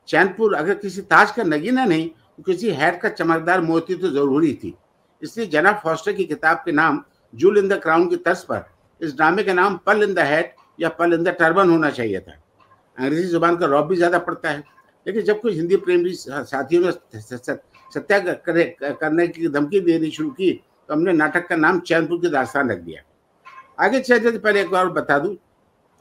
चैनपुर 0.08 0.54
अगर 0.54 0.74
किसी 0.76 1.02
ताज 1.02 1.30
का 1.30 1.42
नगीना 1.44 1.84
नहीं 1.84 2.10
किसी 2.38 2.70
हैट 2.72 3.00
का 3.00 3.08
चमकदार 3.10 3.60
मोती 3.62 3.94
तो 3.94 4.08
ज़रूरी 4.10 4.52
थी। 4.54 4.74
इसलिए 5.22 5.46
जना 5.48 5.72
फॉस्टर 5.82 6.12
की 6.12 6.24
किताब 6.24 6.62
के 6.64 6.72
नाम 6.72 7.02
जूल 7.34 7.58
इन 7.58 7.68
द 7.68 7.80
क्राउन 7.82 8.08
की 8.08 8.16
तर्ज 8.18 8.42
पर, 8.44 8.64
इस 9.00 9.14
ड्रामे 9.16 9.42
का 9.42 9.52
नाम 9.54 9.76
पल 9.86 10.02
इन 10.02 10.14
द 10.14 10.18
हैट 10.20 10.54
या 10.78 10.88
पल 10.90 11.12
इन 11.14 11.22
द 11.24 11.28
टर्बन 11.38 11.70
होना 11.70 11.90
चाहिए 11.90 12.20
था। 12.20 12.32
अंग्रेज़ी 12.98 13.28
ज़ुबान 13.28 13.56
का 13.56 13.66
रौब 13.66 13.88
भी 13.88 13.96
ज़्यादा 13.96 14.18
पड़ता 14.20 14.50
है, 14.50 14.62
लेकिन 15.06 15.22
जब 15.24 15.40
कुछ 15.40 15.54
हिंदी 15.54 15.76
प्रेमी 15.78 16.12
साथियों 16.14 16.82
ने 16.82 16.92
सत्या 17.92 18.18
करने 18.20 19.26
की 19.28 19.48
धमकी 19.48 19.80
देनी 19.82 20.10
शुरू 20.10 20.30
की 20.30 20.52
तो 20.88 20.94
हमने 20.94 21.12
नाटक 21.12 21.46
का 21.48 21.56
नाम 21.56 21.80
चैनपुर 21.80 22.20
की 22.20 22.28
दास्तान 22.28 22.70
रख 22.70 22.78
दिया। 22.78 23.02
आगे 23.78 24.00
चलते 24.00 24.30
तो 24.30 24.38
पहले 24.38 24.60
एक 24.60 24.70
बार 24.70 24.88
बता 24.90 25.18
दूँ। 25.18 25.36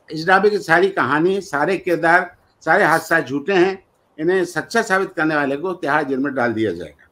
इस 0.10 0.26
ड्रामे 0.26 0.50
की 0.50 0.58
सारी 0.60 0.89
कहानी, 0.91 1.39
सारे 1.43 1.78
किरदार, 1.78 2.36
सारे 2.63 2.84
हादसा 2.84 3.19
झूठे 3.21 3.54
हैं 3.54 3.84
इन्हें 4.17 4.43
सच्चा 4.45 4.82
साबित 4.82 5.13
करने 5.13 5.36
वाले 5.36 5.58
को 5.58 5.73
तिहाड़ 5.73 6.04
जेल 6.04 6.19
में 6.19 6.34
डाल 6.34 6.54
दिया 6.54 6.71
जाएगा। 6.73 7.08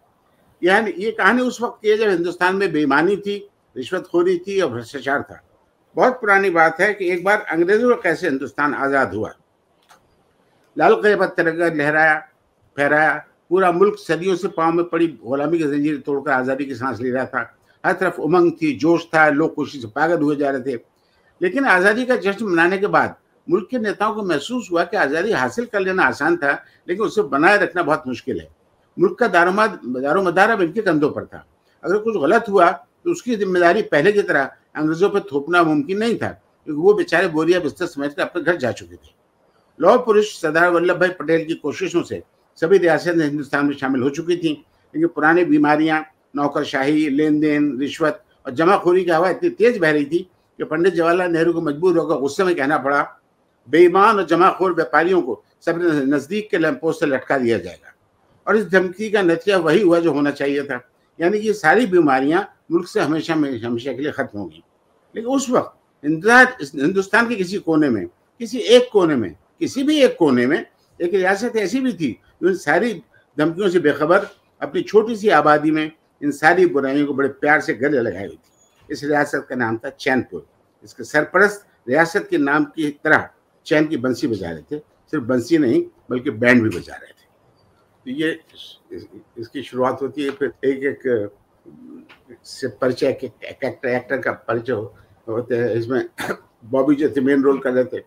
यानी 0.61 0.91
ये 0.97 1.11
कहानी 1.11 1.41
उस 1.41 1.61
वक्त 1.61 1.81
की 1.81 1.89
है 1.89 1.97
जब 1.97 2.09
हिंदुस्तान 2.09 2.55
में 2.55 2.71
बेईमानी 2.73 3.17
थी, 3.17 3.37
रिश्वतखोरी 3.75 4.37
थी 4.37 4.59
और 4.61 4.71
भ्रष्टाचार 4.71 5.21
था। 5.21 5.41
बहुत 5.95 6.13
पुरानी 6.13 6.49
बात 6.49 6.79
है 6.81 6.93
कि 6.93 7.09
एक 7.11 7.23
बार 7.23 7.41
अंग्रेज़ों 7.41 7.89
का 7.89 8.01
कैसे 8.01 8.27
हिंदुस्तान 8.27 8.73
आज़ाद 8.73 9.13
हुआ। 9.13 9.33
लाल 10.77 10.95
किले 10.95 11.15
पर 11.15 11.25
तिरंगा 11.27 11.67
लहराया, 11.67 12.15
फहराया, 12.77 13.13
पूरा 13.49 13.71
मुल्क 13.71 13.97
सदियों 13.99 14.35
से 14.35 14.47
पाँव 14.47 14.73
में 14.73 14.85
पड़ी 14.89 15.07
गुलामी 15.25 15.57
की 15.57 15.63
जंजीर 15.63 15.97
तोड़कर 16.05 16.31
आज़ादी 16.31 16.65
की 16.65 16.75
सांस 16.75 16.99
ले 17.01 17.09
रहा 17.11 17.25
था। 17.25 17.41
हर 17.83 17.93
तरफ़ 17.93 18.19
उमंग 18.21 18.51
थी, 18.51 18.71
जोश 18.73 19.05
था, 19.05 19.27
लोग 19.29 19.55
खुशी 19.55 19.79
से 19.81 19.87
पागल 19.87 20.21
हुए 20.21 20.35
जा 20.35 20.49
रहे 20.49 20.61
थे। 20.61 20.79
लेकिन 21.41 21.65
आज़ादी 21.65 22.05
का 22.05 22.15
जश्न 22.15 22.45
मनाने 22.45 22.77
के 22.77 22.87
बाद 22.87 23.15
मुल्क 23.47 23.67
के 23.71 23.79
नेताओं 23.79 24.13
को 24.15 24.23
महसूस 24.23 24.67
हुआ 24.71 24.83
कि 24.83 24.97
आज़ादी 24.97 25.31
हासिल 25.33 25.65
कर 25.65 25.79
लेना 25.81 26.03
आसान 26.05 26.37
था, 26.37 26.51
लेकिन 26.87 27.05
उसे 27.05 27.21
बनाए 27.23 27.57
रखना 27.59 27.83
बहुत 27.83 28.03
मुश्किल 28.07 28.39
है। 28.39 28.47
मुल्क 28.97 29.17
का 29.19 29.27
दारोमद, 29.29 29.79
दारोमदार 29.85 30.49
अब 30.49 30.61
इनके 30.61 30.81
कंधों 30.81 31.09
पर 31.11 31.25
था। 31.25 31.45
अगर 31.83 31.97
कुछ 31.99 32.17
गलत 32.17 32.45
हुआ 32.49 32.71
तो 32.71 33.11
उसकी 33.11 33.35
ज़िम्मेदारी 33.35 33.81
पहले 33.83 34.11
की 34.11 34.21
तरह 34.23 34.51
अंग्रेज़ों 34.75 35.09
पर 35.09 35.19
थोपना 35.31 35.63
मुमकिन 35.63 35.97
नहीं 35.97 36.15
था, 36.17 36.27
क्योंकि 36.27 36.81
वो 36.81 36.93
बेचारे 36.93 37.27
बोरिया 37.29 37.59
बिस्तर 37.59 37.85
समेट 37.87 38.13
कर 38.13 38.21
अपने 38.21 38.41
घर 38.43 38.57
जा 38.57 38.71
चुके 38.71 38.95
थे। 38.95 39.11
लौह 39.79 39.97
पुरुष 39.99 40.31
सरदार 40.35 40.69
वल्लभ 40.71 40.99
भाई 40.99 41.09
पटेल 41.19 41.45
की 41.45 41.53
कोशिशों 41.55 42.03
से 42.03 42.21
सभी 42.59 42.77
रियासतें 42.77 43.23
हिंदुस्तान 43.23 43.65
में 43.65 43.75
शामिल 43.75 44.01
हो 44.01 44.09
चुकी 44.11 44.35
थी, 44.35 44.51
लेकिन 44.93 45.07
पुरानी 45.07 45.43
बीमारियाँ, 45.45 46.03
नौकरशाही 46.35 47.09
लेन 47.09 47.39
देन 47.39 47.77
रिश्वत 47.79 48.23
और 48.45 48.51
जमाखोरी 48.53 49.03
की 49.05 49.11
हवा 49.11 49.29
इतनी 49.29 49.49
तेज 49.51 49.77
बह 49.77 49.91
रही 49.91 50.05
थी 50.05 50.19
कि 50.59 50.63
पंडित 50.63 50.93
जवाहरलाल 50.93 51.31
नेहरू 51.31 51.53
को 51.53 51.61
मजबूर 51.61 51.97
होकर 51.97 52.19
गुस्से 52.19 52.43
में 52.43 52.55
कहना 52.55 52.77
पड़ा 52.77 53.01
बेईमान 53.69 54.17
और 54.17 54.25
जमाखोर 54.25 54.73
व्यापारियों 54.73 55.21
को 55.21 55.43
सब 55.65 55.79
नज़दीक 56.07 56.49
के 56.51 56.57
लैंपोस्ट 56.57 56.99
से 56.99 57.05
लटका 57.05 57.37
दिया 57.37 57.57
जाएगा। 57.57 57.93
और 58.47 58.57
इस 58.57 58.65
धमकी 58.65 59.09
का 59.09 59.21
नतीजा 59.21 59.57
वही 59.57 59.81
हुआ 59.81 59.99
जो 59.99 60.11
होना 60.11 60.31
चाहिए 60.31 60.63
था। 60.63 60.81
यानी 61.19 61.39
कि 61.39 61.47
ये 61.47 61.53
सारी 61.53 61.85
बीमारियाँ 61.85 62.41
मुल्क 62.71 62.87
से 62.87 62.99
हमेशा 62.99 63.33
हमेशा 63.33 63.93
के 63.93 64.01
लिए 64.01 64.11
खत्म 64.11 64.39
होगी। 64.39 64.63
लेकिन 65.15 65.31
उस 65.31 65.49
वक्त 65.49 65.79
हिंदुस्तान 66.05 67.27
के 67.29 67.35
किसी 67.35 67.57
कोने 67.57 67.89
में, 67.89 68.05
किसी 68.41 68.59
एक 68.59 68.89
कोने 68.93 69.15
में, 69.15 69.35
किसी 69.59 69.83
भी 69.83 70.01
एक 70.01 70.15
कोने 70.19 70.45
में 70.47 70.65
एक 70.99 71.13
रियासत 71.13 71.55
ऐसी 71.55 71.79
भी 71.81 71.93
थी 71.93 72.11
जो 72.43 72.49
इन 72.49 72.55
सारी 72.55 72.93
धमकियों 73.37 73.69
से 73.69 73.79
बेखबर, 73.79 74.27
अपनी 74.61 74.81
छोटी 74.81 75.15
सी 75.15 75.29
आबादी 75.29 75.71
में 75.71 75.91
इन 76.21 76.31
सारी 76.31 76.65
बुराइयों 76.65 77.05
को 77.07 77.13
बड़े 77.13 77.29
प्यार 77.29 77.61
से 77.61 77.73
गले 77.73 77.99
लगाई 77.99 78.25
हुई 78.25 78.35
थी। 78.35 78.93
इस 78.93 79.03
रियासत 79.03 79.45
का 79.49 79.55
नाम 79.55 79.77
था 79.77 79.89
चैनपुर। 79.89 80.45
इसके 80.83 81.03
सरपरस्त 81.03 81.65
रियासत 81.89 82.27
के 82.29 82.37
नाम 82.37 82.65
की 82.65 82.89
तरह 83.03 83.29
चैन 83.65 83.87
की 83.87 83.97
बंसी 83.97 84.27
बजा 84.27 84.49
रहे 84.51 84.61
थे, 84.61 84.79
सिर्फ़ 85.11 85.25
बंसी 85.25 85.57
नहीं, 85.57 85.83
बल्कि 86.09 86.29
बैंड 86.31 86.63
भी 86.63 86.69
बजा 86.77 86.95
रहे 86.95 87.11
थे। 87.11 87.25
तो 88.05 88.11
ये 88.11 88.39
इसकी 89.39 89.63
शुरुआत 89.63 90.01
होती 90.01 90.23
है, 90.23 90.29
फिर 90.31 90.53
एक 90.65 90.83
एक, 90.83 91.31
से 92.43 92.67
परिचय 92.81 93.07
एक्टर 93.07 93.87
एक्टर 93.89 94.17
का 94.21 94.31
परिचय 94.47 94.73
होते 95.27 95.57
हैं। 95.57 95.69
इसमें 95.71 96.05
बॉबी 96.71 96.95
जो 96.95 97.09
थे 97.09 97.21
मेन 97.21 97.43
रोल 97.43 97.59
कर 97.59 97.71
रहे 97.73 97.83
थे, 97.83 98.03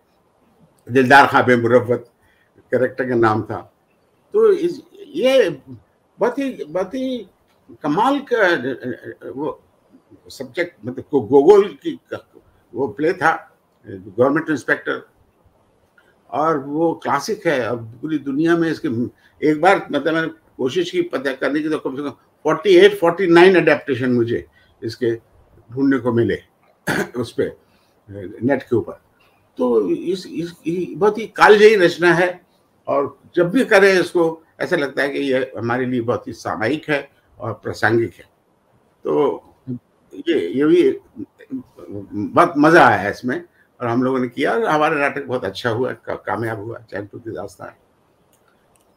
दिलदार 0.87 1.27
खां 1.27 1.43
मुरवत 1.57 2.09
करेक्टर 2.71 3.09
का 3.09 3.15
नाम 3.15 3.41
था। 3.43 3.59
तो 4.33 4.51
इस, 4.51 4.81
ये 4.93 5.49
बहुत 6.19 6.39
ही 6.39 6.63
बहुत 6.63 6.93
ही 6.93 7.17
कमाल 7.83 8.19
का, 8.31 9.29
वो 9.31 9.61
सब्जेक्ट 10.29 10.85
मतलब 10.85 11.27
गोगोल 11.29 11.67
की, 11.83 11.99
वो 12.73 12.87
प्ले 12.87 13.13
था 13.13 13.31
गवर्नमेंट 13.87 14.49
इंस्पेक्टर 14.49 15.05
और 16.29 16.59
वो 16.59 16.93
क्लासिक 16.93 17.47
है 17.47 17.59
अब 17.59 17.85
पूरी 18.01 18.17
दुनिया 18.19 18.57
में 18.57 18.69
इसके 18.71 18.87
एक 19.41 19.61
बार 19.61 19.87
मतलब 19.91 20.13
मैंने 20.13 20.27
कोशिश 20.57 20.91
की 20.91 21.01
पता 21.01 21.33
करने 21.33 21.59
की 21.59 21.69
तो 21.69 21.79
कम 21.79 21.95
से 21.95 22.03
कम 22.03 22.09
forty 22.45 22.75
eight 22.77 22.99
forty 22.99 23.27
nine 23.27 23.55
adaptation 23.55 24.11
मुझे 24.11 24.45
इसके 24.83 25.15
ढूँढने 25.71 25.97
को 25.97 26.11
मिले 26.11 26.41
उस 27.19 27.31
पर 27.31 27.57
नेट 28.09 28.63
के 28.63 28.75
ऊपर। 28.75 29.01
तो 29.57 29.89
इस, 29.89 30.25
इस 30.27 30.53
बहुत 30.97 31.17
ही 31.17 31.25
कालजयी 31.27 31.75
रचना 31.75 32.13
है 32.13 32.29
और 32.87 33.17
जब 33.35 33.49
भी 33.51 33.65
करें 33.65 33.91
इसको 33.99 34.43
ऐसा 34.59 34.75
लगता 34.75 35.01
है 35.01 35.09
कि 35.09 35.19
ये 35.19 35.51
हमारे 35.57 35.85
लिए 35.85 36.01
बहुत 36.01 36.27
ही 36.27 36.33
सामायिक 36.33 36.89
है 36.89 37.09
और 37.39 37.53
प्रासंगिक 37.53 38.13
है। 38.13 38.23
तो 39.05 39.43
ये 40.27 40.39
ये 40.49 40.65
भी 40.65 40.99
बहुत 42.13 42.53
मज़ा 42.57 42.85
आया 42.87 42.97
है 42.97 43.11
इसमें। 43.11 43.41
और 43.81 43.87
हम 43.87 44.03
लोगों 44.03 44.19
ने 44.19 44.27
किया 44.27 44.53
और 44.53 44.65
हमारा 44.65 44.95
नाटक 44.95 45.25
बहुत 45.25 45.45
अच्छा 45.45 45.69
हुआ 45.69 45.91
का, 45.91 46.15
कामयाब 46.15 46.59
हुआ 46.59 46.77
चैनपुर 46.77 47.19
की 47.19 47.31
दास्तान 47.31 47.71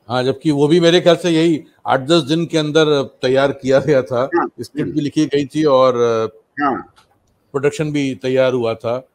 हाँ 0.08 0.24
जबकि 0.24 0.50
वो 0.50 0.68
भी 0.68 0.80
मेरे 0.80 1.00
ख्याल 1.00 1.16
से 1.16 1.30
यही 1.30 1.64
आठ 1.86 2.00
दस 2.00 2.22
दिन 2.22 2.46
के 2.46 2.58
अंदर 2.58 3.02
तैयार 3.02 3.52
किया 3.52 3.78
गया 3.80 4.02
था। 4.02 4.28
हाँ, 4.36 4.50
स्क्रिप्ट 4.60 4.90
भी 4.90 5.00
लिखी 5.00 5.26
गई 5.26 5.46
थी 5.46 5.64
और 5.64 5.98
हाँ, 6.60 6.94
प्रोडक्शन 7.52 7.92
भी 7.92 8.14
तैयार 8.14 8.52
हुआ 8.52 8.74
था। 8.74 9.08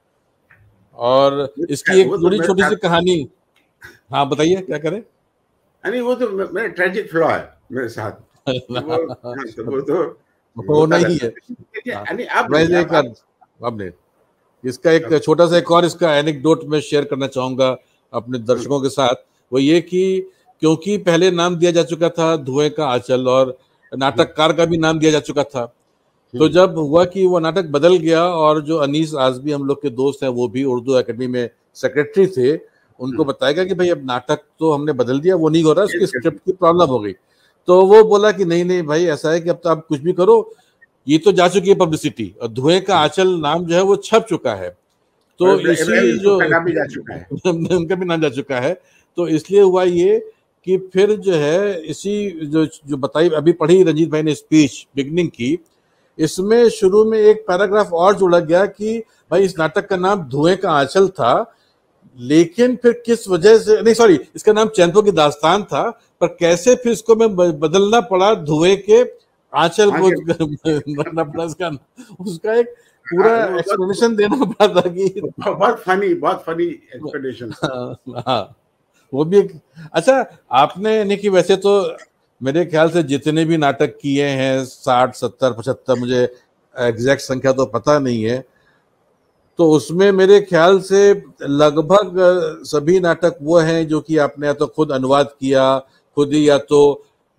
और 0.95 1.53
इसकी 1.69 2.01
एक 2.01 2.07
थोड़ी 2.07 2.39
छोटी 2.39 2.63
सी 2.63 2.75
कहानी। 2.75 3.29
हाँ 4.11 4.29
बताइए 4.29 4.55
क्या 4.55 4.77
करें? 4.77 5.03
नहीं 5.85 6.01
वो 6.01 6.15
तो 6.15 6.29
मेरा 6.53 6.67
ट्रेजिक 6.67 7.11
फ्लॉ 7.11 7.27
है 7.27 7.57
मेरे 7.71 7.89
साथ। 7.89 8.11
वो, 8.49 9.13
हाँ, 9.13 9.35
तो 9.47 9.71
वो 9.71 9.81
तो 9.81 10.19
वो 10.57 10.85
नहीं 10.85 11.19
है। 11.23 11.33
अब 13.61 13.95
इसका 14.63 14.91
एक 14.91 15.23
छोटा 15.23 15.47
सा 15.47 15.57
एक 15.57 15.71
और 15.71 15.85
इसका 15.85 16.15
एनेक्डोट 16.17 16.63
में 16.65 16.79
शेयर 16.81 17.05
करना 17.05 17.27
चाहूँगा 17.27 17.75
अपने 18.13 18.39
दर्शकों 18.41 18.79
के 18.81 18.89
साथ। 18.89 19.15
वो 19.51 19.59
ये 19.59 19.79
कि 19.81 20.31
क्योंकि 20.61 20.97
पहले 20.99 21.31
नाम 21.31 21.55
दिया 21.55 21.71
जा 21.71 21.83
चुका 21.83 22.09
था 22.09 22.35
धुएँ 22.39 22.69
का 22.69 22.85
आंचल 22.87 23.27
और 23.27 23.57
नाटककार 23.91 24.53
का 24.53 24.65
भी 24.65 24.77
नाम 24.77 24.99
दिया 24.99 25.11
जा 25.11 25.19
चुका 25.21 25.43
था। 25.45 25.65
तो। 26.33 26.47
जब 26.49 26.77
हुआ 26.77 27.03
कि 27.05 27.25
वो 27.25 27.39
नाटक 27.39 27.65
बदल 27.71 27.95
गया 27.97 28.23
और 28.25 28.61
जो 28.61 28.77
अनीस 28.77 29.13
आजमी 29.15 29.51
हम 29.51 29.65
लोग 29.65 29.81
के 29.81 29.89
दोस्त 29.91 30.23
हैं 30.23 30.29
वो 30.31 30.47
भी 30.47 30.63
उर्दू 30.65 30.97
एकेडमी 30.97 31.27
में 31.27 31.49
सेक्रेटरी 31.77 32.25
थे 32.27 32.55
उनको। 32.99 33.23
बताएगा 33.25 33.63
कि 33.63 33.73
भाई 33.73 33.89
अब 33.89 34.05
नाटक 34.05 34.39
तो 34.59 34.71
हमने 34.71 34.93
बदल 34.93 35.19
दिया 35.19 35.35
वो 35.35 35.49
नहीं 35.49 35.63
हो 35.63 35.73
रहा 35.73 35.85
उसकी 35.85 36.05
स्क्रिप्ट 36.07 36.39
की 36.39 36.51
प्रॉब्लम 36.53 36.89
हो 36.89 36.99
गई। 36.99 37.13
तो 37.67 37.81
वो 37.85 38.03
बोला 38.05 38.31
कि 38.31 38.45
नहीं 38.45 38.65
नहीं 38.65 38.83
भाई 38.83 39.05
ऐसा 39.07 39.31
है 39.31 39.39
कि 39.41 39.49
अब 39.49 39.59
तो 39.63 39.69
आप 39.69 39.85
कुछ 39.89 39.99
भी 39.99 40.13
करो 40.13 40.41
ये 41.07 41.17
तो 41.17 41.31
जा 41.31 41.47
चुकी 41.47 41.69
है 41.69 41.75
पब्लिसिटी 41.75 42.33
और 42.41 42.47
धुएँ 42.47 42.79
का 42.81 42.97
आंचल 42.97 43.29
नाम 43.39 43.65
जो 43.65 43.75
है 43.75 43.81
वो 43.81 43.95
छप 43.95 44.25
चुका 44.29 44.53
है। 44.55 44.69
तो 45.39 45.59
इसी 45.59 46.17
जो 46.19 46.35
उनका 46.35 47.95
भी 47.95 48.05
नाम 48.05 48.21
जा 48.21 48.29
चुका 48.29 48.59
है। 48.59 48.73
तो 49.17 49.27
इसलिए 49.27 49.61
हुआ 49.61 49.83
ये 49.83 50.19
कि 50.67 50.77
फिर 50.93 51.15
जो 51.15 51.33
है 51.33 51.81
इसी 51.81 52.29
जो 52.45 52.65
जो 52.65 52.97
बताई 52.97 53.29
अभी 53.29 53.51
पढ़ी 53.51 53.83
रंजीत 53.83 54.09
भाई 54.09 54.23
ने 54.23 54.35
स्पीच 54.35 54.85
बिगनिंग 54.95 55.29
की 55.29 55.57
इसमें 56.17 56.69
शुरू 56.69 57.03
में 57.05 57.17
एक 57.19 57.41
पैराग्राफ 57.41 57.93
और 57.93 58.15
जोड़ा 58.15 58.39
गया 58.39 58.65
कि 58.65 58.97
भाई 59.31 59.43
इस 59.43 59.57
नाटक 59.59 59.87
का 59.87 59.97
नाम 59.97 60.23
धुएँ 60.23 60.55
का 60.55 60.71
आंचल 60.71 61.07
था 61.07 61.33
लेकिन 62.17 62.75
फिर 62.75 62.91
किस 63.05 63.27
वजह 63.29 63.57
से 63.57 63.81
नहीं 63.81 63.93
सॉरी 63.93 64.19
इसका 64.35 64.53
नाम 64.53 64.67
चैंपो 64.67 65.01
की 65.01 65.11
दास्तान 65.11 65.63
था 65.63 65.89
पर 66.21 66.27
कैसे 66.27 66.75
फिर 66.75 66.91
इसको 66.91 67.15
मैं 67.15 67.35
बदलना 67.35 67.99
पड़ा 68.01 68.33
धुएँ 68.33 68.75
के 68.77 69.03
आंचल 69.55 69.91
को 69.91 70.09
बनना 70.95 71.23
पड़ा 71.31 71.43
उसका 71.43 71.69
उसका 72.21 72.53
एक 72.53 72.73
पूरा 73.05 73.33
एक्सप्लेनेशन 73.59 74.05
हाँ, 74.05 74.15
देना 74.15 74.45
पड़ा 74.45 74.67
था 74.75 74.89
कि 74.89 75.21
बहुत 75.39 75.79
फनी 75.79 76.13
बहुत 76.15 76.43
फनी 76.43 76.65
एक्सप्लेनेशन 76.65 77.51
हाँ 78.27 78.55
वो 79.13 79.25
भी 79.25 79.37
एक 79.39 79.51
अच्छा 79.93 80.25
आपने 80.53 80.95
यानी 80.97 81.17
कि 81.17 81.29
वैसे 81.29 81.55
तो 81.57 81.75
मेरे 82.41 82.65
ख्याल 82.65 82.89
से 82.89 83.03
जितने 83.03 83.45
भी 83.45 83.57
नाटक 83.57 83.97
किए 84.01 84.27
हैं 84.31 84.65
साठ 84.65 85.15
सत्तर 85.15 85.51
पचहत्तर 85.51 85.99
मुझे 85.99 86.23
एग्जैक्ट 86.75 87.21
संख्या 87.21 87.51
तो 87.51 87.65
पता 87.65 87.97
नहीं 87.99 88.23
है 88.23 88.43
तो 89.59 89.69
उसमें 89.71 90.11
मेरे 90.11 90.39
ख्याल 90.41 90.79
से 90.81 91.01
लगभग 91.41 92.15
सभी 92.65 92.99
नाटक 92.99 93.37
वो 93.41 93.59
हैं 93.59 93.87
जो 93.87 93.99
कि 94.01 94.17
आपने 94.17 94.47
या 94.47 94.53
तो 94.53 94.67
खुद 94.67 94.91
अनुवाद 94.91 95.29
किया 95.39 95.67
खुद 96.17 96.33
ही 96.33 96.47
या 96.49 96.57
तो 96.65 96.81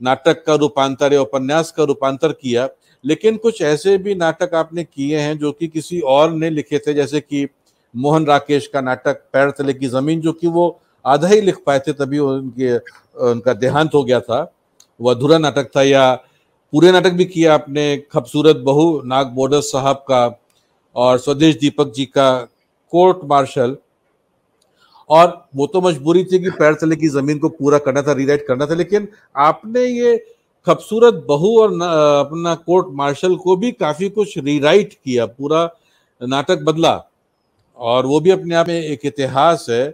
नाटक 0.01 0.43
का 0.47 0.55
रूपांतर 0.55 1.13
या 1.13 1.21
उपन्यास 1.21 1.71
का 1.71 1.85
रूपांतर 1.85 2.33
किया, 2.33 2.69
लेकिन 3.05 3.37
कुछ 3.37 3.61
ऐसे 3.63 3.97
भी 3.99 4.15
नाटक 4.15 4.55
आपने 4.55 4.85
किए 4.85 5.19
हैं 5.19 5.39
जो 5.39 5.53
कि 5.53 5.69
किसी 5.69 6.01
और 6.01 6.31
ने 6.33 6.51
लिखे 6.51 6.79
थे, 6.79 6.95
जैसे 6.95 7.21
कि 7.21 7.47
मोहन 7.95 8.27
राकेश 8.27 8.67
का 8.67 8.81
नाटक 8.81 9.23
पैर 9.33 9.51
तले 9.51 9.75
की 9.75 9.89
ज़मीन, 9.89 10.21
जो 10.21 10.33
कि 10.33 10.47
वो 10.47 10.81
आधा 11.05 11.29
ही 11.29 11.41
लिख 11.41 11.59
पाए 11.67 11.79
थे, 11.79 11.93
तभी 11.93 12.19
उनके, 12.19 12.77
उनका 13.31 13.53
देहांत 13.53 13.95
हो 13.95 14.03
गया 14.05 14.21
था। 14.21 14.41
वो 15.01 15.11
अधूरा 15.11 15.39
नाटक 15.39 15.71
था, 15.77 15.83
या 15.83 16.15
पूरे 16.73 16.93
नाटक 16.93 17.13
भी 17.13 17.25
किया 17.25 17.55
आपने, 17.55 17.97
खूबसूरत 18.13 18.57
बहू 18.57 19.03
नाग 19.05 19.27
बॉर्डर 19.27 19.61
साहब 19.61 20.05
का 20.09 20.41
और 20.97 21.19
स्वदेश 21.19 21.57
दीपक 21.57 21.93
जी 21.93 22.05
का 22.07 22.29
कोर्ट 22.93 23.19
मार्शल। 23.25 23.77
और 25.11 25.49
वो 25.57 25.67
तो 25.67 25.81
मजबूरी 25.81 26.25
थी 26.25 26.39
कि 26.39 26.51
पैर 26.53 26.75
तले 26.75 26.97
की 26.97 27.09
ज़मीन 27.09 27.39
को 27.39 27.49
पूरा 27.51 27.79
करना 27.79 28.03
था 28.03 28.13
रीराइट 28.13 28.47
करना 28.49 28.67
था, 28.67 28.75
लेकिन 28.75 29.09
आपने 29.41 29.85
ये 29.85 30.17
खूबसूरत 30.67 31.25
बहू 31.29 31.59
और 31.61 31.73
अपना 31.73 32.55
कोर्ट 32.57 32.87
मार्शल 32.95 33.37
को 33.37 33.57
भी 33.57 33.71
काफ़ी 33.75 34.09
कुछ 34.11 34.39
रीराइट 34.39 34.93
किया, 34.95 35.27
पूरा 35.27 35.71
नाटक 36.23 36.63
बदला। 36.65 37.03
और 37.79 38.07
वो 38.07 38.21
भी 38.21 38.31
अपने 38.31 38.55
आप 38.55 38.69
में 38.69 38.81
एक 38.81 39.01
इतिहास 39.07 39.67
है। 39.71 39.89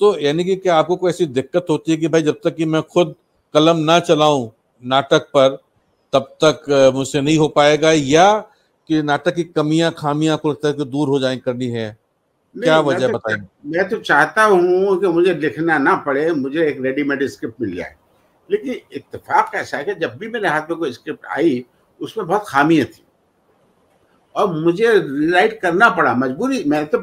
तो 0.00 0.18
यानी 0.18 0.44
कि 0.44 0.56
क्या 0.56 0.76
आपको 0.76 0.96
कोई 0.96 1.10
ऐसी 1.10 1.26
दिक्कत 1.28 1.66
होती 1.70 1.92
है 1.92 1.96
कि 1.96 2.08
भाई 2.08 2.22
जब 2.22 2.40
तक 2.44 2.54
कि 2.56 2.64
मैं 2.64 2.82
खुद 2.84 3.14
कलम 3.54 3.76
ना 3.80 3.98
चलाऊं 4.00 4.48
नाटक 4.82 5.28
पर, 5.36 5.58
तब 6.12 6.34
तक 6.44 6.92
मुझसे 6.94 7.20
नहीं 7.20 7.38
हो 7.38 7.48
पाएगा, 7.48 7.92
या 7.92 8.38
कि 8.88 9.02
नाटक 9.02 9.34
की 9.34 9.44
कमियाँ 9.46 9.92
खामियाँ 9.98 10.36
को 10.38 10.50
लगता 10.50 10.68
है 10.68 10.74
कि 10.74 10.84
दूर 10.86 11.08
हो 11.08 11.18
जाए 11.18 11.36
करनी 11.36 11.66
है? 11.68 11.96
क्या 12.54 12.78
वजह 12.80 13.06
तो, 13.08 13.12
बताएँ 13.12 13.36
मैं 13.66 13.88
तो 13.88 13.96
चाहता 13.98 14.44
हूँ 14.44 15.00
कि 15.00 15.08
मुझे 15.08 15.34
लिखना 15.34 15.78
ना 15.78 15.94
पड़े 16.06 16.30
मुझे 16.32 16.66
एक 16.68 16.80
रेडीमेड 16.80 17.26
स्क्रिप्ट 17.26 17.60
मिल 17.60 17.74
जाए। 17.76 17.94
लेकिन 18.50 18.74
इतफाक 18.92 19.54
ऐसा 19.54 19.76
है 19.76 19.84
कि 19.84 19.94
जब 19.94 20.16
भी 20.18 20.28
मेरे 20.28 20.48
हाथ 20.48 20.70
में 20.70 20.78
कोई 20.78 20.92
स्क्रिप्ट 20.92 21.26
आई 21.30 21.64
उसमें 22.00 22.26
बहुत 22.26 22.44
खामियाँ 22.48 22.86
थी। 22.86 23.02
और 24.34 24.52
मुझे 24.54 24.92
रिराइट 24.98 25.60
करना 25.60 25.88
पड़ा 25.90 26.14
मजबूरी 26.14 26.62
मैं 26.66 26.84
तो 26.86 26.98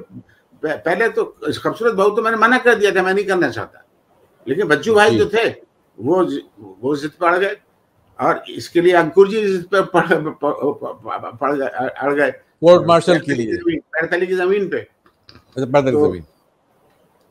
पहले 0.64 1.10
तो 1.10 1.24
खूबसूरत 1.64 1.94
बहू 1.96 2.10
तो 2.16 2.22
मैंने 2.22 2.38
मना 2.38 2.58
कर 2.58 2.76
दिया 2.76 2.92
था 2.96 3.04
मैं 3.04 3.14
नहीं 3.14 3.26
करना 3.26 3.50
चाहता। 3.50 3.86
लेकिन 4.48 4.68
बच्चू 4.68 4.94
भाई 4.96 5.16
जो। 5.18 5.26
थे 5.34 5.48
वो 5.98 6.24
वो 6.82 6.96
जिद 6.96 7.12
पड़ 7.22 7.36
गए। 7.38 7.56
और 8.20 8.44
इसके 8.50 8.82
लिए 8.82 8.94
अंकुर 8.94 9.28
जी 9.28 9.42
जिद 9.48 9.66
पर 9.72 9.82
पड़ 9.96 10.06
गए 11.56 11.68
अड़ 11.68 12.14
गए। 12.14 12.32
कोर्ट 12.32 12.88
मार्शल 12.88 13.20
के 13.20 13.34
लिए। 13.34 13.58
पैरतली 13.68 14.28
की 14.28 14.36
ज़मीन 14.36 14.68
पे। 14.70 14.88
अच्छा, 15.58 15.82
तो, 15.82 16.22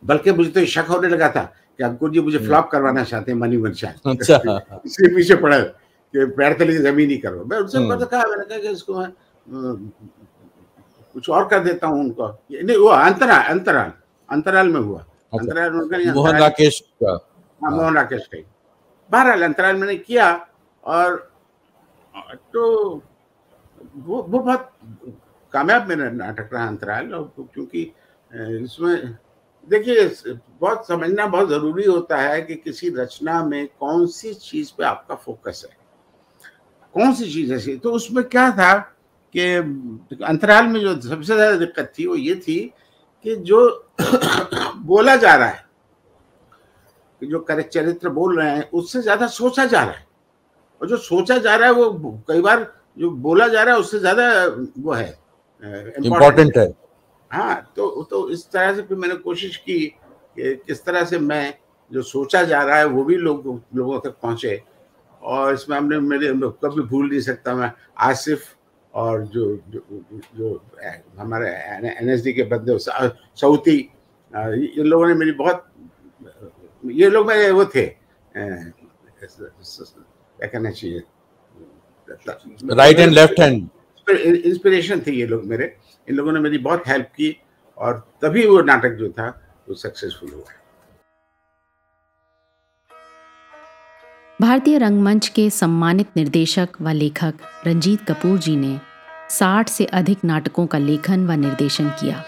बल्कि 0.03 0.33
मुझे 0.33 0.51
तो 0.51 0.65
शक 0.67 0.87
होने 0.91 1.09
लगा 1.09 1.29
था 1.29 1.43
कि 1.79 1.85
अंकुर 1.85 2.11
जी 2.11 2.21
मुझे 2.21 2.39
फ्लॉप 2.39 2.65
हम्म। 2.65 2.71
करवाना 2.71 3.05
चाहते 3.05 3.33
हैं 3.33 3.39
मनी 3.39 3.57
मनशा 3.57 3.89
अच्छा। 4.07 4.37
इसके 4.87 5.15
पीछे 5.15 5.35
पड़ा 5.35 5.59
कि 5.59 6.25
पैरतली 6.27 6.73
की 6.73 6.79
ज़मीन 6.79 7.11
ही 7.11 7.17
करो। 7.19 7.45
मैं 7.45 7.59
उनसे 7.59 7.79
हम्म। 7.79 8.05
कहा 8.05 8.23
मैंने 8.23 8.45
कहा 8.45 8.59
कि 8.59 8.69
इसको 8.69 8.95
मैं 8.95 9.11
कुछ 11.15 11.31
और 11.31 11.49
कर 11.49 11.61
देता 11.65 11.87
हूँ 11.87 12.01
उनको। 12.01 12.29
नहीं 12.53 12.77
वो 12.77 12.89
अंतराल 12.89 13.43
अंतराल 13.43 13.93
अंतराल 14.29 14.69
में 14.69 14.81
हुआ। 14.81 14.99
अच्छा। 14.99 15.39
अंतराल 15.39 15.75
उनका 15.75 16.13
मोहन 16.13 16.39
राकेश 16.39 16.81
का। 17.03 17.13
हाँ 17.61 17.71
मोहन 17.71 17.95
राकेश 17.95 18.27
का 18.35 18.39
बहरहाल 19.11 19.43
अंतराल 19.43 19.77
मैंने 19.77 19.97
किया 19.97 20.47
और 20.85 21.17
तो 22.53 23.03
वो 23.97 24.23
वो 24.23 24.39
बहुत 24.39 24.71
कामयाब 25.53 25.89
मेरा 25.89 26.11
नाटक 26.11 26.51
रहा 26.53 26.67
अंतराल 26.67 27.15
और 27.15 27.33
क्योंकि 27.39 27.93
इसमें 28.31 29.17
देखिए 29.69 30.09
बहुत 30.61 30.87
समझना 30.87 31.27
बहुत 31.27 31.49
ज़रूरी 31.49 31.85
होता 31.85 32.17
है 32.17 32.41
कि 32.43 32.55
किसी 32.55 32.89
रचना 32.97 33.43
में 33.45 33.67
कौन 33.81 34.07
सी 34.09 34.33
चीज़ 34.35 34.73
पे 34.79 34.85
आपका 34.85 35.15
फोकस 35.15 35.65
है। 35.67 35.77
कौन 36.95 37.13
सी 37.15 37.31
चीज़ 37.33 37.53
ऐसी? 37.55 37.77
तो 37.77 37.93
उसमें 37.93 38.23
क्या 38.25 38.51
था 38.51 38.73
कि 39.35 39.45
अंतराल 40.25 40.67
में 40.67 40.81
जो 40.81 40.95
सबसे 41.01 41.35
ज़्यादा 41.35 41.57
दिक्कत 41.57 41.93
थी 41.99 42.07
वो 42.07 42.15
ये 42.17 42.35
थी 42.39 42.59
कि 43.25 43.37
जो 43.37 43.61
बोला 44.87 45.17
जा 45.17 45.35
रहा 45.35 45.49
है 45.49 45.67
कि 47.23 47.27
जो 47.27 47.45
चरित्र 47.51 48.09
बोल 48.11 48.39
रहे 48.41 48.51
हैं 48.51 48.69
उससे 48.71 49.03
ज़्यादा 49.03 49.27
सोचा 49.27 49.65
जा 49.67 49.83
रहा 49.83 49.93
है। 49.93 50.07
और 50.81 50.89
जो 50.89 50.97
सोचा 50.97 51.39
जा 51.39 51.55
रहा 51.57 51.69
है 51.69 51.75
वो 51.75 52.11
कई 52.29 52.41
बार 52.41 52.67
जो 52.99 53.11
बोला 53.23 53.49
जा 53.49 53.63
रहा 53.63 53.75
है 53.75 53.81
उससे 53.81 53.99
ज़्यादा 53.99 54.25
वो 54.79 54.93
है 54.93 55.09
इम्पोर्टेंट 56.05 56.57
है। 56.59 56.67
हाँ 57.31 57.73
तो 57.77 58.03
तो 58.11 58.29
इस 58.31 58.51
तरह 58.51 58.75
से 58.75 58.83
फिर 58.83 58.99
मैंने 58.99 59.15
कोशिश 59.25 59.57
की 59.57 59.79
कि 60.37 60.55
किस 60.67 60.85
तरह 60.85 61.05
से 61.05 61.19
मैं 61.21 61.55
जो 61.91 62.03
सोचा 62.05 62.43
जा 62.45 62.63
रहा 62.63 62.77
है 62.79 62.85
वो 62.87 63.05
भी 63.05 63.17
लोग 63.17 63.47
लोगों 63.77 63.99
तक 64.01 64.17
पहुँचे। 64.23 64.63
और 65.23 65.55
इसमें 65.55 65.77
हमने 65.77 65.99
मेरे 66.01 66.29
कभी 66.65 66.83
भूल 66.83 67.09
नहीं 67.09 67.21
सकता 67.21 67.55
मैं 67.55 67.71
आसिफ 68.01 68.45
और 68.95 69.25
जो 69.27 69.45
जो, 69.69 69.81
जो 70.37 70.65
हमारे 71.19 71.49
एन 71.49 72.09
एस 72.11 72.23
डी 72.25 72.33
के 72.33 72.43
बंदे 72.53 72.79
सऊती 72.79 73.77
ये 74.33 74.83
लोगों 74.83 75.07
ने 75.09 75.15
मेरी 75.15 75.33
बहुत 75.33 75.65
ये 76.85 77.09
लोग 77.11 77.27
मेरे 77.27 77.51
वो 77.51 77.65
थे 77.75 77.87
क्या 78.37 80.47
कहना 80.47 80.71
चाहिए? 80.71 81.03
Right 82.73 82.99
and 82.99 83.13
left 83.13 83.41
hand 83.41 83.69
inspiration 84.17 85.01
थे 85.01 85.13
ये 85.13 85.27
लोग 85.27 85.45
मेरे। 85.45 85.77
इन 86.09 86.17
लोगों 86.17 86.33
ने 86.33 86.41
मेरी 86.41 86.59
बहुत 86.59 86.89
हेल्प 86.89 87.07
की 87.07 87.43
और 87.79 88.13
तभी 88.23 88.47
वो 88.47 88.63
नाटक 88.63 88.91
जो 88.91 89.09
था, 89.09 89.55
वो 89.69 89.75
सक्सेसफुल 89.75 90.31
हुआ। 90.31 90.45
भारतीय 94.41 94.79
रंगमंच 94.79 95.29
के 95.29 95.51
सम्मानित 95.51 96.07
निर्देशक 96.17 96.69
व 96.81 96.89
लेखक 96.89 97.35
रंजीत 97.67 98.01
कपूर 98.09 98.39
जी 98.39 98.57
ने 98.57 98.81
60 99.31 99.69
से 99.69 99.85
अधिक 99.85 100.19
नाटकों 100.25 100.67
का 100.67 100.79
लेखन 100.79 101.27
व 101.27 101.33
निर्देशन 101.33 101.89
किया। 101.89 102.25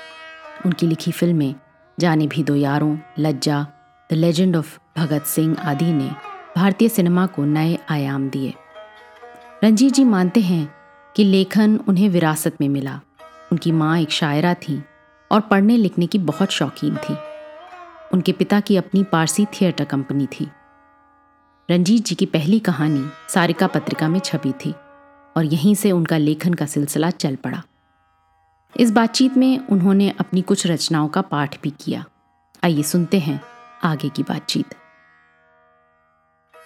उनकी 0.67 0.87
लिखी 0.87 1.13
फ़िल्में 1.13 1.55
जाने 2.01 2.27
भी 2.27 2.43
दो 2.43 2.55
यारों, 2.55 2.99
Lajja 3.19 3.67
the 4.11 4.15
legend 4.15 4.57
of 4.57 4.79
Bhagat 4.99 5.23
Singh 5.23 5.57
आदि 5.61 5.93
ने 5.93 6.11
भारतीय 6.57 6.89
सिनेमा 6.89 7.27
को 7.27 7.45
नए 7.45 7.79
आयाम 7.91 8.31
दिए। 8.31 8.55
रंजीत 9.65 9.93
जी 9.93 10.05
मानते 10.05 10.41
हैं 10.41 10.80
कि 11.17 11.25
लेखन 11.25 11.81
उन्हें 11.89 12.09
विरासत 12.09 12.57
में 12.61 12.69
मिला। 12.69 13.01
उनकी 13.53 13.73
माँ 13.73 13.99
एक 13.99 14.11
शायरा 14.11 14.55
थी 14.55 14.83
और 15.33 15.41
पढ़ने 15.41 15.77
लिखने 15.77 16.07
की 16.07 16.19
बहुत 16.19 16.51
शौकीन 16.51 16.97
थी। 16.97 17.17
उनके 18.13 18.33
पिता 18.33 18.61
की 18.61 18.77
अपनी 18.77 19.03
पारसी 19.03 19.47
थिएटर 19.47 19.85
कंपनी 19.85 20.27
थी। 20.27 20.51
रंजीत 21.71 22.05
जी 22.05 22.15
की 22.15 22.27
पहली 22.27 22.59
कहानी 22.59 23.33
सारिका 23.35 23.67
पत्रिका 23.67 24.09
में 24.09 24.21
छपी 24.21 24.53
थी 24.53 24.75
और 25.37 25.45
यहीं 25.45 25.75
से 25.75 25.93
उनका 25.93 26.17
लेखन 26.17 26.55
का 26.55 26.67
सिलसिला 26.67 27.11
चल 27.11 27.37
पड़ा। 27.37 27.63
इस 28.77 28.93
बातचीत 28.93 29.37
में 29.37 29.67
उन्होंने 29.67 30.15
अपनी 30.21 30.43
कुछ 30.43 30.67
रचनाओं 30.67 31.09
का 31.09 31.21
पाठ 31.21 31.63
भी 31.63 31.71
किया। 31.71 32.05
आइए 32.65 32.83
सुनते 32.83 33.19
हैं 33.19 33.41
आगे 33.85 34.09
की 34.09 34.23
बातचीत। 34.23 34.75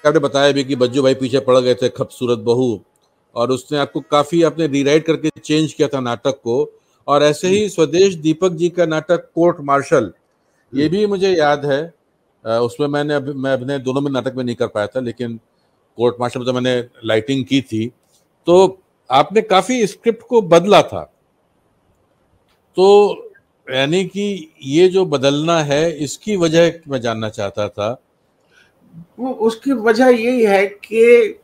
आपने 0.06 0.18
बताया 0.18 0.52
भी 0.52 0.64
कि 0.64 0.76
बज्जू 0.76 1.02
भाई 1.02 1.14
पीछे 1.14 1.40
पड़ 1.40 1.60
गए 1.60 1.74
थे, 1.74 1.88
खूबसूरत 1.88 2.38
बहू। 2.38 2.84
और 3.34 3.50
उसने 3.50 3.78
आपको 3.78 4.00
काफ़ी 4.00 4.42
आपने 4.42 4.66
रीराइट 4.68 5.06
करके 5.06 5.30
चेंज 5.40 5.72
किया 5.72 5.88
था 5.88 6.00
नाटक 6.00 6.40
को। 6.44 6.70
और 7.08 7.22
ऐसे 7.22 7.48
ही 7.48 7.68
स्वदेश 7.68 8.14
दीपक 8.16 8.52
जी 8.52 8.68
का 8.68 8.86
नाटक 8.86 9.30
कोर्ट 9.34 9.56
मार्शल 9.62 10.12
ये 10.72 10.88
भी 10.88 11.06
मुझे 11.06 11.30
याद 11.30 11.66
है। 11.66 11.82
उसमें 12.44 12.86
मैंने 12.88 13.14
अभी 13.14 13.32
मैं 13.32 13.52
अभिनय 13.52 13.78
दोनों 13.78 14.00
में 14.00 14.10
नाटक 14.10 14.34
में 14.36 14.44
नहीं 14.44 14.56
कर 14.56 14.66
पाया 14.68 14.86
था 14.86 15.00
लेकिन 15.00 15.38
कोर्ट 15.98 16.16
मार्शल 16.20 16.40
में 16.40 16.46
तो 16.46 16.52
मैंने 16.52 16.76
लाइटिंग 17.04 17.44
की 17.44 17.60
थी। 17.62 17.86
तो 18.46 18.78
आपने 19.10 19.42
काफ़ी 19.42 19.86
स्क्रिप्ट 19.86 20.22
को 20.28 20.40
बदला 20.44 20.82
था। 20.82 21.02
तो 22.76 22.86
यानी 23.66 24.04
कि 24.04 24.52
ये 24.62 24.88
जो 24.88 25.04
बदलना 25.06 25.58
है 25.62 25.90
इसकी 26.04 26.36
वजह 26.36 26.72
मैं 26.88 27.00
जानना 27.00 27.28
चाहता 27.30 27.68
था। 27.68 27.90
वो 29.18 29.32
उसकी 29.46 29.72
वजह 29.72 30.08
यही 30.08 30.44
है 30.44 30.66
कि 30.66 31.38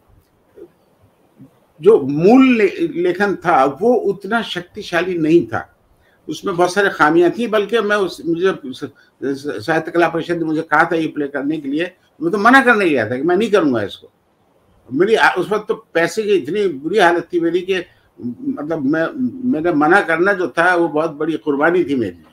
जो 1.81 2.01
मूल 2.01 2.47
ले, 2.57 2.68
लेखन 3.03 3.35
था 3.37 3.64
वो 3.81 3.95
उतना 4.11 4.43
शक्तिशाली 4.45 5.18
नहीं 5.18 5.47
था। 5.47 5.66
उसमें 6.28 6.57
बहुत 6.57 6.72
सारे 6.72 6.91
खामियाँ 6.91 7.31
थी 7.39 7.47
बल्कि 7.49 7.81
मैं 7.81 7.97
उस 7.97 8.20
मुझे 8.26 8.53
साहित्य 9.22 9.91
कला 9.91 10.09
परिषद 10.09 10.39
ने 10.39 10.45
मुझे 10.45 10.62
कहा 10.62 10.85
था 10.93 10.97
ये 10.97 11.07
प्ले 11.09 11.28
करने 11.28 11.57
के 11.59 11.68
लिए 11.68 11.93
मैं 12.20 12.33
तो 12.33 12.39
मना 12.39 12.61
करने 12.64 12.89
गया 12.89 13.09
था 13.11 13.16
कि 13.16 13.22
मैं 13.22 13.37
नहीं 13.37 13.51
करूँगा 13.51 13.83
इसको। 13.83 14.11
मेरी 14.89 15.16
उस 15.39 15.51
वक्त 15.51 15.68
तो 15.68 15.74
पैसे 15.95 16.22
की 16.22 16.35
इतनी 16.35 16.66
बुरी 16.78 16.99
हालत 16.99 17.28
थी 17.33 17.41
मेरी 17.41 17.61
कि 17.61 17.83
मतलब 18.18 18.85
मैं 18.85 19.07
मेरा 19.53 19.72
मना 19.74 20.01
करना 20.03 20.33
जो 20.33 20.49
था 20.59 20.74
वो 20.74 20.89
बहुत 20.89 21.11
बड़ी 21.16 21.37
कुर्बानी 21.39 21.85
थी 21.85 21.95
मेरी। 21.95 22.24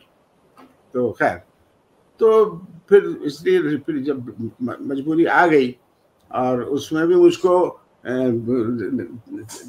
तो 0.94 1.12
खैर 1.12 1.36
तो 2.22 2.30
फिर 2.90 3.04
इसलिए 3.26 3.78
फिर 3.78 3.98
जब 4.04 4.34
मजबूरी 4.62 5.26
आ 5.26 5.46
गई 5.48 5.76
और 6.32 6.64
उसमें 6.64 7.06
भी 7.08 7.16
मुझको 7.16 7.58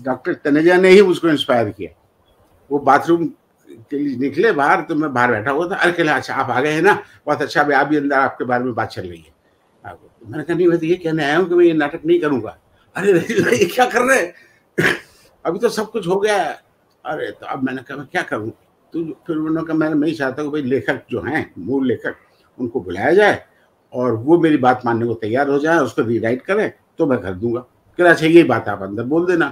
डॉक्टर 0.02 0.34
तनेजा 0.34 0.76
ने 0.76 0.88
ही 0.88 1.02
मुझको 1.02 1.28
इंस्पायर 1.28 1.70
किया। 1.70 1.90
वो 2.70 2.78
बाथरूम 2.78 3.26
के 3.90 3.98
लिए 3.98 4.16
निकले 4.16 4.52
बाहर 4.52 4.80
तो 4.80 4.94
मैं 4.94 5.12
बाहर 5.12 5.30
बैठा 5.30 5.50
हुआ 5.50 5.70
था। 5.70 5.74
अरे, 5.74 5.92
कहला 5.92 6.16
अच्छा 6.16 6.34
आप 6.34 6.50
आ 6.50 6.60
गए 6.60 6.72
हैं 6.72 6.82
ना? 6.82 7.02
बहुत 7.26 7.42
अच्छा 7.42 7.62
भाई 7.62 7.72
आप 7.72 7.86
भी 7.86 7.96
अंदर, 7.96 8.16
आपके 8.16 8.44
बारे 8.44 8.64
में 8.64 8.74
बात 8.74 8.88
चल 8.88 9.02
रही 9.02 9.18
है। 9.18 9.38
तो 9.86 10.28
मैंने 10.28 10.44
कहा, 10.44 10.56
नहीं, 10.56 10.68
मैं 10.68 10.78
तो 10.78 10.86
ये 10.86 10.94
कहने 10.94 11.24
आया 11.24 11.38
हूँ 11.38 11.48
कि 11.48 11.54
मैं 11.54 11.64
ये 11.64 11.72
नाटक 11.72 12.00
नहीं 12.06 12.20
करूँगा। 12.20 12.58
अरे 12.96 13.12
ये 13.58 13.64
क्या 13.64 13.86
कर 13.86 14.02
रहे 14.02 14.18
हैं? 14.18 14.34
अभी 15.44 15.58
तो 15.58 15.68
सब 15.68 15.90
कुछ 15.90 16.08
हो 16.08 16.20
गया 16.20 16.42
है। 16.42 16.60
अरे 17.06 17.30
तो 17.30 17.46
अब 17.46 17.62
मैंने 17.62 17.82
कहा, 17.82 17.96
मैं 17.96 18.06
क्या 18.06 18.22
करूँ? 18.22 18.50
तो 18.92 19.04
फिर 19.26 19.36
उन्होंने 19.36 19.62
कहा 19.62 19.76
मैंने 19.76 19.94
मैं 19.94 20.14
चाहता 20.14 20.42
हूँ 20.42 20.52
भाई 20.52 20.62
लेखक 20.62 21.02
जो 21.10 21.20
हैं, 21.20 21.54
मूल 21.58 21.86
लेखक, 21.88 22.14
उनको 22.58 22.80
बुलाया 22.80 23.12
जाए 23.14 23.46
और 23.92 24.12
वो 24.12 24.38
मेरी 24.40 24.56
बात 24.56 24.82
मानने 24.84 25.06
को 25.06 25.14
तैयार 25.14 25.48
हो 25.48 25.58
जाए, 25.58 25.78
उसको 25.78 26.02
रीराइट 26.02 26.42
करें 26.42 26.72
तो 26.98 27.06
मैं 27.06 27.18
कर 27.18 27.34
दूँगा। 27.34 27.64
फिर 27.98 28.06
अच्छा 28.06 28.26
यही 28.26 28.42
बात 28.44 28.68
आप 28.68 28.82
अंदर 28.82 29.02
बोल 29.04 29.26
देना। 29.26 29.46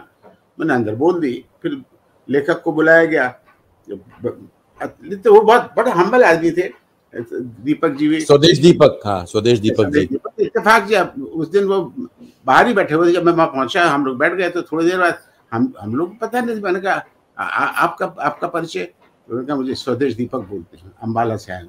मैंने 0.61 0.75
अंदर 0.75 0.95
बोल 0.95 1.21
दी। 1.21 1.33
फिर 1.63 1.81
लेखक 2.29 2.63
को 2.63 2.73
बुलाया 2.73 3.05
गया। 3.05 3.29
तो 3.89 5.35
वो 5.35 5.41
बहुत 5.41 5.73
बड़े 5.77 5.91
हम्बल 5.91 6.25
आदमी 6.25 6.51
थे। 6.51 6.69
दीपक 7.15 7.95
जी 7.99 8.09
भी 8.09 8.21
स्वदेश 8.21 8.59
दीपक 8.59 9.01
हाँ 9.07 9.25
स्वदेश 9.27 9.59
दीपक 9.59 9.87
जी। 9.91 10.01
इतफाक 10.45 10.87
जी। 10.87 10.97
उस 11.23 11.51
दिन 11.51 11.65
वो 11.65 11.81
बाहर 12.47 12.67
ही 12.67 12.75
बैठे 12.75 12.95
हुए 12.95 13.13
जब 13.13 13.25
मैं 13.27 13.33
वहाँ 13.33 13.47
पहुँचा 13.49 13.85
हम 13.85 14.05
लोग 14.07 14.19
बैठ 14.19 14.33
गए 14.33 14.49
तो 14.51 14.63
थोड़ी 14.63 14.87
देर 14.87 14.99
बाद 14.99 15.19
हम 15.53 15.73
हम 15.81 15.95
लोग 15.97 16.19
पता 16.21 16.41
नहीं 16.41 16.61
मैंने 16.63 16.81
कहा 16.81 16.95
आपका 17.39 18.07
आपका 18.21 18.49
परिचय? 18.49 18.89
उन्होंने 19.29 19.47
कहा 19.47 19.57
मुझे 19.57 19.75
स्वदेश 19.75 20.15
दीपक 20.15 20.41
बोलते 20.51 20.77
हैं 20.77 20.93
अम्बाला 21.03 21.37
से 21.37 21.53
आए 21.53 21.67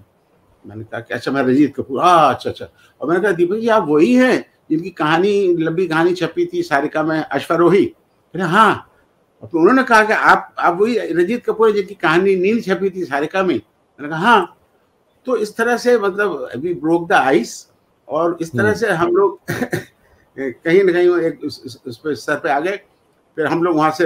मैंने 0.66 0.84
कहा 0.84 1.00
कि 1.00 1.14
अच्छा 1.14 1.32
मैं 1.32 1.44
रजीत 1.44 1.76
कपूर। 1.76 2.02
हाँ 2.02 2.34
अच्छा 2.34 2.50
अच्छा। 2.50 2.66
और 3.02 3.08
मैंने 3.10 3.22
कहा 3.24 3.32
दीपक 3.32 3.56
जी 3.56 3.68
आप 3.68 3.86
वही 3.88 4.14
हैं? 4.16 4.46
जिनकी 4.70 4.90
कहानी 4.92 5.34
लंबी 5.58 5.88
कहानी 5.88 6.14
छपी 6.14 6.46
थी 6.46 6.64
सारिका 6.64 7.04
में 7.04 7.20
अश्वरोही। 7.20 7.86
फिर 8.34 8.42
हाँ 8.44 8.84
तो 9.44 9.60
उन्होंने 9.60 9.84
कहा 9.84 10.04
कि 10.04 10.14
आप 10.14 10.56
आप 10.60 10.78
वही 10.80 10.98
रजीत 11.14 11.46
कपूर 11.46 11.72
जिनकी 11.72 11.96
कहानी 11.96 12.36
नींद 12.36 12.64
छपी 12.64 12.90
थी 12.90 13.04
सारिका 13.06 13.44
में। 13.44 13.56
मैंने 13.56 14.10
कहा 14.10 14.20
हाँ 14.20 14.54
तो 15.28 15.36
इस 15.38 15.56
तरह 15.58 15.78
से 15.78 15.98
मतलब 16.00 16.50
अभी 16.54 16.74
ब्रोक 16.76 17.08
द 17.10 17.14
आइस 17.14 17.68
और 18.08 18.38
इस 18.42 18.52
तरह 18.52 18.64
हम्म। 18.64 18.78
से 18.80 18.92
हम 18.92 19.16
लोग 19.16 19.40
कहीं 19.52 20.84
ना 20.84 20.92
कहीं 20.94 21.10
एक 21.28 21.44
उस 21.44 22.00
पर 22.04 22.16
स्तर 22.16 22.40
पे 22.40 22.50
आ 22.50 22.60
गए। 22.60 22.78
फिर 23.38 23.46
हम 23.46 23.64
लोग 23.64 23.76
वहाँ 23.76 23.92
से 23.92 24.06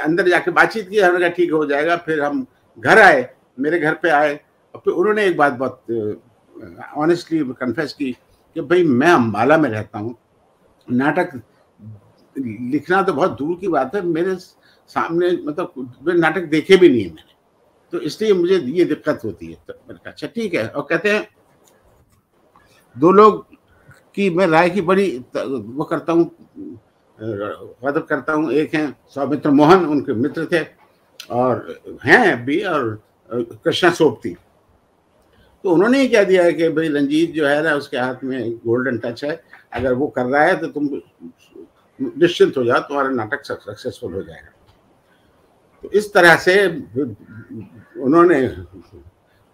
अंदर 0.00 0.28
जाके 0.28 0.50
बातचीत 0.50 0.88
की 0.88 0.98
हमने 0.98 1.20
कहा 1.20 1.28
ठीक 1.28 1.52
हो 1.52 1.64
जाएगा। 1.66 1.96
फिर 1.96 2.22
हम 2.22 2.46
घर 2.78 2.98
आए 2.98 3.28
मेरे 3.58 3.78
घर 3.78 3.94
पे 4.02 4.10
आए। 4.10 4.34
और 4.74 4.80
फिर 4.84 4.94
उन्होंने 4.94 5.24
एक 5.26 5.36
बात 5.36 5.52
बहुत 5.52 6.96
ऑनेस्टली 6.96 7.38
कन्फेस 7.60 7.92
की 7.92 8.16
कि 8.56 8.60
भाई 8.60 8.84
मैं 8.84 9.10
अम्बाला 9.10 9.56
में 9.58 9.68
रहता 9.70 9.98
हूँ। 9.98 10.14
नाटक 10.88 11.40
लिखना 12.36 13.02
तो 13.02 13.12
बहुत 13.12 13.36
दूर 13.38 13.56
की 13.60 13.68
बात 13.68 13.94
है। 13.94 14.02
मेरे 14.02 14.34
सामने 14.36 15.30
मतलब 15.44 16.14
नाटक 16.16 16.44
देखे 16.50 16.76
भी 16.76 16.88
नहीं 16.88 17.02
है 17.02 17.08
मैंने। 17.08 17.34
तो 17.92 18.00
इसलिए 18.00 18.32
मुझे 18.34 18.58
ये 18.58 18.84
दिक्कत 18.84 19.20
होती 19.24 19.46
है। 19.46 19.54
तो 19.66 19.74
मैंने 19.74 19.98
कहा 19.98 20.10
अच्छा 20.10 20.26
ठीक 20.26 20.54
है। 20.54 20.66
और 20.68 20.86
कहते 20.90 21.10
हैं, 21.10 21.28
दो 22.96 23.10
लोग 23.12 23.44
की 24.14 24.28
मैं 24.30 24.46
राय 24.46 24.70
की 24.70 24.80
बड़ी 24.82 25.08
वो 25.36 25.84
करता 25.84 26.12
हूँ, 26.12 26.30
मदद 27.84 28.06
करता 28.08 28.32
हूँ। 28.32 28.52
एक 28.52 28.74
हैं 28.74 28.96
सौमित्र 29.14 29.50
मोहन, 29.50 29.84
उनके 29.86 30.12
मित्र 30.14 30.46
थे 30.52 30.64
और 31.30 31.98
हैं 32.04 32.44
भी 32.44 32.60
और 32.64 33.02
कृष्णा 33.30 33.90
सोपती। 33.90 34.36
तो 35.64 35.70
उन्होंने 35.70 35.98
ही 36.00 36.08
कह 36.08 36.24
दिया 36.24 36.42
है 36.44 36.52
कि 36.52 36.68
भाई 36.68 36.88
रंजीत 36.88 37.32
जो 37.34 37.46
है 37.46 37.62
ना, 37.62 37.74
उसके 37.74 37.96
हाथ 37.96 38.24
में 38.24 38.52
गोल्डन 38.56 38.98
टच 38.98 39.24
है। 39.24 39.42
अगर 39.72 39.92
वो 39.94 40.06
कर 40.08 40.24
रहा 40.24 40.42
है 40.42 40.56
तो 40.60 40.66
तुम 40.68 40.88
निश्चिंत 42.00 42.56
हो 42.56 42.64
जाओ, 42.64 42.80
तुम्हारा 42.80 43.10
नाटक 43.10 43.44
सक्सेसफुल 43.44 44.14
हो 44.14 44.22
जाएगा। 44.22 44.52
तो 45.84 45.90
इस 45.90 46.12
तरह 46.12 46.36
से 46.36 46.66
उन्होंने 48.00 48.48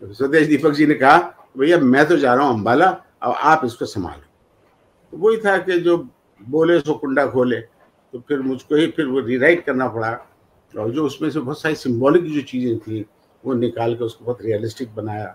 स्वदेश 0.02 0.46
दीपक 0.48 0.72
जी 0.72 0.86
ने 0.86 0.94
कहा, 0.94 1.18
भैया, 1.58 1.78
मैं 1.78 2.06
तो 2.08 2.16
जा 2.16 2.34
रहा 2.34 2.44
हूँ 2.44 2.54
अम्बाला 2.54 2.90
और 3.22 3.34
आप 3.34 3.64
इसको 3.64 3.84
संभालो। 3.86 4.22
तो 5.12 5.18
वही 5.18 5.36
था 5.36 5.56
कि 5.58 5.78
जो 5.80 5.96
बोले, 6.40 6.78
सो 6.80 6.94
कुंडा 6.94 7.26
खोले। 7.26 7.60
तो 7.60 8.20
फिर 8.28 8.40
मुझको 8.40 8.74
ही 8.74 8.86
फिर 8.86 9.06
वो 9.06 9.20
रीराइट 9.20 9.64
करना 9.66 9.88
पड़ा। 9.88 10.10
और 10.74 10.90
जो 10.90 11.04
उसमें 11.06 11.30
से 11.30 11.40
बहुत 11.40 11.60
सारी 11.60 11.74
सिम्बॉलिक 11.74 12.24
जो 12.24 12.40
चीज़ें 12.42 12.78
थी, 12.78 13.04
वो 13.44 13.54
निकाल 13.54 13.94
के 13.94 14.04
उसको 14.04 14.24
बहुत 14.24 14.42
रियलिस्टिक 14.42 14.94
बनाया। 14.94 15.34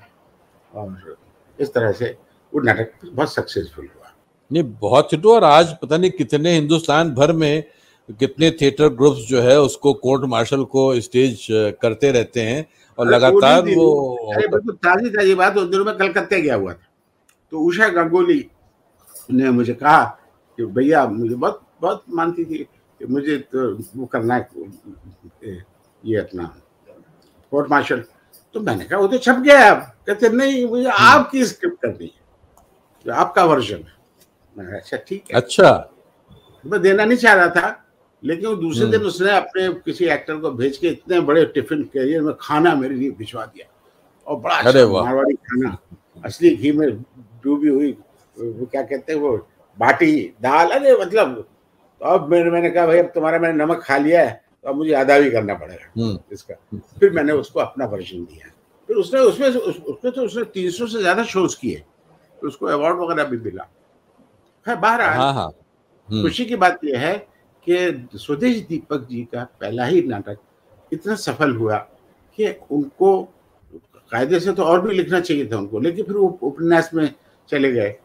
और 0.74 1.18
इस 1.60 1.74
तरह 1.74 1.92
से 1.92 2.16
वो 2.54 2.62
नाटक 2.62 2.92
बहुत 3.06 3.34
सक्सेसफुल 3.34 3.86
हुआ। 3.86 4.12
नहीं 4.52 4.64
बहुत 4.82 5.14
हिट 5.14 5.26
और 5.26 5.44
आज 5.44 5.76
पता 5.82 5.98
नहीं 5.98 6.12
कितने 6.12 6.54
हिंदुस्तान 6.54 7.12
भर 7.12 7.32
में 7.34 7.64
कितने 8.20 8.50
थिएटर 8.52 8.88
ग्रुप्स 8.90 9.28
जो 9.28 9.42
है 9.42 9.60
उसको 9.62 9.94
कोर्ट 9.94 10.24
मार्शल 10.26 10.64
को 10.66 11.00
स्टेज 11.02 11.46
करते 11.82 12.12
रहते 12.12 12.42
हैं 12.42 12.66
और 12.98 13.08
लगातार 13.08 13.62
वो 13.66 14.18
तो 14.58 14.72
ताजी 14.72 15.10
ताजी 15.10 15.36
बात 15.36 15.58
उस 15.58 15.70
दिनों 15.70 15.86
में 15.86 15.98
कलकत्ते 15.98 16.42
गया 16.42 16.56
हुआ 16.56 16.74
था। 16.74 16.88
तो 17.52 17.60
उषा 17.60 17.88
गंगोली 17.90 18.46
ने 19.32 19.50
मुझे 19.50 19.74
कहा 19.74 20.04
कि 20.58 20.66
भैया 20.66 21.06
मुझे 21.08 21.36
बहुत 21.36 21.62
बहुत 21.82 22.04
मानती 22.10 22.46
थी 22.46 22.64
कि 23.00 23.06
मुझे 23.06 23.38
तो 23.38 23.74
वो 23.96 24.06
करना 24.06 24.36
है 24.36 24.48
ये 26.04 26.18
अपना 26.18 26.44
कोर्ट 27.52 27.70
मार्शल 27.70 28.04
तो 28.56 28.60
मैंने 28.60 28.86
कहा 28.86 29.00
वो 29.00 29.08
तो 29.08 29.18
छप 29.18 29.36
गया। 29.46 29.70
अब 29.72 29.82
कहते 30.08 30.30
नहीं 30.30 30.66
मुझे 30.68 30.84
हम्म। 30.84 31.06
आपकी 31.08 31.46
स्क्रिप्ट 31.46 31.82
करनी 31.82 32.06
है। 32.06 32.20
जो 33.06 33.14
आपका 33.14 33.44
वर्जन 33.46 33.76
है। 33.78 33.94
मैंने 34.58 34.78
अच्छा 34.78 34.98
ठीक 35.08 35.24
है। 35.32 35.38
अच्छा। 35.38 35.70
मैं 36.66 36.82
देना 36.82 37.06
नहीं 37.06 37.18
चाह 37.18 37.34
रहा 37.34 37.48
था 37.56 37.78
लेकिन 38.24 38.56
दूसरे 38.60 38.84
हम्म। 38.84 38.92
दिन 38.92 39.08
उसने 39.08 39.32
अपने 39.36 39.68
किसी 39.86 40.06
एक्टर 40.06 40.36
को 40.38 40.52
भेज 40.52 40.78
के 40.78 40.88
इतने 40.88 41.20
बड़े 41.30 41.46
टिफ़िन 41.54 41.84
कैरियर 41.94 42.22
में 42.22 42.34
खाना 42.42 42.74
मेरे 42.76 42.96
लिए 42.96 43.12
भिजवा 43.20 43.46
दिया। 43.46 43.68
और 44.28 44.40
बड़ा 44.40 44.56
अच्छा 44.56 44.86
मारवाड़ी 44.88 45.34
खाना 45.34 45.78
असली 46.26 46.56
घी 46.56 46.72
में 46.72 46.90
डूबी 47.44 47.70
हुई 47.70 47.92
वो 48.38 48.66
क्या 48.66 48.82
कहते 48.82 49.14
हैं 49.14 49.20
वो 49.20 49.36
बाटी 49.78 50.14
दाल 50.42 50.70
अरे 50.72 50.94
मतलब 50.98 51.36
तो 52.02 52.06
अब 52.08 52.30
मैंने 52.32 52.50
मैंने 52.52 52.70
कहा 52.70 52.86
भाई 52.88 52.98
अब 53.00 53.06
तुम्हारा 53.16 53.40
मैंने 53.40 53.64
नमक 53.64 53.82
खा 53.84 53.98
लिया 53.98 54.22
है। 54.22 54.42
अब 54.66 54.76
मुझे 54.76 54.94
अदा 54.94 55.20
भी 55.20 55.30
करना 55.32 55.54
पड़ेगा 55.54 56.02
हम्म। 56.02 56.20
इसका। 56.34 56.56
फिर 57.00 57.12
मैंने 57.12 57.34
उसको 57.34 57.60
अपना 57.60 57.86
वर्जन 57.86 58.24
दिया। 58.26 58.52
फिर 58.90 58.98
उसने 58.98 59.20
उसमें 59.22 59.48
उसमें 59.50 60.12
तो 60.14 60.22
उसने 60.22 60.44
तीन 60.54 60.70
सौ 60.72 60.88
से 60.88 61.00
ज़्यादा 61.00 61.24
शोज़ 61.26 61.58
किए। 61.60 61.84
तो 62.40 62.48
उसको 62.48 62.66
अवार्ड 62.68 63.00
वगैरह 63.00 63.24
भी 63.24 63.38
मिला। 63.40 63.64
खैर 64.66 64.76
बाहर 64.78 65.02
हाँ 65.02 65.34
हाँ। 65.34 65.52
हम्म। 66.10 66.22
खुशी 66.24 66.46
की 66.46 66.56
बात 66.56 66.80
यह 66.86 67.00
है 67.00 67.18
कि 67.68 68.18
स्वदेश 68.18 68.60
दीपक 68.70 69.08
जी 69.10 69.24
का 69.34 69.44
पहला 69.62 69.86
ही 69.86 70.02
नाटक 70.04 70.38
इतना 70.92 71.16
सफल 71.18 71.56
हुआ 71.56 71.78
कि 72.38 72.54
उनको 72.72 73.22
कायदे 74.12 74.40
से 74.40 74.52
तो 74.54 74.64
और 74.64 74.82
भी 74.82 74.96
लिखना 74.96 75.20
चाहिए 75.20 75.46
था 75.52 75.58
उनको 75.58 75.80
लेकिन 75.80 76.06
फिर 76.06 76.16
वो 76.16 76.28
उपन्यास 76.44 76.90
में 76.94 77.10
चले 77.50 77.72
गए। 77.72 77.96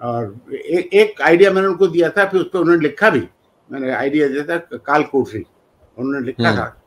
और 0.00 0.34
ए, 0.52 0.88
एक 0.92 1.20
आइडिया 1.22 1.50
मैंने 1.50 1.68
उनको 1.68 1.86
दिया 1.86 2.08
था 2.10 2.24
फिर 2.28 2.40
उस 2.40 2.48
पर 2.52 2.58
उन्होंने 2.58 2.82
लिखा 2.82 3.10
भी। 3.10 3.22
मैंने 3.70 3.90
आइडिया 3.92 4.28
दिया 4.28 4.44
था 4.48 4.76
काल 4.78 5.02
कोठरी 5.04 5.44
उन्होंने 5.98 6.26
लिखा 6.26 6.48
हम्म। 6.48 6.60
था। 6.60 6.82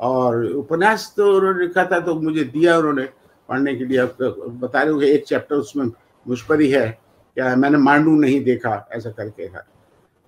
और 0.00 0.44
उपन्यास 0.44 1.14
तो 1.16 1.36
उन्होंने 1.36 1.66
लिखा 1.66 1.84
था 1.84 2.00
तो 2.00 2.14
मुझे 2.14 2.44
दिया 2.44 2.78
उन्होंने 2.78 3.08
पढ़ने 3.48 3.76
के 3.76 3.84
लिए। 3.84 4.04
बता 4.48 4.82
रहे 4.82 4.92
हो 4.92 5.00
एक 5.00 5.24
चैप्टर 5.24 5.56
उसमें 5.56 5.84
मुझ 6.28 6.40
पर 6.40 6.60
ही 6.60 6.70
है। 6.70 6.98
क्या 7.34 7.56
मैंने 7.56 7.78
मांडू 7.78 8.10
नहीं 8.10 8.44
देखा? 8.44 8.88
ऐसा 8.92 9.10
करके 9.10 9.48
था। 9.48 9.66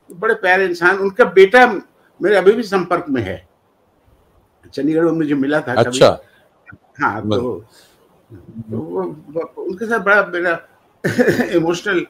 तो 0.08 0.14
बड़े 0.14 0.34
प्यारे 0.34 0.66
इंसान 0.66 0.98
उनका 0.98 1.24
बेटा 1.24 1.66
मेरे 2.22 2.36
अभी 2.36 2.52
भी 2.52 2.62
संपर्क 2.62 3.04
में 3.08 3.22
है। 3.22 3.48
चंडीगढ़ 4.72 5.04
में 5.04 5.12
मुझे 5.12 5.34
मिला 5.34 5.60
था 5.60 5.74
अच्छा। 5.74 6.20
हाँ 7.00 7.22
तो, 7.22 7.60
तो 8.70 8.78
वो, 8.78 9.62
उनके 9.62 9.86
साथ 9.86 9.98
बड़ा 9.98 10.26
मेरा 10.26 10.66
इमोशनल 11.56 12.06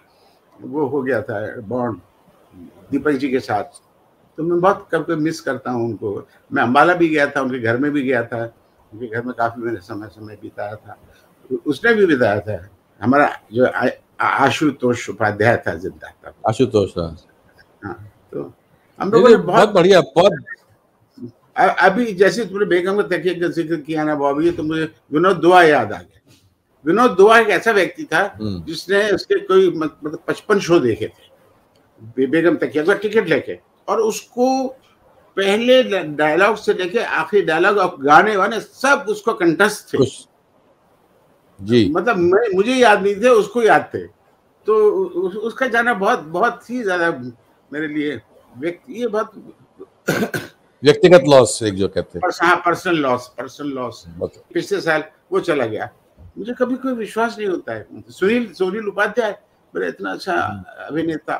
वो 0.60 0.86
हो 0.86 1.02
गया 1.02 1.22
था 1.22 1.60
बॉन्ड 1.60 2.00
दीपक 2.90 3.10
जी 3.10 3.30
के 3.30 3.40
साथ। 3.40 3.64
तो 4.38 4.42
मैं 4.42 4.60
बहुत 4.60 4.88
कभी 4.92 5.04
कभी 5.04 5.22
मिस 5.22 5.40
करता 5.40 5.70
हूँ 5.70 5.84
उनको। 5.86 6.26
मैं 6.52 6.62
अम्बाला 6.62 6.94
भी 6.94 7.08
गया 7.08 7.26
था 7.26 7.40
उनके 7.42 7.58
घर 7.58 7.76
में 7.78 7.90
भी 7.90 8.02
गया 8.02 8.22
था। 8.24 8.42
उनके 8.92 9.06
घर 9.06 9.22
में 9.22 9.34
काफ़ी 9.34 9.62
मैंने 9.62 9.80
समय 9.80 10.08
समय 10.08 10.38
बिताया 10.42 10.74
था। 10.76 10.96
उसने 11.66 11.94
भी 11.94 12.06
बिताया 12.06 12.40
था। 12.40 12.68
हमारा 13.00 13.28
जो 13.52 13.66
आशुतोष 14.20 15.08
उपाध्याय 15.10 15.56
था 15.66 15.74
ज़िंदा 15.74 16.08
था 16.08 16.32
आशुतोष 16.48 16.96
हाँ। 16.98 17.94
तो 18.32 18.52
हम 19.00 19.10
लोगों 19.12 19.28
ने 19.28 19.36
बहुत 19.36 19.72
बढ़िया 19.72 20.00
बहुत 20.16 20.32
अभी 21.56 22.12
जैसे 22.14 22.44
तुमने 22.44 22.66
बेगम 22.66 22.96
का 22.96 23.02
तकिया 23.08 23.34
का 23.40 23.48
ज़िक्र 23.52 23.76
किया 23.76 24.04
ना 24.04 24.14
बॉबी 24.14 24.50
तो 24.50 24.62
मुझे 24.62 24.84
विनोद 25.12 25.36
दुआ 25.36 25.62
याद 25.62 25.92
आ 25.92 25.98
गया। 25.98 26.20
विनोद 26.84 27.10
दुआ 27.16 27.38
एक 27.38 27.48
ऐसा 27.50 27.72
व्यक्ति 27.72 28.04
था 28.04 28.22
हम्म। 28.40 28.62
जिसने 28.64 29.10
उसके 29.10 29.38
कोई 29.46 29.70
मतलब 29.70 30.18
पचपन 30.28 30.58
शो 30.60 30.78
देखे 30.80 31.08
थे। 31.08 32.26
बेगम 32.26 32.56
तकिया 32.56 32.84
का 32.84 32.94
टिकट 32.94 33.28
लेके। 33.28 33.58
और 33.88 34.00
उसको 34.00 34.66
पहले 35.36 35.82
डायलॉग 36.04 36.56
से 36.56 36.74
लेके 36.74 36.98
आखिरी 36.98 37.42
डायलॉग 37.42 37.78
और 37.78 37.96
गाने 38.00 38.36
वाने 38.36 38.60
सब 38.60 39.04
उसको 39.08 39.34
कंठस्थ 39.34 39.92
थे। 39.94 40.04
जी। 41.60 41.88
मतलब 41.92 42.16
मैं 42.16 42.54
मुझे 42.54 42.74
याद 42.74 43.02
नहीं 43.02 43.14
थे 43.16 43.28
उसको 43.30 43.62
याद 43.62 43.88
थे। 43.94 44.06
तो 44.66 44.74
उस, 44.90 45.36
उसका 45.36 45.66
जाना 45.66 45.94
बहुत 45.94 46.20
बहुत 46.28 46.70
ही 46.70 46.82
ज़्यादा 46.82 47.10
मेरे 47.70 47.88
लिए 47.88 48.20
व्यक्ति 48.58 49.00
ये 49.00 49.06
बहुत 49.06 49.32
व्यक्तिगत 50.82 51.24
लॉस 51.28 51.62
एक 51.62 51.74
जो 51.74 51.88
कहते 51.88 52.18
हैं। 52.18 52.30
हाँ 52.42 52.56
पर्सनल 52.64 52.96
लॉस 52.98 53.26
पर्सनल 53.38 53.68
लॉस 53.68 54.04
पिछले 54.20 54.80
साल 54.80 55.04
वो 55.32 55.40
चला 55.40 55.66
गया। 55.66 55.88
मुझे 56.38 56.52
कभी 56.58 56.74
कोई 56.76 56.92
विश्वास 56.94 57.38
नहीं 57.38 57.48
होता 57.48 57.72
है। 57.72 57.86
सुनील 58.10 58.52
सुनील 58.52 58.88
उपाध्याय 58.88 59.36
मेरा 59.74 59.88
इतना 59.88 60.12
अच्छा 60.12 60.34
हम्म। 60.34 60.84
अभिनेता 60.86 61.36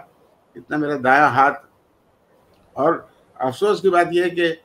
इतना 0.57 0.77
मेरा 0.79 0.97
दाया 0.99 1.27
हाथ 1.29 1.55
और 2.77 3.09
अफसोस 3.37 3.81
की 3.81 3.89
बात 3.91 4.11
यह 4.13 4.25
है 4.25 4.31
कि 4.31 4.57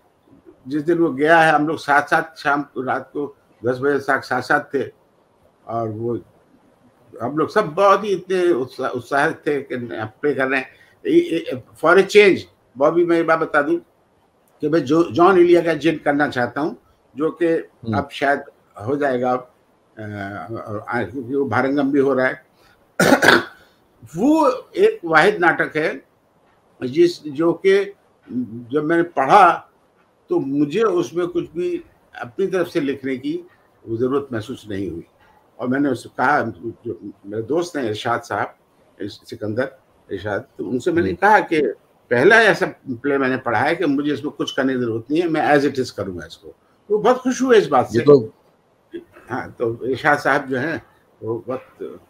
जिस 0.68 0.84
दिन 0.84 0.98
वो 0.98 1.10
गया 1.12 1.40
है 1.40 1.52
हम 1.52 1.68
लोग 1.68 1.78
साथ 1.80 2.08
साथ 2.08 2.38
शाम 2.38 2.62
को 2.74 2.82
रात 2.82 3.10
को 3.14 3.26
दस 3.62 3.80
बजे 3.80 4.00
तक 4.02 4.24
साथ 4.24 4.42
साथ 4.44 4.74
थे 4.74 4.84
और 5.68 5.90
वो 5.90 6.20
हम 7.14 7.38
लोग 7.38 7.50
सब 7.50 7.74
बहुत 7.74 8.04
ही 8.04 8.10
इतने 8.10 8.50
उत्साहित 8.52 9.42
थे 9.48 9.60
कि 9.62 9.78
प्ले 10.22 10.34
कर 10.34 10.48
रहे 10.48 10.60
हैं 10.60 11.62
फॉर 11.76 12.00
ए 12.00 12.04
चेंज 12.06 12.46
बॉबी 12.76 13.06
मैं 13.06 13.18
ये 13.18 13.24
बात 13.24 13.40
बता 13.40 13.62
दूँ 13.62 13.78
कि 14.64 14.70
मैं 14.70 14.84
जो 14.86 15.04
जॉन 15.12 15.38
इलिया 15.38 15.62
का 15.62 15.74
जिन 15.76 15.98
करना 16.06 16.28
चाहता 16.30 16.62
हूँ 16.62 16.78
जो 17.16 17.30
कि 17.32 17.48
हम्म। 17.48 17.98
अब 17.98 18.10
शायद 18.12 18.44
हो 18.78 18.96
जाएगा 18.96 19.36
क्योंकि 19.98 21.36
वो 21.36 21.46
भारंगम 21.46 21.92
भी 21.92 22.00
हो 22.00 22.14
रहा 22.14 22.28
है 22.28 22.46
वो 24.16 24.50
एक 24.78 25.00
वाहिद 25.06 25.38
नाटक 25.40 25.78
है 25.78 26.90
जिस 26.90 27.22
जो 27.32 27.52
कि 27.56 27.76
जब 28.30 28.84
मैंने 28.84 29.04
पढ़ा 29.16 29.46
तो 30.30 30.40
मुझे 30.40 30.84
उसमें 30.84 31.28
कुछ 31.28 31.52
भी 31.52 31.76
अपनी 32.16 32.48
तरफ़ 32.48 32.68
से 32.68 32.80
लिखने 32.80 33.16
की 33.18 33.34
ज़रूरत 33.86 34.28
महसूस 34.34 34.66
नहीं 34.70 34.90
हुई 34.90 35.06
और 35.60 35.68
मैंने 35.68 35.90
उससे 35.90 36.10
कहा 36.18 36.42
जो 36.86 37.00
मेरे 37.26 37.42
दोस्त 37.44 37.78
हैं 37.78 37.84
इरशाद 37.84 38.22
साहब 38.22 38.56
सिकंदर 39.00 39.78
इरशाद 40.10 40.48
तो 40.58 40.66
उनसे 40.66 40.92
मैंने 40.92 41.10
हम्म। 41.10 41.18
कहा 41.18 41.40
कि 41.42 41.62
पहला 42.12 42.42
ऐसा 42.42 42.66
प्ले 43.02 43.18
मैंने 43.18 43.38
पढ़ा 43.38 43.60
है 43.60 43.76
कि 43.76 43.86
मुझे 43.86 44.12
इसमें 44.14 44.32
कुछ 44.32 44.52
करने 44.52 44.74
की 44.74 44.80
ज़रूरत 44.80 45.12
नहीं 45.12 45.22
है 45.22 45.28
मैं 45.30 45.42
एज 45.46 45.66
इट 45.66 45.80
इज़ 45.80 45.94
करूँगा 45.94 46.26
इसको 46.26 46.54
तो 46.90 46.98
बहुत 46.98 47.18
खुश 47.18 47.42
हुए 47.42 47.58
इस 47.58 47.68
बात 47.68 47.88
से 47.88 48.02
तो 48.02 48.20
हाँ 49.30 49.50
तो 49.52 49.72
इरशाद 49.86 50.20
साहब 50.20 50.48
जो 50.48 50.58
है 50.58 50.82
वो 51.22 51.44
बहुत 51.48 52.02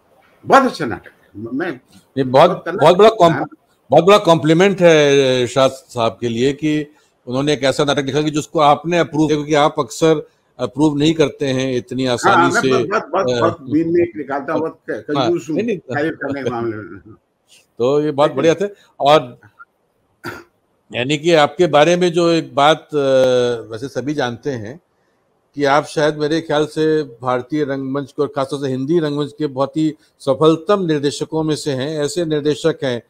बहुत 0.45 0.63
अच्छा 0.63 0.85
नाटक 0.85 1.11
है 1.25 1.51
मैं 1.53 1.71
ये 2.15 2.23
बहुत 2.25 2.63
बहुत 2.67 2.97
बड़ा। 2.97 3.45
बहुत 3.91 4.03
बड़ा 4.03 4.17
कॉम्प्लीमेंट 4.17 4.81
है 4.81 5.41
इरशाद 5.41 5.71
साहब 5.71 6.17
के 6.21 6.29
लिए 6.29 6.53
कि 6.53 6.87
उन्होंने 7.27 7.53
एक 7.53 7.63
ऐसा 7.63 7.83
नाटक 7.83 8.05
लिखा 8.05 8.21
कि 8.21 8.31
जिसको 8.31 8.59
आपने 8.59 8.97
अप्रूव 8.97 9.27
क्योंकि 9.27 9.53
आप 9.53 9.75
अक्सर 9.79 10.27
अप्रूव 10.59 10.97
नहीं 10.97 11.13
करते 11.13 11.45
हैं 11.45 11.75
इतनी 11.75 12.05
हाँ, 12.05 12.13
आसानी 12.13 12.41
हाँ, 12.41 12.51
से। 12.51 12.67
निकालता 14.17 14.53
हूँ 14.53 14.69
तो 17.79 18.01
ये 18.01 18.11
बहुत 18.11 18.31
बढ़िया 18.31 18.53
थे। 18.53 18.65
और 18.99 19.39
यानी 20.95 21.17
कि 21.17 21.33
आपके 21.33 21.67
बारे 21.67 21.95
में 21.95 22.11
जो 22.11 22.29
एक 22.29 22.55
बात 22.55 22.89
वैसे 23.71 23.87
सभी 23.87 24.13
जानते 24.13 24.49
हैं 24.49 24.79
कि 25.55 25.63
आप 25.63 25.85
शायद 25.85 26.17
मेरे 26.17 26.41
ख्याल 26.41 26.65
से 26.65 27.03
भारतीय 27.03 27.63
रंगमंच 27.63 28.11
को 28.11 28.23
और 28.23 28.33
खासतौर 28.35 28.59
से 28.59 28.67
हिंदी 28.67 28.99
रंगमंच 28.99 29.33
के 29.37 29.47
बहुत 29.47 29.77
ही 29.77 29.95
सफलतम 30.19 30.85
निर्देशकों 30.85 31.43
में 31.43 31.55
से 31.55 31.71
हैं 31.71 31.99
ऐसे 31.99 32.25
निर्देशक 32.25 32.79
हैं 32.83 33.01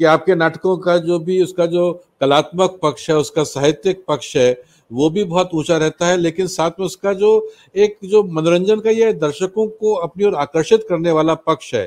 कि 0.00 0.04
आपके 0.04 0.34
नाटकों 0.34 0.76
का 0.76 0.96
जो 0.98 1.18
भी, 1.18 1.42
उसका 1.42 1.66
जो 1.66 1.92
कलात्मक 2.20 2.78
पक्ष 2.82 3.08
है, 3.10 3.16
उसका 3.16 3.44
साहित्यिक 3.44 4.04
पक्ष 4.08 4.36
है, 4.36 4.62
वो 4.90 5.08
भी 5.10 5.24
बहुत 5.24 5.50
ऊँचा 5.54 5.76
रहता 5.76 6.06
है, 6.06 6.16
लेकिन 6.16 6.46
साथ 6.46 6.70
में 6.80 6.86
उसका 6.86 7.12
जो 7.12 7.50
एक 7.76 7.98
जो 8.04 8.22
मनोरंजन 8.24 8.80
का 8.80 8.90
यह 8.90 9.12
दर्शकों 9.12 9.66
को 9.68 9.94
अपनी 9.96 10.24
ओर 10.24 10.34
आकर्षित 10.34 10.86
करने 10.88 11.10
वाला 11.10 11.34
पक्ष 11.34 11.74
है 11.74 11.86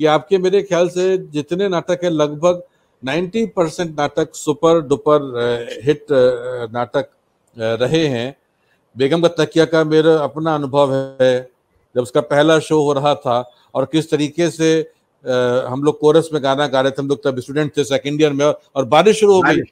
कि 0.00 0.06
आपके 0.06 0.38
मेरे 0.38 0.62
ख्याल 0.62 0.88
से 0.88 1.16
जितने 1.18 1.68
नाटक 1.68 2.04
है, 2.04 2.10
लगभग 2.10 2.62
90 3.02 3.46
परसेंट 3.46 3.98
नाटक 3.98 4.34
सुपर 4.34 4.80
डुपर 4.80 5.80
हिट 5.84 6.06
नाटक 6.72 7.08
रहे 7.56 8.06
हैं। 8.06 8.36
बेगम 8.96 9.22
का 9.22 9.28
तकिया 9.36 9.64
का 9.64 9.82
मेरा 9.84 10.14
अपना 10.18 10.54
अनुभव 10.54 10.94
है, 10.94 11.50
जब 11.94 12.02
उसका 12.02 12.20
पहला 12.22 12.58
शो 12.60 12.80
हो 12.82 12.92
रहा 12.92 13.14
था, 13.16 13.50
और 13.74 13.84
किस 13.84 14.10
तरीके 14.10 14.50
से 14.50 14.90
हम 15.24 15.82
लोग 15.82 15.98
कोरस 16.00 16.28
में 16.32 16.42
गाना 16.42 16.66
गा 16.66 16.80
रहे 16.80 16.90
थे 16.90 17.02
हम 17.02 17.08
लोग 17.08 17.22
तब 17.24 17.38
स्टूडेंट 17.40 17.76
थे 17.76 17.84
सेकेंड 17.86 18.20
ईयर 18.20 18.32
में 18.32 18.44
और 18.46 18.84
बारिश 18.86 19.20
शुरू 19.20 19.34
हो 19.34 19.42
गई। 19.42 19.62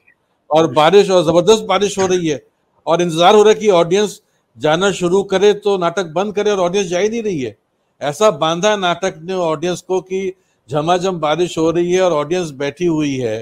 और 0.49 0.71
बारिश 0.73 1.09
और 1.09 1.23
ज़बरदस्त 1.23 1.63
बारिश 1.65 1.97
हो 1.99 2.05
रही 2.07 2.27
है। 2.27 2.41
और 2.87 3.01
इंतज़ार 3.01 3.35
हो 3.35 3.43
रहा 3.43 3.53
है 3.53 3.59
कि 3.59 3.69
ऑडियंस 3.71 4.21
जाना 4.57 4.91
शुरू 4.93 5.21
करे 5.25 5.53
तो 5.55 5.77
नाटक 5.77 6.11
बंद 6.13 6.33
करे 6.35 6.51
और 6.51 6.59
ऑडियंस 6.59 6.87
जा 6.87 6.99
ही 6.99 7.09
नहीं 7.09 7.23
रही 7.23 7.41
है। 7.41 7.55
ऐसा 8.01 8.29
बांधा 8.33 8.75
नाटक 8.77 9.19
ने 9.21 9.33
ऑडियंस 9.35 9.81
को 9.81 9.99
कि 10.01 10.33
झमाझम 10.69 11.19
बारिश 11.19 11.57
हो 11.57 11.69
रही 11.71 11.91
है 11.91 12.01
और 12.01 12.13
ऑडियंस 12.13 12.51
बैठी 12.53 12.85
हुई 12.85 13.15
है। 13.15 13.41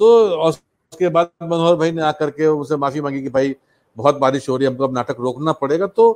तो 0.00 0.06
उसके 0.40 1.08
बाद 1.08 1.30
मनोहर 1.42 1.74
भाई 1.76 1.92
ने 1.92 2.02
आकर 2.02 2.30
के 2.30 2.46
उनसे 2.46 2.76
माफ़ी 2.76 3.00
मांगी 3.00 3.22
कि 3.22 3.28
भाई 3.28 3.54
बहुत 3.96 4.18
बारिश 4.18 4.48
हो 4.48 4.56
रही 4.56 4.64
है 4.64 4.70
हमको 4.70 4.84
अब 4.84 4.94
नाटक 4.94 5.16
रोकना 5.20 5.52
पड़ेगा 5.54 5.86
तो 5.88 6.12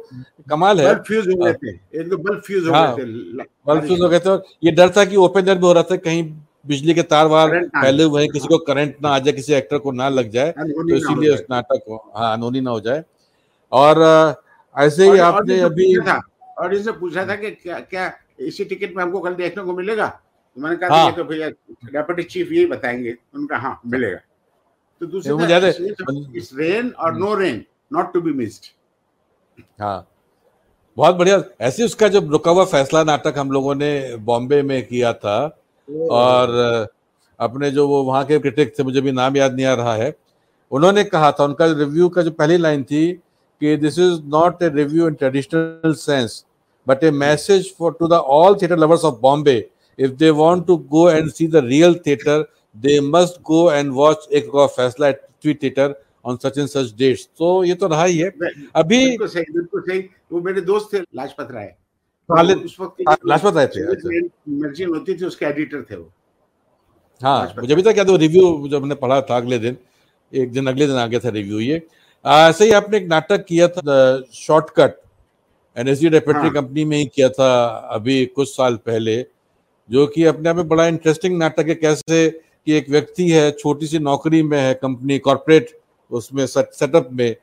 कमाल 0.50 0.80
है। 0.80 0.94
फ्यूज 1.02 1.28
हो 1.28 1.44
गए 1.44 1.52
थे 1.54 2.08
तो 2.08 2.16
बल्ब 2.16 2.40
फ्यूज 2.46 2.66
हो 2.66 2.72
गए 2.72 2.92
थे 2.96 3.44
बल्ब 3.66 3.86
फ्यूज 3.86 4.00
हो 4.00 4.08
गए 4.08 4.20
थे 4.20 4.36
ये 4.64 4.70
डर 4.72 4.90
था 4.96 5.04
कि 5.04 5.16
ओपन 5.18 5.48
एयर 5.48 5.56
में 5.56 5.64
हो 5.64 5.72
रहा 5.72 5.82
था 5.82 5.96
कहीं 5.98 6.22
बिजली 6.66 6.94
के 6.94 7.02
तार 7.04 7.26
वार 7.26 7.50
पहले 7.66 8.04
हुए 8.04 8.26
किसी 8.28 8.48
को 8.48 8.58
करंट 8.64 8.96
ना 9.02 9.08
आ 9.08 9.18
जाए 9.18 9.32
किसी 9.32 9.52
एक्टर 9.54 9.78
को 9.78 9.92
ना 9.92 10.08
लग 10.08 10.30
जाए 10.30 10.50
तो 10.52 10.96
इसीलिए 10.96 11.34
उस 11.34 11.42
नाटक 11.50 11.82
को 11.86 11.96
हाँ 12.16 12.32
अनोनी 12.36 12.60
ना 12.60 12.70
हो 12.70 12.80
जाए। 12.80 13.04
और 13.72 14.02
ऐसे 14.74 15.10
ही 15.10 15.18
आपने 15.20 15.60
अभी 15.60 15.96
और 15.96 16.74
इनसे 16.74 16.92
पूछा 16.92 17.24
था 17.26 17.34
कि 17.36 17.50
क्या 17.52 17.78
क्या 17.80 18.12
इसी 18.40 18.64
टिकट 18.64 18.96
में 18.96 19.02
हमको 19.02 19.20
कल 19.20 19.34
देखने 19.34 19.62
को 19.64 19.72
मिलेगा? 19.72 20.06
तो 20.06 20.60
मैंने 20.60 20.76
कहा 20.76 20.96
हाँ। 20.96 21.12
तो 21.14 21.24
भैया 21.24 21.48
डेप्यूटी 21.48 22.22
चीफ 22.22 22.52
यही 22.52 22.66
बताएँगे। 22.66 23.14
उनका 23.34 23.56
हाँ 23.56 23.80
मिलेगा। 23.86 24.18
तो 25.00 25.06
दूसरी 25.06 26.62
रेन 26.62 26.90
और 26.90 27.16
no 27.18 27.34
rain 27.34 27.64
not 27.92 28.12
to 28.12 28.20
be 28.20 28.32
missed 28.32 28.64
हाँ। 29.80 30.06
बहुत 30.96 31.14
बढ़िया। 31.16 31.42
ऐसे 31.60 31.84
उसका 31.84 32.08
जब 32.08 32.30
रुका 32.32 32.50
हुआ 32.50 32.64
फैसला 32.64 33.02
नाटक 33.04 33.34
हम 33.38 33.50
लोगों 33.52 33.74
ने 33.74 34.16
बॉम्बे 34.30 34.62
में 34.62 34.86
किया 34.86 35.12
था 35.12 35.38
और 36.10 36.88
अपने 37.40 37.70
जो 37.70 37.86
वो 37.88 38.02
वहाँ 38.04 38.24
के 38.26 38.38
क्रिटिक 38.38 38.78
थे 38.78 38.82
मुझे 38.82 39.00
भी 39.00 39.12
नाम 39.12 39.36
याद 39.36 39.54
नहीं 39.54 39.66
आ 39.66 39.74
रहा 39.74 39.94
है 39.94 40.14
उन्होंने 40.72 41.04
कहा 41.04 41.30
था 41.32 41.44
उनका 41.44 41.66
रिव्यू 41.66 42.08
का 42.08 42.22
जो 42.22 42.30
पहली 42.30 42.56
लाइन 42.56 42.82
थी 42.84 43.06
कि 43.60 43.76
this 43.76 43.98
is 43.98 44.20
not 44.34 44.62
a 44.62 44.68
review 44.74 45.08
in 45.08 45.14
traditional 45.14 45.92
sense 45.94 46.44
but 46.86 47.04
a 47.04 47.10
message 47.10 47.72
for 47.78 47.92
to 48.00 48.08
the 48.08 48.20
all 48.36 48.58
theater 48.62 48.76
lovers 48.76 49.04
of 49.04 49.20
Bombay. 49.20 49.60
If 49.98 50.16
they 50.18 50.30
want 50.30 50.66
to 50.66 50.78
go 50.90 51.08
and 51.08 51.32
see 51.32 51.46
the 51.46 51.62
real 51.62 51.94
theater, 51.94 52.36
they 52.82 53.00
must 53.00 53.42
go 53.44 53.60
and 53.70 53.92
watch 53.94 54.28
एक 54.32 54.50
फैसला 54.76 55.12
Tweet 55.42 55.60
Theater 55.60 55.94
on 56.24 56.38
such 56.38 56.56
and 56.58 56.68
such 56.68 56.92
तो 57.38 57.64
ये 57.64 57.74
तो 57.74 57.86
रहा 57.88 58.04
ही 58.04 58.18
है। 58.18 58.30
अभी 58.76 58.98
बिल्कुल 59.06 59.28
सही 59.28 59.52
बिल्कुल 59.52 59.80
सही। 59.80 59.98
वो 60.32 60.40
मेरे 60.40 60.60
दोस्त 60.60 60.92
थे 60.92 60.98
लाजपत 61.16 61.48
राय। 61.52 61.74
उस 62.54 62.76
वक्त 62.80 63.04
लाजपत 63.26 63.56
राय 63.56 63.66
थे 63.66 64.20
मैगजीन 64.50 64.88
होती 64.88 65.14
थी 65.14 65.24
उसके 65.24 65.46
एडिटर 65.46 65.82
थे 65.90 65.96
वो। 65.96 66.10
हाँ 67.20 67.54
मुझे 67.58 67.74
भी 67.74 67.82
था 67.82 67.92
क्या 67.92 68.04
तो 68.04 68.16
रिव्यू 68.16 68.68
जब 68.68 68.82
मैंने 68.82 68.94
पढ़ा 68.94 69.20
था 69.20 69.36
अगले 69.36 69.58
दिन। 69.58 69.76
एक 70.32 70.50
दिन 70.52 70.66
अगले 70.66 70.86
दिन 70.86 70.96
आ 70.96 71.06
गया 71.06 71.20
था 71.20 71.28
रिव्यू 71.28 71.60
ये। 71.60 71.82
ऐसे 72.24 72.64
ही 72.64 72.72
आपने 72.72 72.96
एक 72.96 73.06
नाटक 73.08 73.44
किया 73.44 73.68
था 73.68 74.22
शॉर्टकट 74.34 75.00
एनएसडी 75.76 76.08
डेप्यूटी 76.08 76.40
हाँ। 76.40 76.52
कंपनी 76.52 76.84
में 76.84 76.96
ही 76.96 77.04
किया 77.06 77.28
था 77.28 77.66
अभी 77.94 78.24
कुछ 78.26 78.48
साल 78.48 78.76
पहले 78.86 79.16
जो 79.90 80.06
कि 80.06 80.24
अपने 80.24 80.48
आप 80.48 80.56
में 80.56 80.68
बड़ा 80.68 80.86
इंटरेस्टिंग 80.86 81.38
नाटक 81.38 81.68
है 81.68 81.74
कैसे 81.74 82.28
कि 82.68 82.74
एक 82.74 82.88
व्यक्ति 82.90 83.28
है 83.30 83.50
छोटी 83.50 83.86
सी 83.86 83.98
नौकरी 83.98 84.42
में 84.42 84.58
है, 84.58 84.72
कंपनी 84.74 85.18
कॉरपोरेट, 85.18 85.70
उसमें 86.10 86.46
सेटअप 86.46 87.08
में, 87.12 87.36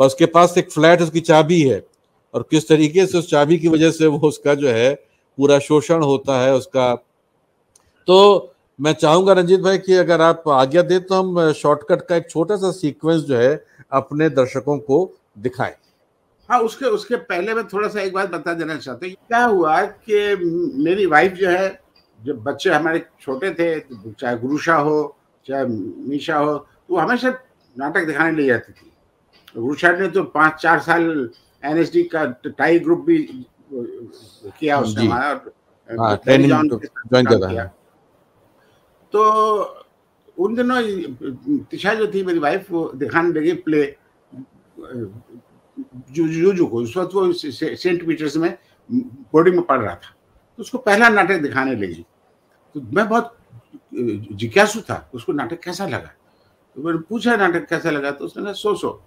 और 0.00 0.06
उसके 0.06 0.26
पास 0.26 0.54
एक 0.58 0.70
फ्लैट, 0.72 1.02
उसकी 1.02 1.20
चाबी 1.20 1.60
है, 1.60 1.82
और 2.34 2.42
किस 2.50 2.68
तरीके 2.68 3.06
से 3.06 3.18
उस 3.18 3.28
चाबी 3.30 3.58
की 3.58 3.68
वजह 3.68 3.90
से 3.90 4.06
वो 4.06 4.18
उसका 4.28 4.54
जो 4.54 4.68
है, 4.68 4.94
पूरा 5.38 5.58
शोषण 5.58 6.02
होता 6.02 6.40
है 6.40 6.54
उसका। 6.54 6.94
तो 8.08 8.54
मैं 8.78 8.92
चाहूँगा 8.92 9.32
रंजीत 9.32 9.60
भाई 9.60 9.78
कि 9.78 9.94
अगर 9.94 10.20
आप 10.20 10.48
आज्ञा 10.48 10.82
दे 10.82 10.98
तो 11.00 11.14
हम 11.14 11.52
शॉर्टकट 11.52 12.06
का 12.06 12.16
एक 12.16 12.30
छोटा 12.30 12.56
सा 12.56 12.70
सीक्वेंस 12.70 13.22
जो 13.22 13.36
है, 13.36 13.52
अपने 13.92 14.28
दर्शकों 14.30 14.78
को 14.78 15.02
दिखाएँ। 15.38 15.74
हाँ 16.48 16.60
उसके 16.60 16.86
उसके 16.86 17.16
पहले 17.28 17.54
मैं 17.54 17.66
थोड़ा 17.68 17.88
सा 17.88 18.00
एक 18.00 18.12
बात 18.12 18.30
बता 18.30 18.54
देना 18.54 18.76
चाहता 18.78 19.06
हूँ। 19.06 19.14
क्या 19.14 19.44
हुआ 19.44 19.80
कि 20.08 20.36
मेरी 20.84 21.06
वाइफ 21.06 21.32
जो 21.32 21.48
है 21.48 21.68
जब 22.24 22.42
बच्चे 22.44 22.70
हमारे 22.70 23.04
छोटे 23.20 23.50
थे 23.54 23.68
चाहे 24.12 24.36
गुरुषा 24.38 24.76
हो 24.76 25.16
चाहे 25.46 25.64
मीशा 25.66 26.36
हो 26.36 26.56
तो 26.58 26.96
हमेशा 26.96 27.30
नाटक 27.76 28.04
दिखाने 28.06 28.36
ले 28.36 28.46
जाती 28.46 28.72
थी। 28.72 28.90
गुरुषा 29.56 29.92
ने 29.92 30.08
तो 30.08 30.22
पाँच 30.34 30.60
चार 30.62 30.78
साल 30.80 31.30
एनएसडी 31.62 32.02
का 32.12 32.24
टाई 32.48 32.78
ग्रुप 32.78 33.04
भी 33.06 33.18
किया 33.72 34.80
उसने 34.80 35.06
हमारा 35.06 35.28
हाँ, 35.90 36.16
तो 39.12 39.20
उन 40.38 40.54
दिनों 40.54 40.80
तिशा 41.70 41.94
जो 41.94 42.06
थी 42.06 42.22
मेरी 42.24 42.38
वाइफ 42.38 42.70
वो 42.70 42.90
दिखाने 42.94 43.32
लगी 43.32 43.52
प्ले 43.66 43.82
जूजू 46.12 46.66
को। 46.66 46.76
उस 46.76 46.96
वक्त 46.96 47.14
वो 47.14 47.32
सेंट 47.32 48.06
पीटर्स 48.06 48.36
में 48.36 48.56
बोर्डिंग 48.88 49.56
में 49.56 49.64
पढ़ 49.64 49.80
रहा 49.80 49.94
था। 49.94 50.14
तो 50.58 50.62
उसको 50.62 50.78
पहला 50.78 51.08
नाटक 51.08 51.40
दिखाने 51.42 51.74
लगी। 51.76 52.04
तो 52.74 52.80
मैं 52.80 53.08
बहुत 53.08 53.36
जिज्ञासु 53.92 54.80
था, 54.80 55.10
उसको 55.14 55.32
नाटक 55.32 55.60
कैसा 55.60 55.86
लगा? 55.86 56.10
तो 56.76 56.82
मैंने 56.82 56.98
पूछा, 57.08 57.36
नाटक 57.36 57.68
कैसा 57.68 57.90
लगा? 57.90 58.10
तो 58.10 58.24
उसने 58.24 58.42
कहा 58.42 58.52
सो 58.52 58.74
सो 58.74 59.02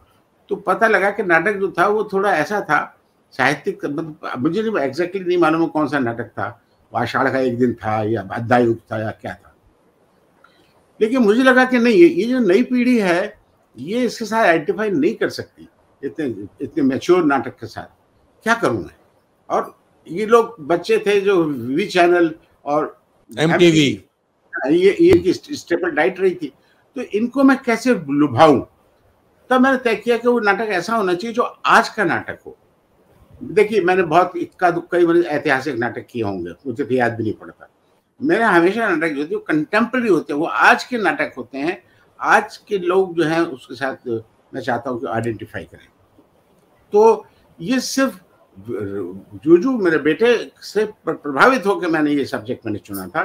तो 0.49 0.55
पता 0.55 0.87
लगा 0.87 1.09
कि 1.11 1.23
नाटक 1.23 1.57
जो 1.57 1.71
था, 1.71 1.87
वो 1.87 2.03
थोड़ा 2.03 2.33
ऐसा 2.35 2.59
था, 2.61 2.97
साहित्यिक 3.33 3.85
मतलब 3.85 4.31
मुझे 4.37 4.61
नहीं 4.61 4.83
एग्जैक्टली 4.83 5.23
नहीं 5.23 5.37
मालूम 5.37 5.65
कौन 5.67 5.87
सा 5.87 5.99
नाटक 5.99 6.29
था 6.29 6.59
आषाढ़ 6.93 7.31
का 7.31 7.39
एक 7.39 7.57
दिन 7.59 7.73
था 7.73 8.01
या 8.03 8.21
अध्याय 8.31 8.73
था 8.91 8.99
या 9.01 9.11
क्या 9.11 9.33
था। 9.33 9.55
लेकिन 10.99 11.21
मुझे 11.21 11.43
लगा 11.43 11.63
कि 11.65 11.79
नहीं, 11.79 11.93
ये 11.93 12.25
जो 12.25 12.39
नई 12.39 12.63
पीढ़ी 12.63 12.97
है, 12.99 13.37
ये 13.77 14.03
इसके 14.05 14.25
साथ 14.25 14.45
आइडेंटिफाई 14.45 14.89
नहीं 14.89 15.13
कर 15.15 15.29
सकती, 15.29 15.67
इतने 16.01 16.25
इतने 16.61 16.83
मेच्योर 16.83 17.23
नाटक 17.25 17.55
के 17.59 17.67
साथ। 17.67 17.87
क्या 18.45 18.53
करूँ 18.55 18.83
मैं? 18.83 18.95
और 19.49 19.75
ये 20.07 20.25
लोग 20.25 20.55
बच्चे 20.67 20.97
थे 21.05 21.19
जो 21.21 21.43
वी 21.43 21.85
चैनल 21.87 22.33
और 22.65 23.02
एमटीवी 23.33 23.87
ये 24.53 24.95
ये 25.01 25.33
स्टेपल 25.33 25.91
डाइट 25.91 26.19
रही 26.19 26.35
थी 26.35 26.51
तो 26.95 27.01
इनको 27.01 27.43
मैं 27.43 27.57
कैसे 27.63 27.93
लुभाऊं? 27.93 28.59
तब 29.49 29.61
मैंने 29.61 29.77
तय 29.77 29.95
किया 29.95 30.17
कि 30.17 30.27
वो 30.27 30.39
नाटक 30.39 30.69
ऐसा 30.71 30.95
होना 30.95 31.13
चाहिए 31.13 31.33
जो 31.35 31.43
आज 31.43 31.89
का 31.89 32.03
नाटक 32.03 32.39
हो। 32.45 32.57
देखिए 33.43 33.81
मैंने 33.81 34.03
बहुत 34.03 34.35
इक्का 34.37 34.69
दुक्का 34.71 34.97
ही 34.97 35.05
मैंने 35.05 35.21
ऐतिहासिक 35.27 35.75
नाटक 35.75 36.05
किए 36.11 36.23
होंगे 36.23 36.51
मुझे 36.67 36.83
तो 36.83 36.93
याद 36.93 37.15
भी 37.15 37.23
नहीं 37.23 37.33
पड़ता। 37.33 37.69
मेरे 38.19 38.43
हमेशा 38.43 38.87
नाटक 38.89 39.13
जो 39.13 39.25
थे 39.25 39.35
वो 39.35 39.41
कंटेम्प्रेरी 39.41 40.07
होते 40.07 40.33
हैं 40.33 40.39
वो 40.39 40.45
आज 40.45 40.83
के 40.83 40.97
नाटक 40.97 41.33
होते 41.37 41.57
हैं। 41.57 41.81
आज 42.19 42.57
के 42.57 42.77
लोग 42.79 43.15
जो 43.15 43.23
हैं 43.23 43.39
उसके 43.41 43.75
साथ 43.75 44.07
मैं 44.53 44.61
चाहता 44.61 44.89
हूँ 44.89 44.99
कि 44.99 45.07
आइडेंटिफाई 45.07 45.63
करें। 45.63 45.87
तो 46.93 47.25
ये 47.59 47.79
सिर्फ़ 47.81 48.19
जूजू 48.57 49.71
मेरे 49.77 49.97
बेटे 49.99 50.35
से 50.63 50.85
प्रभावित 51.05 51.65
होकर 51.65 51.87
मैंने 51.89 52.11
ये 52.13 52.25
सब्जेक्ट 52.25 52.65
मैंने 52.65 52.79
चुना 52.79 53.07
था 53.07 53.23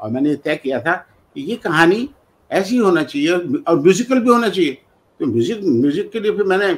और 0.00 0.10
मैंने 0.10 0.34
तय 0.36 0.56
किया 0.56 0.80
था 0.80 0.94
कि 1.36 1.42
ये 1.42 1.56
कहानी 1.56 2.08
ऐसी 2.50 2.76
होना 2.76 3.02
चाहिए 3.02 3.30
और 3.60 3.80
म्यूजिकल 3.80 4.20
भी 4.20 4.30
होना 4.30 4.48
चाहिए। 4.48 4.72
तो 5.20 5.26
म्यूज़िक 5.26 5.60
म्यूज़िक 5.64 6.10
के 6.12 6.20
लिए 6.20 6.32
फिर 6.36 6.46
मैंने 6.46 6.72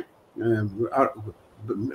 और 0.88 1.14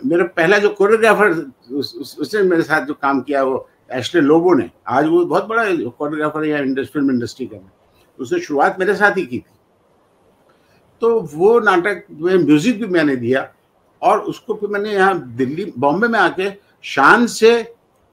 मेरा 0.05 0.23
पहला 0.27 0.57
जो 0.57 0.69
कोरियोग्राफर 0.69 1.31
उस, 1.31 1.95
उस, 1.95 2.17
उसने 2.19 2.41
मेरे 2.43 2.63
साथ 2.63 2.85
जो 2.85 2.93
काम 2.93 3.21
किया 3.21 3.43
वो 3.43 3.67
एशले 3.93 4.21
लोबो 4.21 4.53
ने। 4.53 4.69
आज 4.87 5.05
वो 5.07 5.23
बहुत 5.25 5.45
बड़ा 5.47 5.63
कोरियोग्राफर 5.63 6.45
है 6.45 6.83
फ़िल्म 6.85 7.11
इंडस्ट्री 7.11 7.45
का। 7.45 7.57
उसने 8.19 8.39
शुरुआत 8.39 8.79
मेरे 8.79 8.95
साथ 8.95 9.17
ही 9.17 9.25
की 9.25 9.39
थी। 9.39 9.53
तो 11.01 11.19
वो 11.33 11.59
नाटक 11.59 12.05
में 12.11 12.35
म्यूज़िक 12.37 12.79
भी 12.81 12.87
मैंने 12.87 13.15
दिया। 13.15 13.41
और 14.01 14.19
उसको 14.21 14.53
फिर 14.55 14.69
मैंने 14.69 14.93
यहाँ 14.93 15.35
दिल्ली, 15.35 15.71
बॉम्बे 15.77 16.07
में 16.07 16.19
आके 16.19 16.49
शान 16.85 17.25
से 17.27 17.61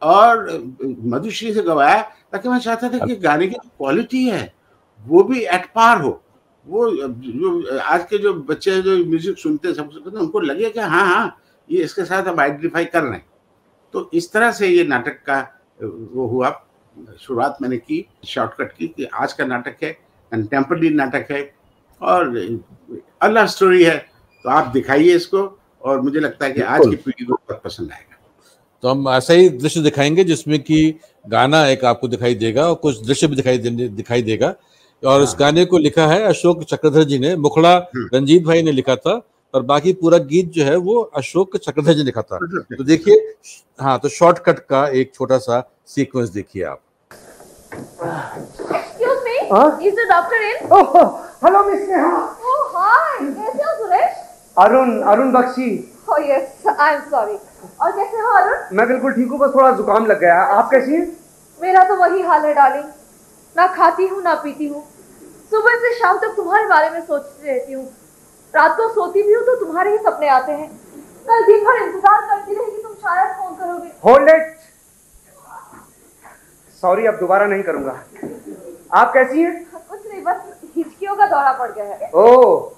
और 0.03 0.49
मधुश्री 0.83 1.53
से 1.55 1.63
गवाया, 1.63 2.01
ताकि 2.33 2.49
मैं 2.49 2.59
चाहता 2.59 2.89
था 2.89 3.07
कि 3.07 3.17
गाने 3.17 3.47
की 3.47 3.55
क्वालिटी 3.55 4.25
है, 4.27 4.55
वो 5.01 5.23
भी 5.23 5.41
एट 5.41 5.67
पार 5.75 6.01
हो। 6.01 6.21
वो, 6.67 6.91
जो 6.91 7.79
आज 7.81 8.05
के 8.05 8.19
जो 8.19 8.33
बच्चे 8.35 8.81
जो 8.83 8.97
म्यूज़िक 9.07 9.39
सुनते 9.39 9.69
हैं 9.69 9.75
सबसे 9.75 10.01
पहले 10.01 10.21
उनको 10.21 10.41
लगे 10.41 10.71
कि 10.71 10.81
हाँ 10.81 11.07
हाँ 11.07 11.37
ये 11.69 11.83
इसके 11.83 12.05
साथ 12.05 12.29
हम 12.29 12.41
आइडेंटिफाई 12.41 12.85
कर 12.87 13.03
रहे 13.03 13.13
हैं। 13.13 13.27
तो 13.95 14.11
इस 14.15 14.33
तरह 14.33 14.51
से 14.53 14.69
ये 14.69 14.85
नाटक 14.85 15.23
का, 15.27 15.41
वो 15.81 16.27
हुआ। 16.27 16.51
शुरुआत 17.21 17.59
मैंने 17.63 17.77
की 17.79 18.05
शॉर्टकट 18.27 18.73
की 18.73 18.87
कि 18.89 19.05
आज 19.15 19.33
का 19.33 19.45
नाटक 19.47 19.77
है 19.83 19.93
कंटेम्प्रेरी 20.33 20.91
नाटक 20.91 21.31
है, 21.31 21.43
और 22.01 22.37
अल्लाह 23.23 23.47
स्टोरी 23.47 23.85
है 23.85 23.97
तो 24.45 24.51
आप 24.51 24.67
दिखाइए 24.67 25.15
इसको। 25.17 25.58
और 25.89 26.01
मुझे 26.01 26.21
लगता 26.21 26.45
है 26.47 26.53
कि 26.53 26.61
आज 26.63 26.81
की 26.81 26.97
पीढ़ी 26.97 27.25
को 27.25 27.35
बहुत 27.35 27.61
पसंद 27.65 27.93
आएगा। 27.93 28.17
तो 28.83 28.89
हम 28.89 29.09
ऐसा 29.09 29.33
ही 29.33 29.49
दृश्य 29.49 29.81
दिखाएँगे 29.81 30.25
जिसमें 30.25 30.59
कि 30.63 30.95
गाना 31.25 31.67
एक 31.69 31.85
आपको 31.85 32.09
दिखाई 32.09 32.35
देगा 32.35 32.69
और 32.69 32.75
कुछ 32.75 33.07
दृश्य 33.07 33.27
भी 33.27 33.37
दिखाई 33.37 33.59
दिखाई 33.59 34.23
देगा। 34.23 34.55
और 35.03 35.23
इस 35.23 35.29
हाँ। 35.29 35.37
गाने 35.39 35.65
को 35.65 35.79
लिखा 35.79 36.07
है 36.07 36.23
अशोक 36.25 36.63
चक्रधर 36.65 37.05
जी 37.05 37.19
ने 37.19 37.35
मुखड़ा 37.37 37.75
हम्म। 37.75 38.09
रंजीत 38.15 38.45
भाई 38.45 38.63
ने 38.63 38.73
लिखा 38.73 38.97
था 38.97 39.21
और 39.55 39.63
बाकी 39.63 39.93
पूरा 39.93 40.19
गीत 40.31 40.51
जो 40.53 40.65
है 40.65 40.77
वो 40.77 41.01
अशोक 41.17 41.57
चक्रधर 41.57 41.93
जी 41.93 41.99
ने 41.99 42.05
लिखा 42.05 42.23
था। 42.23 42.39
तो 42.77 42.85
देखिए 42.85 43.35
हाँ 43.81 43.99
तो 43.99 44.09
शॉर्टकट 44.09 44.59
का 44.69 44.87
एक 45.01 45.15
छोटा 45.15 45.39
सा 45.39 45.63
सीक्वेंस 45.87 46.29
देखिए 46.29 46.65
आप। 46.65 46.81
Hello 51.45 51.65
miss 51.65 51.89
Neha. 51.89 52.17
ओह 52.47 52.79
हाय 52.79 53.19
कैसे 53.21 53.63
हो 53.63 53.75
सुरेश? 53.77 54.18
अरुण 54.59 55.01
अरुण 55.05 55.31
बख्शी। 55.33 55.71
Oh 56.09 56.19
yes 56.21 56.67
और 56.67 57.91
कैसे 57.93 58.17
हो 58.19 58.31
अरुण? 58.37 58.57
मैं 58.73 58.87
बिल्कुल 58.89 59.13
ठीक 59.13 59.29
हूँ 59.31 59.39
बस 59.39 59.51
थोड़ा 59.55 59.71
जुकाम 59.73 60.07
लग 60.07 60.21
गया। 60.21 60.41
आप 60.55 60.71
कैसी 60.71 60.95
हैं? 60.95 61.07
मेरा 61.61 61.83
तो 61.85 61.97
वही 61.97 62.23
हाल 62.23 62.45
है 62.47 62.55
डार्लिंग 62.55 62.85
ना 63.57 63.67
खाती 63.75 64.07
हूँ 64.09 64.23
ना 64.23 64.35
पीती 64.43 64.67
हूँ। 64.69 64.83
सुबह 65.53 65.77
से 65.83 65.93
शाम 65.99 66.19
तक 66.19 66.35
तुम्हारे 66.37 66.67
बारे 66.69 66.91
में 66.91 67.01
सोचती 67.01 67.49
रहती 67.49 67.73
हूँ। 67.73 67.85
रात 68.55 68.77
को 68.77 68.89
सोती 68.95 69.23
भी 69.23 69.33
हूँ 69.33 69.43
तो 69.47 69.57
तुम्हारे 69.57 69.91
ही 69.91 69.99
सपने 69.99 70.29
आते 70.31 70.53
हैं। 70.53 70.69
कल 71.29 71.45
दिन 71.47 71.65
भर 71.65 71.83
इंतज़ार 71.83 72.21
करती 72.23 72.55
रहेगी 72.55 72.83
तुम 72.83 72.93
शायद 72.95 73.37
फ़ोन 73.37 73.55
करोगे? 73.55 73.91
होल्ड 74.05 74.29
इट 74.31 74.57
सॉरी 76.83 77.07
अब 77.07 77.15
दोबारा 77.21 77.47
नहीं 77.47 77.63
करूँगा। 77.63 77.97
आप 78.93 79.13
कैसी 79.15 79.43
हैं? 79.43 79.55
कुछ 79.89 80.01
नहीं 80.07 80.23
बस 80.25 80.43
हिचकियों 80.77 81.17
का 81.17 81.27
दौरा 81.27 81.53
पड़ 81.53 81.71
गया 81.71 81.85
है। 81.85 82.11
ओह 82.15 82.71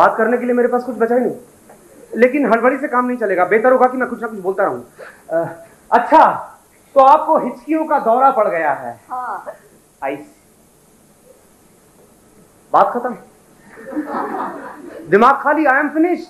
बात 0.00 0.16
करने 0.18 0.36
के 0.38 0.44
लिए 0.46 0.54
मेरे 0.54 0.68
पास 0.68 0.84
कुछ 0.84 0.96
बचा 0.98 1.14
ही 1.14 1.20
नहीं। 1.20 2.18
लेकिन 2.20 2.46
हड़बड़ी 2.52 2.76
से 2.78 2.88
काम 2.88 3.06
नहीं 3.06 3.18
चलेगा। 3.18 3.44
बेहतर 3.46 3.72
होगा 3.72 3.86
कि 3.88 3.96
मैं 3.96 4.08
कुछ 4.08 4.20
ना 4.22 4.28
कुछ 4.28 4.38
बोलता 4.40 4.64
रहूँ। 4.64 5.46
अच्छा 5.90 6.22
तो 6.96 7.00
आपको 7.00 7.38
हिचकियों 7.38 7.84
का 7.86 7.98
दौरा 8.06 8.30
पड़ 8.36 8.48
गया 8.48 8.72
है। 8.74 8.92
हाँ। 9.10 9.54
आइस 10.02 10.26
बात 12.72 12.90
खत्म। 12.94 13.16
दिमाग 15.10 15.40
खाली 15.42 15.64
I 15.66 15.78
am 15.80 15.88
finish 15.94 16.28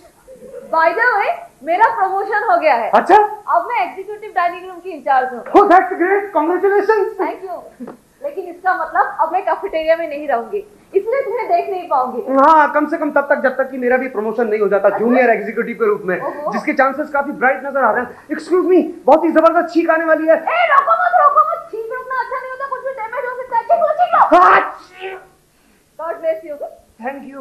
by 0.72 0.92
the 0.94 1.06
way 1.16 1.30
मेरा 1.64 1.88
प्रमोशन 1.94 2.50
हो 2.50 2.56
गया 2.60 2.74
है। 2.74 2.90
अच्छा? 2.90 3.16
अब 3.54 3.66
मैं 3.68 3.80
एग्जीक्यूटिव 3.86 4.30
डाइनिंग 4.34 4.68
रूम 4.68 4.78
की 4.80 4.90
इंचार्ज 4.90 5.32
हूँ। 5.32 5.42
Oh, 5.54 5.64
that's 5.72 5.96
great! 6.02 6.28
Congratulations! 6.36 7.08
Thank 7.20 7.44
you 7.44 7.56
लेकिन 8.22 8.44
इसका 8.48 8.74
मतलब 8.76 9.16
अब 9.20 9.32
मैं 9.32 9.42
कैफेटेरिया 9.44 9.96
में 9.96 10.08
नहीं 10.08 10.28
रहूँगी। 10.28 10.64
इसलिए 10.94 11.20
तुम्हें 11.22 11.46
देख 11.48 11.68
नहीं 11.70 11.88
पाऊँगी। 11.88 12.20
हाँ 12.34 12.72
कम 12.74 12.86
से 12.90 12.96
कम 12.98 13.10
तब 13.12 13.26
तक 13.30 13.42
जब 13.42 13.56
तक 13.56 13.70
कि 13.70 13.78
मेरा 13.78 13.96
भी 13.96 14.08
प्रमोशन 14.10 14.48
नहीं 14.48 14.60
हो 14.60 14.68
जाता 14.68 14.88
जूनियर 14.98 15.28
अच्छा। 15.28 15.34
एग्जीक्यूटिव 15.34 15.76
के 15.76 15.86
रूप 15.86 16.02
में 16.04 16.16
जिसके 16.52 16.72
चांसेस 16.80 17.10
काफ़ी 17.10 17.32
ब्राइट 17.34 17.64
नज़र 17.66 17.84
आ 17.84 17.90
रहे 17.90 18.04
हैं। 18.04 18.10
एक्सक्यूज 18.32 18.66
मी 18.66 18.82
बहुत 19.06 19.24
ही 19.24 19.30
ज़बरदस्त 19.32 19.74
छींक 19.74 19.90
आने 19.90 20.04
वाली 20.04 20.26
है। 20.28 20.36
ए 20.36 20.66
रोको 20.72 20.96
मत 21.02 21.14
रोको 21.22 21.40
मत। 21.50 21.68
छींक 21.72 21.92
रुकना 21.92 22.20
अच्छा 22.20 22.38
नहीं 22.38 22.50
होता 22.50 22.66
कुछ 22.70 22.80
भी 22.84 22.92
डैमेज 23.00 23.24
हो 23.24 23.34
सकता 23.36 23.56
है। 23.56 23.62
चीख 23.62 23.80
लो 23.80 23.88
लो। 25.12 25.18
God 25.98 26.14
bless 26.20 26.44
you 26.44 26.56
thank 26.56 27.22
you 27.30 27.40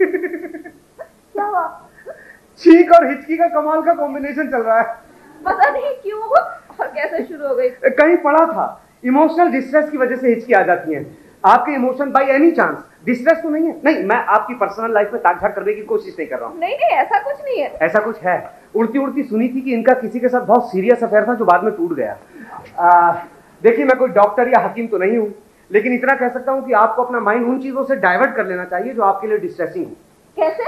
क्या 0.00 1.44
हुआ? 1.44 1.64
छींक 2.60 2.92
और 2.94 3.06
हिचकी 3.08 3.36
का 3.36 3.46
कमाल 3.60 3.82
का 3.82 3.94
कॉम्बिनेशन 3.94 4.50
चल 4.50 4.62
रहा 4.62 4.80
है। 4.80 4.84
पता 5.40 5.70
नहीं 5.70 5.94
क्यों 6.02 6.20
और 6.20 6.86
कैसे 6.86 7.24
शुरू 7.24 7.46
हो 7.46 7.54
गई? 7.54 7.68
कहीं 7.68 8.16
पढ़ा 8.24 8.44
था 8.46 8.64
इमोशनल 9.04 9.50
डिस्ट्रेस 9.50 9.90
की 9.90 9.98
वजह 9.98 10.16
से 10.16 10.28
हिचकी 10.28 10.52
आ 10.52 10.62
जाती 10.62 10.94
है। 10.94 11.02
आपके 11.44 11.72
emotion 11.72 12.10
by 12.12 12.26
any 12.30 12.50
chance 12.50 12.78
distress 13.06 13.38
तो 13.42 13.48
नहीं 13.50 13.66
है। 13.66 13.80
नहीं 13.84 14.02
मैं 14.04 14.16
आपकी 14.28 14.54
पर्सनल 14.54 14.92
लाइफ 14.94 15.12
में 15.12 15.22
ताक 15.22 15.40
झाक 15.40 15.54
करने 15.54 15.72
की 15.74 15.82
कोशिश 15.82 16.16
नहीं 16.18 16.28
कर 16.28 16.38
रहा 16.38 16.48
हूँ। 16.48 16.58
नहीं 16.60 16.74
नहीं 16.74 16.96
ऐसा 16.98 17.18
कुछ 17.22 17.44
नहीं 17.44 17.60
है। 17.60 17.72
ऐसा 17.82 18.00
कुछ 18.00 18.18
है। 18.22 18.38
उड़ती 18.74 18.98
उड़ती 18.98 19.22
सुनी 19.22 19.48
थी 19.48 19.60
कि 19.60 19.72
इनका 19.74 19.92
किसी 20.00 20.20
के 20.20 20.28
साथ 20.28 20.40
बहुत 20.46 20.70
सीरियस 20.70 21.02
अफेयर 21.04 21.28
था 21.28 21.34
जो 21.34 21.44
बाद 21.44 21.64
में 21.64 21.72
टूट 21.76 21.94
गया। 21.96 22.16
देखिए 23.62 23.84
मैं 23.84 23.96
कोई 23.98 24.08
डॉक्टर 24.10 24.48
या 24.48 24.58
हकीम 24.60 24.86
तो 24.86 24.98
नहीं 24.98 25.16
हूँ 25.18 25.32
लेकिन 25.70 25.92
इतना 25.94 26.14
कह 26.16 26.28
सकता 26.28 26.52
हूँ 26.52 26.66
कि 26.66 26.72
आपको 26.74 27.02
अपना 27.02 27.20
माइंड 27.20 27.46
उन 27.48 27.58
चीज़ों 27.60 27.84
से 27.84 27.96
डाइवर्ट 27.96 28.34
कर 28.36 28.46
लेना 28.46 28.64
चाहिए 28.64 28.92
जो 28.92 29.02
आपके 29.02 29.28
लिए 29.28 29.38
डिस्ट्रेसिंग 29.38 29.84
हो। 29.86 29.92
कैसे? 30.36 30.64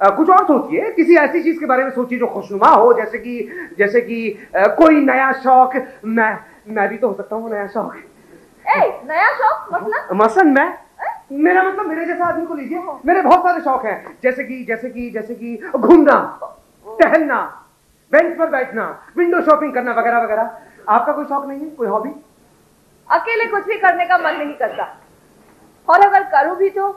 आ, 0.00 0.08
कुछ 0.08 0.30
और 0.30 0.44
सोचिए। 0.46 0.90
किसी 0.92 1.16
ऐसी 1.16 1.42
चीज़ 1.42 1.58
के 1.60 1.66
बारे 1.66 1.84
में 1.84 1.90
सोचिए 1.90 2.18
जो 2.18 2.26
खुशनुमा 2.26 2.68
हो 2.68 2.92
जैसे 2.94 3.18
कि 3.18 3.48
जैसे 3.78 4.00
कि 4.00 4.38
आ, 4.56 4.66
कोई 4.68 5.00
नया 5.00 5.32
शौक 5.42 5.76
मैं 6.04 6.36
मैं 6.68 6.88
भी 6.88 6.96
तो 6.96 7.08
हो 7.08 7.14
सकता 7.14 7.36
हूँ 7.36 7.50
नया 7.50 7.66
शौक। 7.68 7.94
ए 8.66 8.80
नया 9.06 9.32
शौक 9.32 9.68
मतलब 9.72 10.08
मसन 10.14 10.48
मैं? 10.48 10.72
मेरा 11.34 11.62
मतलब 11.62 11.86
मेरे 11.86 12.04
जैसा 12.06 12.24
आदमी 12.24 12.46
को 12.46 12.54
लीजिए। 12.54 12.82
मेरे 13.06 13.22
बहुत 13.22 13.42
सारे 13.42 13.60
शौक 13.60 13.84
हैं। 13.86 14.18
जैसे 14.22 14.44
कि 14.44 14.64
जैसे 14.64 14.90
कि 14.90 15.10
जैसे 15.10 15.34
कि 15.34 15.56
घूमना 15.76 16.16
टहलना 16.86 17.40
बेंच 18.12 18.36
पर 18.38 18.50
बैठना 18.50 18.84
विंडो 19.16 19.40
शॉपिंग 19.42 19.72
करना 19.74 19.92
वगैरह 19.92 20.22
वगैरह। 20.24 20.50
आपका 20.88 21.12
कोई 21.12 21.24
शौक 21.24 21.46
नहीं 21.46 21.60
है? 21.60 21.68
कोई 21.68 21.88
हॉबी 21.88 22.10
अकेले 23.08 23.44
कुछ 23.46 23.64
भी 23.66 23.78
करने 23.78 24.04
का 24.06 24.18
मन 24.18 24.36
नहीं 24.38 24.54
करता। 24.54 24.84
और 25.88 26.00
अगर 26.00 26.22
करूँ 26.34 26.56
भी 26.56 26.68
तो 26.70 26.90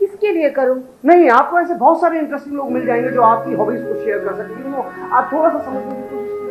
किसके 0.00 0.32
लिए 0.32 0.50
करूँ? 0.50 0.76
नहीं 1.04 1.28
आपको 1.30 1.60
ऐसे 1.60 1.74
बहुत 1.74 2.00
सारे 2.00 2.18
इंटरेस्टिंग 2.18 2.56
लोग 2.56 2.70
मिल 2.72 2.86
जाएँगे 2.86 3.10
जो 3.10 3.22
आपकी 3.22 3.54
हॉबीज 3.54 3.82
को 3.82 3.94
शेयर 4.04 4.18
कर 4.18 4.36
सकते 4.36 4.68
हैं। 4.68 5.10
आप 5.10 5.30
थोड़ा 5.32 5.50
सा 5.50 5.58
समझने 5.58 5.94
की 5.94 6.02
कोशिश 6.08 6.41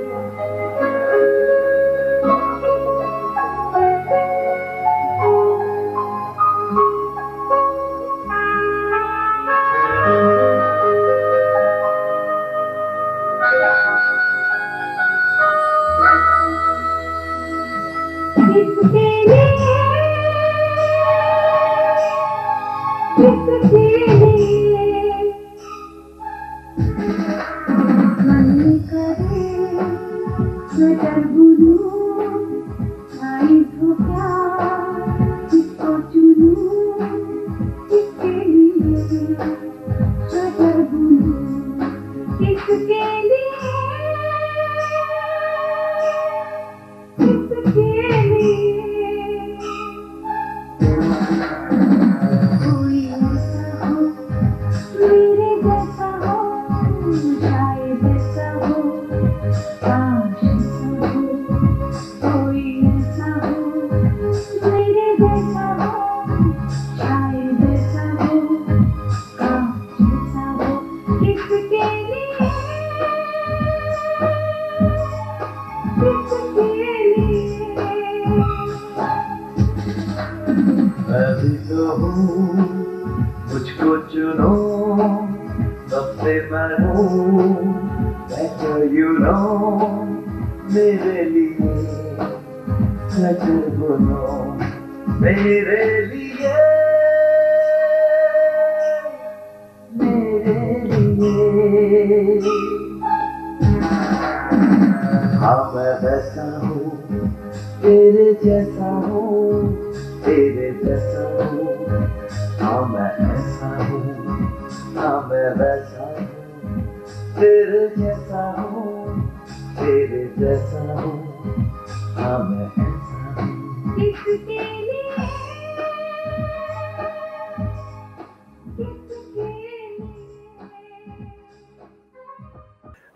किसके 4.11 4.60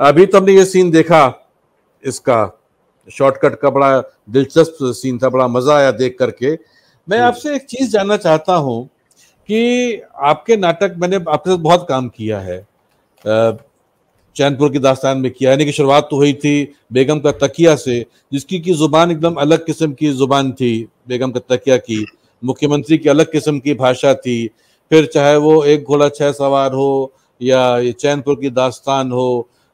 अभी 0.06 0.26
तो 0.26 0.38
हमने 0.38 0.54
ये 0.54 0.64
सीन 0.66 0.90
देखा 0.92 1.20
इसका 2.04 2.36
शॉर्टकट 3.08 3.56
का 3.60 3.70
बड़ा 3.70 3.88
दिलचस्प 4.30 4.78
सीन 4.94 5.18
था 5.20 5.30
बड़ा 5.30 5.48
मज़ा 5.48 5.76
आया 5.76 5.92
देख 5.94 6.16
करके। 6.20 6.52
मैं 7.08 7.20
आपसे 7.20 7.56
एक 7.56 7.66
चीज़ 7.66 7.90
जानना 7.92 8.18
चाहता 8.18 8.56
हूँ 8.56 8.86
कि 9.50 10.02
आपके 10.24 10.58
नाटक 10.58 10.96
मैंने 10.98 11.16
आपके 11.18 11.50
साथ 11.50 11.58
बहुत 11.60 11.86
काम 11.90 12.10
किया 12.10 12.40
है। 12.40 12.58
चैनपुर 14.36 14.72
की 14.72 14.80
दास्तान 14.80 15.18
में 15.18 15.32
किया 15.32 15.52
यानी 15.52 15.66
कि 15.66 15.72
शुरुआत 15.72 16.08
तो 16.12 16.18
हुई 16.18 16.34
थी 16.36 16.54
बेगम 16.94 17.20
का 17.20 17.32
तकिया 17.40 17.76
से 17.78 18.00
जिसकी 18.34 18.60
की 18.60 18.74
ज़ुबान 18.76 19.12
एकदम 19.12 19.36
अलग 19.46 19.66
किस्म 19.66 19.92
की 19.94 20.12
ज़ुबान 20.14 20.52
थी 20.52 20.72
बेगम 21.10 21.32
का 21.32 21.40
तकिया 21.56 21.78
की। 21.80 22.04
मुख्यमंत्री 22.44 22.98
की 22.98 23.10
अलग 23.10 23.32
किस्म 23.32 23.60
की 23.60 23.74
भाषा 23.74 24.14
थी। 24.16 24.38
फिर 24.92 25.06
चाहे 25.08 25.36
वो 25.40 25.64
एक 25.66 25.84
घोड़ा 25.84 26.10
छह 26.12 26.32
सवार 26.34 26.74
हो 26.74 27.12
या 27.42 27.92
चैनपुर 27.94 28.36
की 28.42 28.50
दास्तान 28.52 29.12
हो 29.12 29.28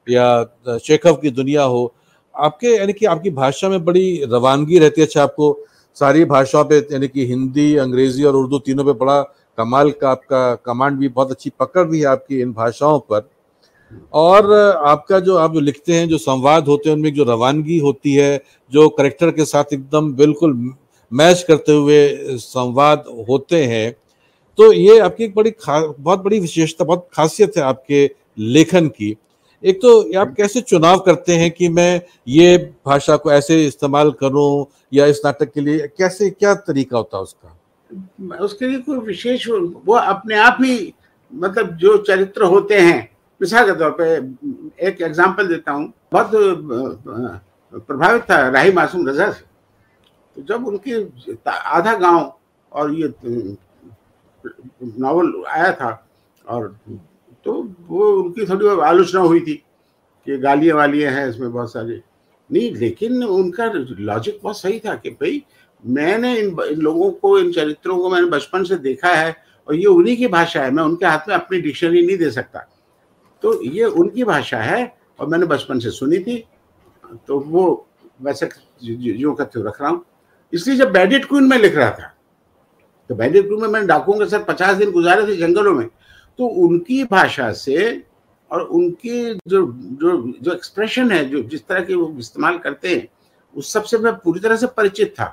या 0.07 0.77
शेखव 0.79 1.15
की 1.15 1.29
दुनिया 1.31 1.63
हो, 1.63 1.93
आपके, 2.35 2.67
यानी 2.67 2.93
कि 2.93 3.05
आपकी 3.05 3.29
भाषा 3.31 3.69
में 3.69 3.83
बड़ी 3.85 4.23
रवानगी 4.25 4.79
रहती 4.79 5.01
है। 5.01 5.07
अच्छा 5.07 5.23
आपको 5.23 5.57
सारी 5.97 6.25
भाषाओं 6.25 6.65
पे, 6.65 6.77
यानी 6.91 7.07
कि 7.07 7.25
हिंदी, 7.27 7.75
अंग्रेज़ी 7.77 8.23
और 8.23 8.35
उर्दू 8.35 8.59
तीनों 8.59 8.85
पे 8.85 8.93
बड़ा 8.95 9.21
कमाल 9.57 9.91
का 9.91 10.09
आपका 10.09 10.53
कमांड 10.65 10.97
भी, 10.97 11.07
बहुत 11.09 11.31
अच्छी 11.31 11.51
पकड़ 11.59 11.83
भी 11.83 11.99
है 11.99 12.05
आपकी 12.07 12.39
इन 12.41 12.53
भाषाओं 12.53 12.99
पर। 13.01 13.29
और 14.13 14.51
आपका 14.53 15.19
जो 15.19 15.35
आप 15.37 15.53
जो 15.53 15.59
लिखते 15.59 15.93
हैं, 15.93 16.07
जो 16.09 16.17
संवाद 16.19 16.67
होते 16.67 16.89
हैं, 16.89 16.95
उनमें 16.95 17.13
जो 17.13 17.23
रवानगी 17.23 17.77
होती 17.79 18.13
है, 18.13 18.41
जो 18.71 18.87
करेक्टर 18.91 19.31
के 19.31 19.45
साथ 19.45 19.73
एकदम 19.73 20.13
बिल्कुल 20.13 20.53
मैच 21.11 21.43
करते 21.43 21.71
हुए 21.73 22.37
संवाद 22.39 23.03
होते 23.29 23.63
हैं 23.65 23.95
तो 24.57 24.71
ये 24.73 24.97
आपकी 24.99 25.23
एक 25.23 25.33
बड़ी 25.35 25.53
बहुत 25.67 26.23
बड़ी 26.23 26.39
विशेषता, 26.39 26.85
बहुत 26.85 27.07
खासियत 27.13 27.57
है 27.57 27.63
आपके 27.63 28.09
लेखन 28.39 28.87
की। 28.89 29.15
एक 29.63 29.77
तो 29.81 30.19
आप 30.19 30.33
कैसे 30.37 30.61
चुनाव 30.61 30.99
करते 30.99 31.35
हैं 31.37 31.49
कि 31.51 31.67
मैं 31.69 32.01
ये 32.27 32.57
भाषा 32.85 33.15
को 33.17 33.31
ऐसे 33.31 33.65
इस्तेमाल 33.65 34.11
करूँ 34.19 34.65
या 34.93 35.05
इस 35.05 35.21
नाटक 35.25 35.51
के 35.53 35.61
लिए, 35.61 35.87
कैसे, 35.87 36.29
क्या 36.29 36.53
तरीका 36.55 36.97
होता 36.97 37.17
है 37.17 37.23
उसका? 37.23 37.57
उसके 38.37 38.67
लिए 38.67 38.79
कोई 38.79 38.97
विशेष 38.99 39.47
वो 39.49 39.93
अपने 39.95 40.35
आप 40.37 40.57
ही 40.61 40.93
मतलब 41.33 41.75
जो 41.77 41.97
चरित्र 41.97 42.43
होते 42.45 42.79
हैं, 42.79 43.09
मिसाल 43.41 43.65
के 43.65 43.73
तौर 43.79 43.91
पे 43.99 44.05
एक 44.87 45.01
एग्जांपल 45.01 45.47
देता 45.47 45.71
हूँ। 45.71 45.91
बहुत 46.13 46.31
प्रभावित 47.73 48.21
था 48.23 48.47
राही 48.49 48.71
मासूम 48.71 49.07
रजा 49.09 49.31
से। 49.31 49.43
तो 50.35 50.41
जब 50.49 50.67
उनकी 50.67 50.93
आधा 51.47 51.93
गाँव 51.95 52.33
और 52.71 52.93
ये 52.93 53.13
नावल 54.83 55.33
आया 55.47 55.71
था 55.73 55.91
और 56.45 56.75
तो 57.45 57.53
वो 57.87 58.11
उनकी 58.13 58.45
थोड़ी 58.45 58.65
बहुत 58.65 58.79
आलोचना 58.85 59.21
हुई 59.21 59.39
थी 59.39 59.53
कि 60.27 60.37
गालियाँ 60.37 60.75
वालियाँ 60.77 61.11
हैं 61.11 61.27
इसमें 61.29 61.51
बहुत 61.51 61.71
सारी। 61.73 62.01
नहीं 62.49 62.73
लेकिन 62.75 63.23
उनका 63.23 63.65
लॉजिक 63.75 64.39
बहुत 64.43 64.59
सही 64.59 64.79
था 64.79 64.95
कि 64.95 65.09
भाई 65.11 65.43
मैंने 65.83 66.35
इन, 66.37 66.55
इन 66.61 66.79
लोगों 66.79 67.11
को 67.11 67.37
इन 67.39 67.51
चरित्रों 67.51 67.97
को 67.99 68.09
मैंने 68.09 68.27
बचपन 68.29 68.63
से 68.63 68.75
देखा 68.77 69.13
है 69.13 69.35
और 69.67 69.75
ये 69.75 69.85
उन्हीं 69.85 70.15
की 70.17 70.27
भाषा 70.27 70.63
है 70.63 70.71
मैं 70.71 70.83
उनके 70.83 71.05
हाथ 71.05 71.27
में 71.29 71.35
अपनी 71.35 71.61
डिक्शनरी 71.61 72.05
नहीं 72.05 72.17
दे 72.17 72.29
सकता। 72.31 72.59
तो 73.43 73.61
ये 73.63 73.85
उनकी 73.85 74.23
भाषा 74.23 74.57
है 74.59 74.83
और 75.19 75.27
मैंने 75.27 75.45
बचपन 75.45 75.79
से 75.79 75.91
सुनी 75.91 76.19
थी 76.19 76.43
तो 77.27 77.39
वो 77.39 77.87
वैसे 78.21 78.49
जो 78.83 79.31
हुए 79.31 79.67
रख 79.67 79.81
रहा 79.81 79.89
हूँ। 79.89 80.03
इसलिए 80.53 80.77
जब 80.77 80.91
बैडिट 80.91 81.25
क्वीन 81.25 81.43
में 81.43 81.57
लिख 81.57 81.75
रहा 81.75 81.89
था 81.91 82.13
तो 83.09 83.15
बैंडिट 83.15 83.45
क्रू 83.45 83.57
में 83.59 83.67
मैंने 83.67 83.87
डाकुओं 83.87 84.17
के 84.19 84.25
साथ 84.25 84.45
पचास 84.45 84.75
दिन 84.77 84.91
गुजारे 84.91 85.25
थे 85.27 85.35
जंगलों 85.37 85.73
में 85.73 85.85
तो 86.39 86.45
उनकी 86.45 87.03
भाषा 87.03 87.51
से 87.53 88.03
और 88.51 88.61
उनकी 88.61 89.33
जो 89.47 89.65
जो 90.01 90.33
जो 90.41 90.53
एक्सप्रेशन 90.53 91.11
है 91.11 91.23
जो 91.25 91.41
जिस 91.43 91.65
तरह 91.67 91.83
के 91.83 91.95
वो 91.95 92.13
इस्तेमाल 92.19 92.57
करते 92.57 92.95
हैं 92.95 93.07
उस 93.53 93.71
सबसे 93.73 93.97
मैं 93.97 94.13
पूरी 94.15 94.39
तरह 94.39 94.55
से 94.55 94.67
परिचित 94.77 95.13
था 95.19 95.25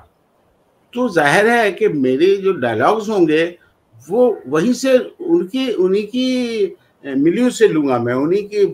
तो 0.93 1.07
ज़ाहिर 1.09 1.47
है 1.47 1.71
कि 1.71 1.87
मेरे 1.87 2.35
जो 2.37 2.53
डायलॉग्स 2.53 3.09
होंगे 3.09 3.43
वो 4.09 4.41
वहीं 4.47 4.73
से 4.73 4.97
उनकी 5.21 5.71
उन्हीं 5.73 6.05
की 6.07 6.75
मिलियों 7.03 7.49
से 7.49 7.67
लूँगा 7.67 7.99
मैं 7.99 8.13
उन्हीं 8.13 8.43
की 8.53 8.65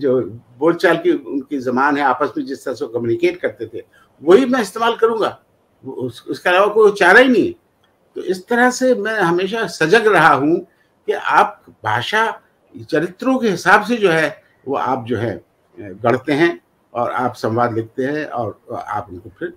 जो 0.00 0.20
बोलचाल 0.58 0.96
की 0.96 1.12
उनकी 1.12 1.58
जबान 1.58 1.96
है 1.96 2.02
आपस 2.02 2.32
में 2.36 2.44
जिस 2.46 2.64
तरह 2.64 2.74
से 2.74 2.86
कम्युनिकेट 2.86 3.40
करते 3.40 3.66
थे 3.74 3.84
वही 4.22 4.44
मैं 4.44 4.60
इस्तेमाल 4.60 4.94
करूँगा 4.96 5.38
उस, 5.84 6.24
उसके 6.28 6.48
अलावा 6.48 6.66
कोई 6.74 6.92
चारा 6.92 7.20
ही 7.20 7.28
नहीं। 7.28 7.52
तो 8.16 8.22
इस 8.22 8.46
तरह 8.48 8.70
से 8.70 8.94
मैं 8.94 9.18
हमेशा 9.20 9.66
सजग 9.66 10.06
रहा 10.06 10.32
हूँ 10.34 10.66
कि 11.08 11.14
आप 11.14 11.64
भाषा 11.84 12.30
चरित्रों 12.90 13.38
के 13.38 13.50
हिसाब 13.50 13.84
से 13.84 13.96
जो 13.96 14.10
है, 14.10 14.42
वो 14.68 14.76
आप 14.76 15.04
जो 15.06 15.16
है, 15.16 15.40
गढ़ते 15.78 16.32
हैं 16.32 16.58
और 16.94 17.10
आप 17.12 17.34
संवाद 17.34 17.74
लिखते 17.74 18.04
हैं 18.04 18.24
और 18.26 18.58
आप 18.72 19.06
उनको 19.10 19.30
फिर 19.38 19.52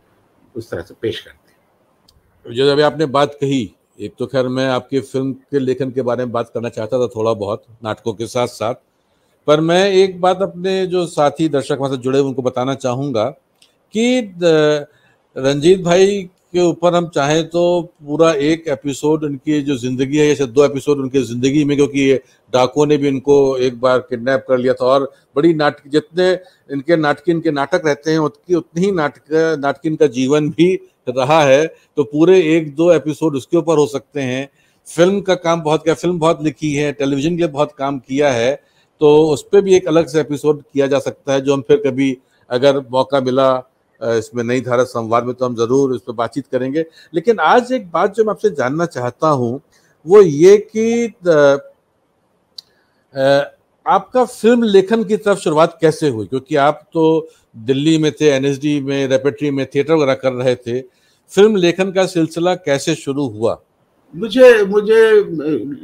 उस 0.56 0.70
तरह 0.70 0.82
से 0.82 0.93
पेश 1.02 1.20
करते 1.20 1.52
हैं। 1.52 2.56
जो 2.56 2.72
अभी 2.72 2.82
आपने 2.82 3.06
बात 3.08 3.34
कही, 3.41 3.74
एक 3.99 4.14
तो 4.20 4.26
खैर 4.28 4.47
मैं 4.47 4.68
आपकी 4.70 4.99
फ़िल्म 5.02 5.34
के 5.34 5.60
लेखन 5.60 5.91
के 5.91 6.02
बारे 6.02 6.26
में 6.26 6.32
बात 6.32 6.52
करना 6.54 6.70
चाहता 6.70 6.99
था 6.99 7.08
थोड़ा 7.16 7.34
बहुत, 7.34 7.64
नाटकों 7.84 8.14
के 8.14 8.28
साथ 8.28 8.47
साथ 8.47 8.76
पर 9.47 9.62
मैं 9.62 9.88
एक 9.89 10.20
बात 10.22 10.41
अपने 10.41 10.86
जो 10.88 11.06
साथी 11.08 11.49
दर्शक 11.49 11.78
हमारे 11.80 11.95
साथ 11.95 12.02
जुड़े 12.02 12.20
उनको 12.20 12.41
बताना 12.41 12.76
चाहूँगा 12.76 13.26
कि 13.93 14.36
रंजीत 14.41 15.82
भाई 15.84 16.30
के 16.54 16.60
ऊपर 16.62 16.95
हम 16.95 17.08
चाहें 17.10 17.47
तो 17.49 17.82
पूरा 18.06 18.32
एक 18.45 18.68
एपिसोड 18.70 19.24
उनकी 19.24 19.62
जो 19.62 19.76
ज़िंदगी 19.78 20.18
है 20.18 20.28
जैसे 20.28 20.45
दो 20.47 20.66
एपिसोड 20.66 20.99
उनकी 20.99 21.22
ज़िंदगी 21.24 21.64
में, 21.66 21.76
क्योंकि 21.78 21.99
ये 22.02 22.22
डाकुओं 22.54 22.86
ने 22.86 22.97
भी 22.97 23.08
इनको 23.08 23.58
एक 23.60 23.80
बार 23.82 23.99
किडनैप 23.99 24.45
कर 24.47 24.58
लिया 24.58 24.74
था। 24.74 24.86
और 24.86 25.12
बड़ी 25.36 25.54
नाटक 25.54 25.88
जितने 25.89 26.32
इनके 26.70 26.95
नाटकीन 26.97 27.39
के 27.41 27.52
नाटक 27.52 27.82
रहते 27.86 28.12
हैं 28.12 28.20
उतनी 28.20 28.56
उतनी 28.56 28.86
ही 28.86 28.91
नाटक, 28.91 29.22
नाटकीन 29.60 29.95
का 29.95 30.08
जीवन 30.10 30.49
भी 30.49 30.74
रहा 31.10 31.41
है। 31.43 31.66
तो 31.97 32.04
पूरे 32.06 32.39
एक 32.56 32.74
दो 32.76 32.91
एपिसोड 32.91 33.36
उसके 33.36 33.58
ऊपर 33.58 33.78
हो 33.78 33.86
सकते 33.88 34.22
हैं। 34.22 34.49
फ़िल्म 34.88 35.22
का 35.22 35.36
काम 35.38 35.62
बहुत 35.62 35.84
किया, 35.84 35.95
फ़िल्म 35.95 36.20
बहुत 36.20 36.43
लिखी 36.43 36.74
है 36.74 36.91
टेलीविज़न 36.93 37.30
के 37.30 37.38
लिए 37.38 37.47
बहुत 37.49 37.72
काम 37.78 37.99
किया 37.99 38.32
है। 38.32 38.54
तो 39.02 39.18
उस 39.28 39.41
पर 39.43 39.62
भी 39.62 39.76
एक 39.76 39.88
अलग 39.88 40.08
से 40.08 40.20
एपिसोड 40.20 40.62
किया 40.64 40.88
जा 40.88 40.99
सकता 40.99 41.34
है, 41.34 41.41
जो 41.41 41.54
हम 41.54 41.62
फिर 41.62 41.78
कभी 41.86 42.18
अगर 42.49 42.80
मौका 42.91 43.20
मिला 43.22 43.52
इसमें 44.02 44.43
नई 44.43 44.62
धारा 44.62 44.84
संवाद 44.86 45.24
में 45.26 45.34
तो 45.36 45.45
हम 45.45 45.56
ज़रूर 45.56 45.95
इस 45.95 46.02
पर 46.02 46.14
बातचीत 46.14 46.45
करेंगे। 46.52 46.86
लेकिन 47.14 47.39
आज 47.41 47.72
एक 47.74 47.89
बात 47.91 48.16
जो 48.16 48.24
मैं 48.24 48.32
आपसे 48.32 48.49
जानना 48.52 48.86
चाहता 48.88 49.28
हूँ 49.30 49.60
वो 50.06 50.22
ये 50.22 50.58
कि 50.76 51.14
आपका 53.86 54.24
फ़िल्म 54.26 54.64
लेखन 54.64 55.04
की 55.04 55.18
तरफ़ 55.18 55.39
शुरुआत 55.39 55.78
कैसे 55.82 56.10
हुई? 56.10 56.26
क्योंकि 56.26 56.56
आप 56.58 56.82
तो 56.93 57.28
दिल्ली 57.58 57.97
में 57.97 58.12
थे 58.12 58.30
एनएसडी 58.30 58.80
में 58.82 59.08
रेपेट्री 59.08 59.52
में 59.52 59.66
थिएटर 59.66 59.93
वगैरह 59.93 60.14
कर 60.16 60.34
रहे 60.34 60.56
थे। 60.56 60.80
फ़िल्म 61.32 61.56
लेखन 61.56 61.91
का 61.91 62.06
सिलसिला 62.06 62.54
कैसे 62.56 62.95
शुरू 62.95 63.28
हुआ? 63.30 63.60
मुझे 64.14 64.64
मुझे 64.66 64.99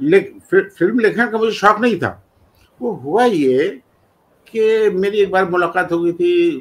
ले, 0.10 0.20
फ़िल्म 0.20 1.00
लेखन 1.00 1.30
का 1.32 1.38
मुझे 1.38 1.52
शौक 1.54 1.80
नहीं 1.82 1.98
था। 2.00 2.24
वो 2.82 2.92
हुआ 3.04 3.26
ये 3.26 3.68
कि 4.48 4.90
मेरी 4.90 5.20
एक 5.20 5.32
बार 5.32 5.50
मुलाकात 5.50 5.92
हो 5.92 6.00
गई 6.00 6.14
थी 6.14 6.58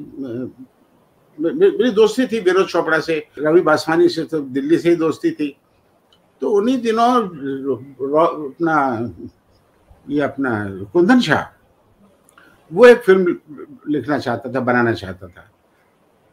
मेरी 1.38 1.90
दोस्ती 1.92 2.26
थी 2.26 2.40
विनोद 2.40 2.66
चोपड़ा 2.66 2.98
से 3.00 3.18
रवि 3.38 3.60
बासवानी 3.60 4.08
से 4.08 4.24
तो 4.24 4.40
दिल्ली 4.40 4.78
से 4.78 4.90
ही 4.90 4.96
दोस्ती 4.96 5.30
थी। 5.30 5.56
तो 6.42 6.50
उन्हीं 6.50 6.80
दिनों 6.82 7.10
अपना 8.46 8.76
ये 10.06 10.20
अपना 10.22 10.50
कुंदन 10.92 11.20
शाह 11.20 11.44
वो 12.70 12.86
एक 12.86 13.02
फ़िल्म 13.02 13.36
लिखना 13.88 14.18
चाहता 14.18 14.52
था 14.54 14.60
बनाना 14.60 14.92
चाहता 14.92 15.26
था। 15.28 15.50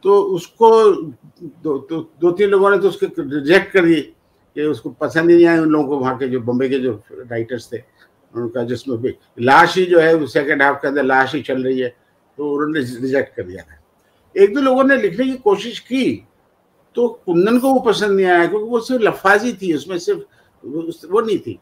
तो 0.04 0.20
उसको 0.34 0.68
दो, 0.92 1.78
दो, 1.78 2.00
दो 2.20 2.30
तीन 2.32 2.48
लोगों 2.50 2.70
ने 2.70 2.78
तो 2.78 2.88
उसके 2.88 3.06
रिजेक्ट 3.18 3.72
कर 3.72 3.84
दिए 3.84 4.00
कि 4.56 4.62
उसको 4.62 4.90
पसंद 4.90 5.30
ही 5.30 5.36
नहीं 5.36 5.46
आया 5.46 5.62
उन 5.62 5.68
लोगों 5.68 5.88
को 5.88 5.98
वहाँ 5.98 6.16
के 6.18 6.28
जो 6.28 6.40
बम्बे 6.40 6.68
के 6.68 6.78
जो 6.80 6.92
राइटर्स 7.10 7.68
थे 7.72 7.82
उनका 8.34 8.62
जिसमें 8.64 8.98
भी 9.02 9.14
लाश 9.40 9.76
ही 9.78 9.84
जो 9.86 10.00
है 10.00 10.26
सेकेंड 10.26 10.62
हाफ़ 10.62 10.76
के 10.82 10.88
अंदर 10.88 11.04
लाश 11.04 11.34
ही 11.34 11.42
चल 11.42 11.62
रही 11.64 11.80
है 11.80 11.88
तो 12.38 12.52
उन्होंने 12.52 12.80
रिजेक्ट 13.00 13.36
कर 13.36 13.42
दिया 13.42 13.62
था। 13.62 13.78
एक 14.36 14.54
दो 14.54 14.60
लोगों 14.60 14.84
ने 14.84 14.96
लिखने 14.96 15.24
की 15.24 15.36
कोशिश 15.40 15.78
की 15.80 16.04
तो 16.96 17.08
कुंदन 17.26 17.58
को 17.58 17.72
वो 17.74 17.80
पसंद 17.80 18.16
नहीं 18.16 18.26
आया 18.26 18.46
क्योंकि 18.46 18.66
वो 18.66 18.80
सिर्फ़ 18.80 19.02
लफाजी 19.02 19.52
थी 19.52 19.72
उसमें 19.74 19.98
सिर्फ़ 19.98 20.20
वो 21.10 21.20
नहीं 21.20 21.38
थी। 21.38 21.58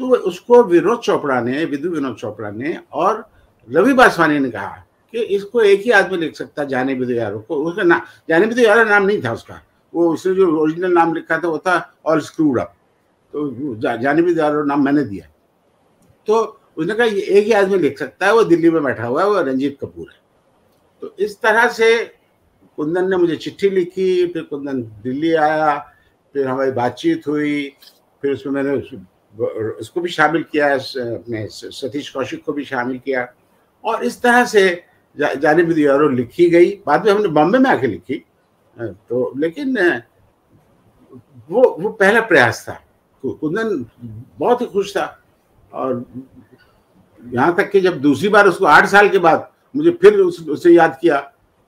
तो 0.00 0.08
उसको 0.08 0.62
विनोद 0.64 0.98
चोपड़ा 0.98 1.40
ने 1.40 1.64
विधु 1.64 1.88
विनोद 1.90 2.16
चोपड़ा 2.16 2.50
ने 2.50 2.76
और 2.92 3.24
रवि 3.68 3.92
बासवानी 3.92 4.38
ने 4.38 4.50
कहा 4.50 4.84
कि 5.14 5.18
इसको 5.36 5.60
एक 5.62 5.80
ही 5.80 5.90
आदमी 5.90 6.18
लिख 6.18 6.36
सकता 6.36 6.64
जाने 6.64 6.94
विधु 6.94 7.12
यारो 7.12 7.38
को। 7.40 7.56
उसका 7.64 7.82
नाम 7.82 8.00
जाने 8.28 8.46
विधु 8.46 8.62
यारो 8.62 8.84
नाम 8.84 9.06
नहीं 9.06 9.22
था 9.22 9.32
उसका। 9.32 9.60
वो 9.94 10.12
उसने 10.12 10.34
जो 10.34 10.46
ओरिजिनल 10.58 10.92
नाम 10.92 11.14
लिखा 11.14 11.38
था 11.38 11.48
वो 11.48 11.58
था 11.58 11.74
ऑल 12.06 12.20
स्क्रूड 12.20 12.58
अप 12.60 12.74
तो 13.34 13.74
जा, 13.76 13.96
जाने 13.96 14.22
विधु 14.22 14.40
यारो 14.40 14.64
नाम 14.64 14.84
मैंने 14.84 15.02
दिया। 15.04 15.26
तो 16.28 16.60
उसने 16.76 16.94
कहा 16.94 17.06
एक 17.06 17.44
ही 17.44 17.52
आदमी 17.52 17.78
लिख 17.78 17.98
सकता 17.98 18.26
है 18.26 18.32
वो 18.34 18.44
दिल्ली 18.44 18.70
में 18.70 18.82
बैठा 18.84 19.06
हुआ 19.06 19.22
है 19.22 19.28
वो 19.28 19.40
रंजीत 19.42 19.78
कपूर 19.80 20.06
है। 20.10 20.19
तो 21.02 21.14
इस 21.18 21.40
तरह 21.40 21.68
से 21.72 22.04
कुंदन 22.78 23.08
ने 23.10 23.16
मुझे 23.16 23.36
चिट्ठी 23.36 23.70
लिखी 23.70 24.26
फिर 24.32 24.42
कुंदन 24.42 24.82
दिल्ली 25.02 25.32
आया 25.34 25.76
फिर 26.34 26.46
हमारी 26.48 26.70
बातचीत 26.72 27.26
हुई 27.26 27.68
फिर 28.22 28.32
उसमें 28.32 28.52
मैंने 28.52 28.74
उसको 29.80 30.00
भी 30.00 30.08
शामिल 30.10 30.42
किया 30.42 30.72
अपने 30.74 31.46
सतीश 31.50 32.08
कौशिक 32.10 32.44
को 32.44 32.52
भी 32.52 32.64
शामिल 32.64 32.98
किया। 32.98 33.26
और 33.84 34.04
इस 34.04 34.20
तरह 34.22 34.44
से 34.44 34.62
जा, 35.16 35.32
जाने 35.34 35.62
भी 35.62 35.86
यारो 35.86 36.08
लिखी 36.08 36.48
गई। 36.50 36.70
बाद 36.86 37.06
में 37.06 37.12
हमने 37.12 37.28
बॉम्बे 37.28 37.58
में 37.58 37.70
आके 37.70 37.86
लिखी 37.86 38.22
तो 38.76 39.32
लेकिन 39.38 39.78
वो 41.50 41.62
वो 41.80 41.88
पहला 41.90 42.20
प्रयास 42.20 42.64
था। 42.68 42.72
कुंदन 43.24 43.84
बहुत 44.38 44.60
ही 44.60 44.66
खुश 44.66 44.96
था। 44.96 45.06
और 45.72 46.04
यहाँ 47.20 47.54
तक 47.56 47.70
कि 47.70 47.80
जब 47.80 48.00
दूसरी 48.00 48.28
बार 48.28 48.46
उसको 48.48 48.64
आठ 48.66 48.86
साल 48.88 49.08
के 49.08 49.18
बाद 49.18 49.50
मुझे 49.74 49.90
फिर 49.90 50.18
उस, 50.20 50.48
उसे 50.48 50.70
याद 50.74 50.98
किया 51.00 51.18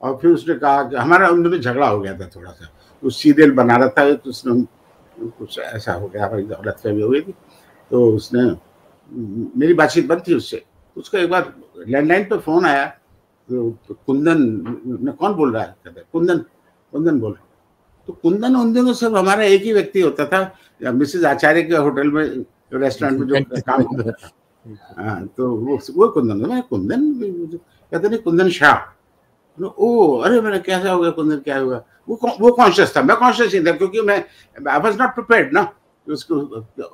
और 0.01 0.17
फिर 0.21 0.31
उसने 0.31 0.55
कहा 0.55 0.83
कि 0.83 0.95
हमारा 0.95 1.27
उन 1.29 1.43
दोनों 1.43 1.57
झगड़ा 1.59 1.87
हो 1.87 1.99
गया 1.99 2.17
था 2.19 2.27
थोड़ा 2.35 2.51
सा। 2.51 2.69
उस 3.03 3.21
सीरियल 3.21 3.51
बना 3.51 3.77
रहा 3.77 3.89
था 3.89 4.13
तो 4.13 4.29
उसने 4.29 4.61
कुछ 5.39 5.59
ऐसा 5.59 5.93
हो 5.93 6.07
गया 6.07 6.25
हमारी 6.25 6.43
गलत 6.43 6.77
फहमी 6.83 7.01
हो 7.01 7.09
गई 7.09 7.21
थी। 7.21 7.33
तो 7.91 8.05
उसने 8.15 8.43
मेरी 9.59 9.73
बातचीत 9.73 10.07
बंद 10.07 10.23
थी 10.27 10.33
उससे। 10.35 10.63
उसका 10.97 11.19
एक 11.19 11.29
बार 11.29 11.53
लैंडलाइन 11.87 12.23
पर 12.25 12.37
फ़ोन 12.39 12.65
आया 12.65 12.85
तो, 13.49 13.77
कुंदन 14.05 14.37
ने 15.05 15.11
कौन 15.11 15.33
बोल 15.33 15.53
रहा 15.53 15.63
है? 15.63 15.75
कहता 15.85 16.01
कुंदन 16.13 16.37
कुंदन 16.93 17.19
बोल 17.19 17.31
रहा 17.31 17.47
तो 18.07 18.13
कुंदन 18.13 18.55
उन 18.55 18.73
दिनों 18.73 18.93
सब 18.93 19.15
हमारा 19.15 19.43
एक 19.43 19.63
ही 19.63 19.73
व्यक्ति 19.73 20.01
होता 20.01 20.25
था 20.25 20.91
मिसेज 20.91 21.25
आचार्य 21.25 21.63
के 21.63 21.75
होटल 21.75 22.07
में 22.11 22.23
रेस्टोरेंट 22.73 23.19
में 23.19 23.27
जो 23.27 23.61
काम 23.67 23.83
करता 23.83 24.11
था। 24.11 24.29
हाँ 24.97 25.25
तो 25.37 25.49
वो 25.55 25.77
वो 25.95 26.07
कुंदन 26.09 26.37
मैं 26.49 26.61
कुंदन 26.63 27.59
कहते 27.93 28.09
नहीं, 28.09 28.19
कुंदन 28.19 28.49
शाह। 28.49 29.61
ओ 29.61 30.17
अरे 30.17 30.41
मैंने 30.41 30.59
कैसा 30.59 30.91
हो 30.91 30.99
गया, 31.01 31.11
कुंदन, 31.11 31.37
क्या 31.39 31.57
हुआ? 31.59 31.83
वो 32.09 32.19
वो 32.39 32.51
कॉन्शियस 32.51 32.95
था, 32.95 33.01
मैं 33.01 33.17
कॉन्शियस 33.17 33.53
नहीं 33.53 33.65
था, 33.65 33.71
क्योंकि 33.77 34.01
मैं 34.01 34.17
आई 34.57 34.79
वाज 34.79 34.99
नॉट 35.01 35.13
प्रिपेयर्ड 35.15 35.53
ना। 35.53 35.71
उसको 36.07 36.35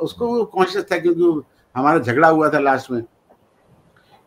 उसको 0.06 0.44
कॉन्शियस 0.46 0.86
था 0.92 0.98
क्योंकि 1.00 1.42
हमारा 1.76 2.00
झगड़ा 2.00 2.28
हुआ 2.28 2.50
था 2.50 2.60
लास्ट 2.60 2.92
में। 2.92 3.02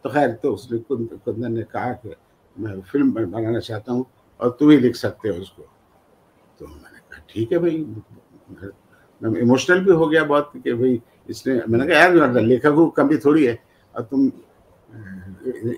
तो 0.04 0.10
खैर 0.10 0.30
तो 0.42 0.52
उसने 0.54 0.78
कुंदन 0.88 1.52
ने 1.52 1.62
कहा 1.62 1.92
कि 1.92 2.14
मैं 2.56 2.80
फ़िल्म 2.82 3.12
बनाना 3.12 3.58
चाहता 3.60 3.92
हूँ 3.92 4.06
और 4.40 4.56
तुम 4.60 4.70
ही 4.70 4.76
लिख 4.78 4.96
सकते 4.96 5.28
हो 5.28 5.34
उसको। 5.42 5.62
तो 6.58 6.66
मैंने 6.66 6.98
कहा, 6.98 7.22
ठीक 7.30 7.52
है 7.52 7.58
भाई। 7.58 7.84
मैं 9.20 9.40
इमोशनल 9.40 9.80
भी 9.80 9.92
हो 9.92 10.06
गया 10.06 10.24
बहुत 10.24 10.52
कि 10.56 10.72
भाई, 10.72 11.00
इसने, 11.30 11.54
मैंने 11.68 11.86
कहा, 11.86 11.98
यार, 11.98 12.40
लेखक 12.40 12.74
को 12.74 12.86
कमी 12.90 13.16
थोड़ी 13.16 13.44
है, 13.46 13.58
और 13.94 14.02
तुम 14.02 14.30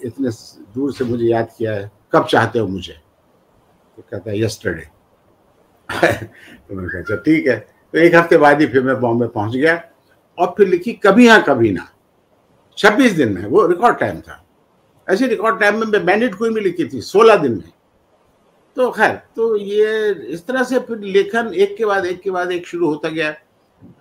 इतने 0.05 0.31
दूर 0.75 0.93
से 0.93 1.05
मुझे 1.05 1.25
याद 1.25 1.49
किया 1.59 1.73
है। 1.73 1.91
कब 2.13 2.27
चाहते 2.27 2.59
हो 2.59 2.67
मुझे? 2.69 2.93
तो 3.99 4.03
कहता 4.11 4.31
है 4.31 4.41
यस्टरडे 4.41 4.83
तो 5.91 6.75
मैंने 6.75 6.89
कहा 6.89 7.01
अच्छा 7.01 7.17
ठीक 7.17 7.47
है। 7.47 7.57
तो 7.95 7.99
एक 7.99 8.15
हफ़्ते 8.15 8.37
बाद 8.37 8.61
ही 8.61 8.67
फिर 8.67 8.83
मैं 8.83 9.01
बॉम्बे 9.01 9.27
पहुँच 9.27 9.57
गया 9.57 9.83
और 10.39 10.55
फिर 10.57 10.69
लिखी, 10.69 10.93
कभी 10.93 11.29
हाँ 11.29 11.43
कभी 11.43 11.71
ना। 11.73 11.89
छब्बीस 12.79 13.13
दिन 13.13 13.33
में, 13.33 13.45
वो 13.47 13.67
रिकॉर्ड 13.67 13.99
टाइम 13.99 14.21
था। 14.21 14.41
ऐसे 15.09 15.27
रिकॉर्ड 15.27 15.61
टाइम 15.61 15.79
में 15.81 15.87
मैं 15.87 16.05
बैंडिट 16.07 16.35
क्वीन 16.35 16.55
भी 16.55 16.61
लिखी 16.61 16.85
थी, 16.85 17.01
सोलह 17.01 17.37
दिन 17.37 17.53
में। 17.53 17.73
तो 18.77 18.91
खैर 18.91 19.15
तो 19.37 19.57
ये 19.57 20.11
इस 20.29 20.47
तरह 20.47 20.63
से 20.63 20.79
फिर 20.79 20.99
लेखन 20.99 21.53
एक 21.55 21.77
के 21.77 21.85
बाद 21.85 22.07
एक 22.07 22.21
के 22.21 22.31
बाद 22.31 22.53
एक 22.53 22.67
शुरू 22.67 22.89
होता 22.89 23.09
गया। 23.09 23.35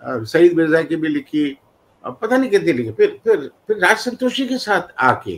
और 0.04 0.24
सईद 0.26 0.52
मिर्ज़ा 0.52 0.82
की 0.82 0.96
भी 0.96 1.08
लिखी 1.08 1.58
पता 2.04 2.36
नहीं 2.36 2.50
कितनी 2.50 2.72
लिखे। 2.72 2.92
फिर 2.92 3.18
फिर 3.24 3.50
फिर 3.68 3.78
राज 3.78 3.96
संतोषी 3.98 4.46
के 4.48 4.58
साथ 4.58 4.94
आके 5.02 5.36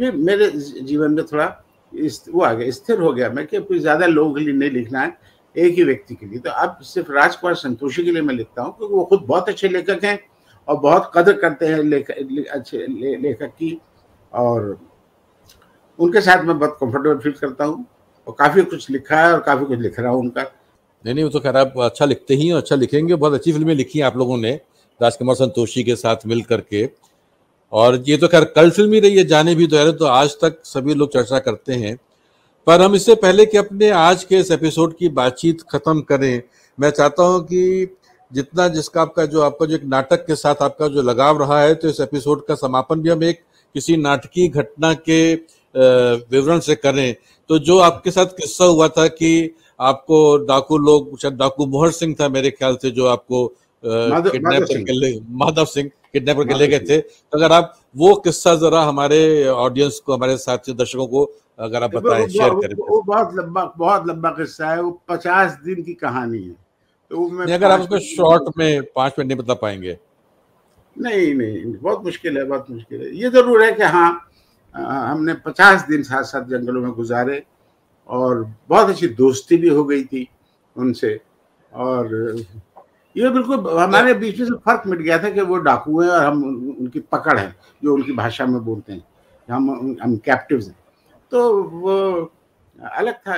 फिर 0.00 0.12
मेरे 0.18 0.50
जीवन 0.50 1.12
में 1.12 1.24
थोड़ा 1.26 1.46
इस 1.92 2.24
वो 2.30 2.42
आ 2.42 2.52
गया 2.52 2.70
स्थिर 2.70 3.00
हो 3.00 3.12
गया 3.12 3.28
मैं 3.30 3.46
कि 3.46 3.60
कोई 3.60 3.78
ज़्यादा 3.78 4.06
लोगों 4.06 4.34
के 4.34 4.40
लिए 4.40 4.54
नहीं 4.54 4.70
लिखना 4.70 5.00
है 5.00 5.16
एक 5.56 5.74
ही 5.74 5.84
व्यक्ति 5.84 6.14
के 6.14 6.26
लिए। 6.26 6.38
तो 6.38 6.50
अब 6.52 6.78
सिर्फ़ 6.84 7.10
राजकुमार 7.12 7.54
संतोषी 7.56 8.04
के 8.04 8.10
लिए 8.10 8.22
मैं 8.22 8.34
लिखता 8.34 8.62
हूँ 8.62 8.76
क्योंकि 8.76 8.94
वो 8.94 9.04
खुद 9.04 9.24
बहुत 9.28 9.48
अच्छे 9.48 9.68
लेखक 9.68 10.04
हैं 10.04 10.18
और 10.68 10.76
बहुत 10.78 11.10
कदर 11.14 11.36
करते 11.38 11.66
हैं 11.66 11.82
लेखक 11.82 12.46
अच्छे 12.50 12.78
ले, 12.78 13.16
लेखक 13.16 13.52
की। 13.58 13.78
और 14.32 14.78
उनके 15.98 16.20
साथ 16.20 16.44
मैं 16.44 16.58
बहुत 16.58 16.76
कंफर्टेबल 16.80 17.18
फील 17.18 17.32
करता 17.32 17.64
हूँ 17.64 17.84
और 18.26 18.34
काफ़ी 18.38 18.62
कुछ 18.64 18.88
लिखा 18.90 19.20
है 19.20 19.32
और 19.32 19.40
काफ़ी 19.40 19.66
कुछ 19.66 19.78
लिख 19.78 19.98
रहा 20.00 20.10
हूँ 20.12 20.20
उनका। 20.20 20.42
नहीं 21.04 21.14
नहीं 21.14 21.24
वो 21.24 21.30
तो 21.30 21.40
खैर 21.40 21.56
आप 21.56 21.78
अच्छा 21.82 22.04
लिखते 22.04 22.34
ही 22.34 22.50
और 22.52 22.60
अच्छा 22.60 22.76
लिखेंगे 22.76 23.14
बहुत 23.14 23.34
अच्छी 23.34 23.52
फ़िल्में 23.52 23.74
लिखी 23.74 23.98
हैं 23.98 24.06
आप 24.06 24.16
लोगों 24.16 24.36
ने। 24.36 24.58
राजकुमार 25.00 25.36
संतोषी 25.36 25.84
के 25.84 25.96
साथ 25.96 26.26
मिल 26.26 26.42
करके। 26.42 26.88
और 27.72 28.02
ये 28.06 28.16
तो 28.16 28.28
खैर 28.28 28.44
कल 28.46 28.70
फ़िल्म 28.70 28.92
ही 28.92 29.00
रही 29.00 29.16
है, 29.16 29.24
जाने 29.24 29.54
भी 29.54 29.66
दो 29.66 29.90
तो 29.92 30.04
आज 30.06 30.36
तक 30.42 30.60
सभी 30.64 30.94
लोग 30.94 31.12
चर्चा 31.12 31.38
करते 31.38 31.72
हैं। 31.74 31.96
पर 32.66 32.82
हम 32.82 32.94
इससे 32.94 33.14
पहले 33.16 33.46
कि 33.46 33.58
अपने 33.58 33.90
आज 33.90 34.24
के 34.24 34.38
इस 34.38 34.50
एपिसोड 34.50 34.96
की 34.96 35.08
बातचीत 35.10 35.62
खत्म 35.70 36.00
करें, 36.00 36.42
मैं 36.78 36.90
चाहता 36.90 37.22
हूँ 37.22 37.42
कि 37.44 37.96
जितना 38.30 38.66
जिसका 38.68 39.00
आपका 39.02 39.24
जो 39.26 39.40
आपका 39.42 39.66
जो 39.66 39.74
एक 39.74 39.84
नाटक 39.84 40.26
के 40.26 40.34
साथ 40.36 40.62
आपका 40.62 40.88
जो 40.88 41.02
लगाव 41.02 41.38
रहा 41.40 41.60
है 41.60 41.74
तो 41.74 41.88
इस 41.88 42.00
एपिसोड 42.00 42.44
का 42.46 42.54
समापन 42.56 43.00
भी 43.00 43.08
हम 43.10 43.22
एक 43.24 43.40
किसी 43.74 43.96
नाटकीय 43.96 44.48
घटना 44.48 44.92
के 45.08 45.34
विवरण 45.74 46.60
से 46.60 46.74
करें। 46.74 47.14
तो 47.50 47.58
जो 47.60 47.78
आपके 47.78 48.10
साथ 48.10 48.26
किस्सा 48.36 48.64
हुआ 48.64 48.88
था 48.88 49.06
कि 49.08 49.54
आपको 49.80 50.36
डाकू 50.38 50.78
लोग, 50.78 51.18
शायद 51.20 51.34
डाकू 51.34 51.66
मोहर 51.66 51.90
सिंह 51.90 52.14
था 52.20 52.28
मेरे 52.28 52.50
ख्याल 52.50 52.76
से, 52.76 52.90
जो 52.90 53.06
आपको 53.06 53.46
किडनैप 53.84 54.42
माधव 54.42 54.60
करके 54.60 54.74
सिंह। 54.74 54.98
ले 55.00 55.20
माधव 55.36 55.64
सिंह 55.66 55.90
किडनैप 56.12 56.36
करके 56.36 56.54
ले 56.54 56.66
गए 56.68 56.78
थे। 56.80 57.00
तो 57.00 57.38
अगर 57.38 57.52
आप 57.52 57.74
वो 57.96 58.14
किस्सा 58.16 58.54
जरा 58.56 58.82
हमारे 58.84 59.46
ऑडियंस 59.48 59.98
को 60.06 60.14
हमारे 60.14 60.36
साथी 60.38 60.72
दर्शकों 60.74 61.06
को 61.06 61.24
अगर 61.58 61.82
आप 61.82 61.94
बताएँ 61.94 62.26
शेयर 62.28 62.54
करें 62.56 62.74
वो 62.78 63.00
बहुत 63.02 63.34
लंबा 63.34 63.64
बहुत 63.78 64.06
लंबा 64.08 64.30
किस्सा 64.32 64.70
है। 64.70 64.82
वो 64.82 64.90
पचास 65.08 65.58
दिन 65.64 65.82
की 65.82 65.94
कहानी 65.96 66.38
है। 66.38 66.56
तो 67.10 67.28
मैं 67.28 67.52
अगर 67.54 67.70
आप 67.70 67.80
उसको 67.80 67.98
शॉर्ट 68.00 68.56
में 68.58 68.82
पाँच 68.96 69.14
मिनट 69.18 69.28
नहीं 69.28 69.38
बता 69.38 69.54
पाएँगे। 69.56 69.96
नहीं 70.96 71.34
नहीं 71.34 71.72
बहुत 71.74 72.04
मुश्किल 72.04 72.38
है 72.38 72.44
बहुत 72.44 72.70
मुश्किल 72.70 73.00
है। 73.00 73.14
ये 73.16 73.30
ज़रूर 73.30 73.62
है 73.64 73.72
कि 73.72 73.82
हाँ 73.84 74.10
हमने 74.74 75.34
पचास 75.44 75.86
दिन 75.88 76.02
साथ 76.02 76.24
साथ 76.24 76.44
जंगलों 76.48 76.82
में 76.82 76.90
गुजारे 76.92 77.42
और 78.08 78.44
बहुत 78.68 78.88
अच्छी 78.88 79.08
दोस्ती 79.16 79.56
भी 79.56 79.68
हो 79.68 79.84
गई 79.84 80.04
थी 80.04 80.26
उनसे। 80.76 81.18
और 81.72 82.06
ये 83.16 83.30
बिल्कुल 83.30 83.78
हमारे 83.78 84.14
बीच 84.14 84.38
में 84.38 84.46
से 84.46 84.54
फ़र्क 84.54 84.82
मिट 84.86 84.98
गया 84.98 85.18
था 85.22 85.30
कि 85.30 85.40
वो 85.40 85.56
डाकू 85.56 86.00
हैं 86.00 86.08
और 86.08 86.24
हम 86.24 86.42
उनकी 86.80 87.00
पकड़ 87.12 87.38
है 87.38 87.54
जो 87.84 87.94
उनकी 87.94 88.12
भाषा 88.12 88.46
में 88.46 88.60
बोलते 88.64 88.92
हैं। 88.92 89.02
हम 89.48 89.96
हम 90.02 90.16
कैप्टिव्स 90.16 90.66
हैं। 90.66 90.76
तो 91.32 91.62
वो 91.62 91.94
अलग 92.78 93.14
था। 93.14 93.36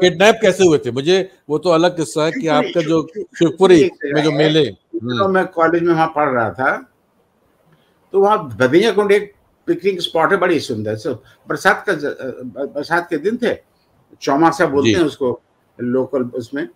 किडनैप 0.00 0.38
कैसे 0.42 0.66
हुए 0.66 0.78
थे? 0.78 0.90
मुझे 0.90 1.30
वो 1.48 1.58
तो 1.58 1.70
अलग 1.70 1.96
किस्सा 1.96 2.24
है 2.24 2.32
कि 2.32 2.46
आपका 2.46 2.80
जो 2.80 3.06
शिवपुरी 3.38 3.90
में 4.04 4.22
जो 4.22 4.32
मेले। 4.32 4.64
तो 4.66 5.28
मैं 5.28 5.46
कॉलेज 5.46 5.82
में 5.82 5.92
वहाँ 5.94 6.06
पढ़ 6.16 6.28
रहा 6.28 6.50
था। 6.50 6.76
तो 8.12 8.20
वहाँ 8.20 8.38
भदैया 8.48 8.92
कुंड 8.92 9.12
एक 9.12 9.32
पिकनिक 9.66 10.00
स्पॉट 10.00 10.32
है 10.32 10.38
बड़ी 10.38 10.60
सुंदर। 10.60 10.96
सो 10.96 11.14
बरसात 11.48 11.84
का 11.88 11.92
बरसात 12.66 13.06
के 13.10 13.16
दिन 13.18 13.36
थे। 13.36 13.54
चौमासा 14.20 14.66
बोलते। 14.66 14.90
हैं 14.90 15.04
उसको 15.06 15.40
लोकल 15.78 16.22
उसमें। 16.34 16.68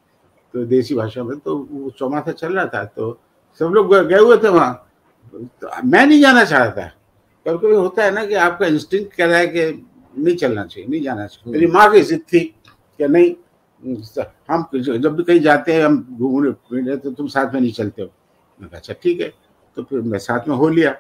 तो 0.55 0.65
देसी 0.65 0.95
भाषा 0.95 1.25
में 1.25 1.39
तो 1.39 1.69
वो 1.71 1.91
चौमासा 1.91 2.33
चल 2.33 2.53
रहा 2.53 2.67
था 2.67 2.85
तो 2.85 3.21
सब 3.59 3.65
लोग 3.65 3.95
गए- 3.95 4.21
हुए 4.21 4.37
थे 4.37 4.49
वहाँ। 4.49 4.91
तो 5.35 5.69
मैं 5.85 6.07
नहीं 6.07 6.21
जाना 6.21 6.45
चाह 6.45 6.65
रहा 6.65 6.71
था। 6.71 6.87
कभी 7.47 7.59
कभी 7.59 7.75
होता 7.75 8.05
है 8.05 8.11
ना 8.11 8.27
कि 8.27 8.35
आपका 8.35 8.67
इंस्टिंक्ट 8.67 9.13
कह 9.13 9.27
रहा 9.27 9.37
है 9.37 9.47
कि 9.47 9.87
नहीं 10.19 10.37
चलना 10.37 10.65
चाहिए, 10.65 10.89
नहीं 10.89 11.03
जाना 11.03 11.27
चाहिए। 11.27 11.53
मेरी 11.53 11.67
माँ 11.67 11.93
की 11.93 12.01
जिद 12.01 12.21
थी 12.21 12.41
कि 12.99 13.09
नहीं 13.09 13.35
हम 14.51 14.65
जब 14.99 15.17
भी 15.17 15.23
कहीं 15.23 15.41
जाते 15.41 15.73
हैं, 15.73 15.85
हम 15.85 16.17
घूमने 16.19 16.51
फिरने 16.51 16.97
तो 16.97 17.11
तुम 17.11 17.27
साथ 17.27 17.55
में 17.55 17.61
नहीं 17.61 17.73
चलते 17.73 18.03
हो। 18.03 18.09
मैं 18.61 18.71
कहा 18.71 18.79
अच्छा 18.79 18.95
ठीक 19.03 19.21
है। 19.21 19.35
तो 19.77 19.83
फिर 19.83 20.01
मैं 20.01 20.19
साथ 20.19 20.49
में 20.49 20.57
हो 20.57 20.69
लिया। 20.69 20.97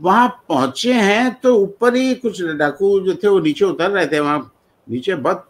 वहाँ 0.00 0.28
पहुँचे 0.48 0.92
हैं 0.92 1.40
तो 1.42 1.54
ऊपर 1.54 1.94
ही 1.94 2.14
कुछ 2.14 2.42
डाकू 2.42 3.00
जो 3.00 3.14
थे 3.14 3.28
वो 3.28 3.40
नीचे 3.40 3.64
उतर 3.64 3.90
रहे 3.90 4.06
थे 4.06 4.20
वहाँ। 4.20 4.52
नीचे 4.90 5.14
बहुत 5.14 5.48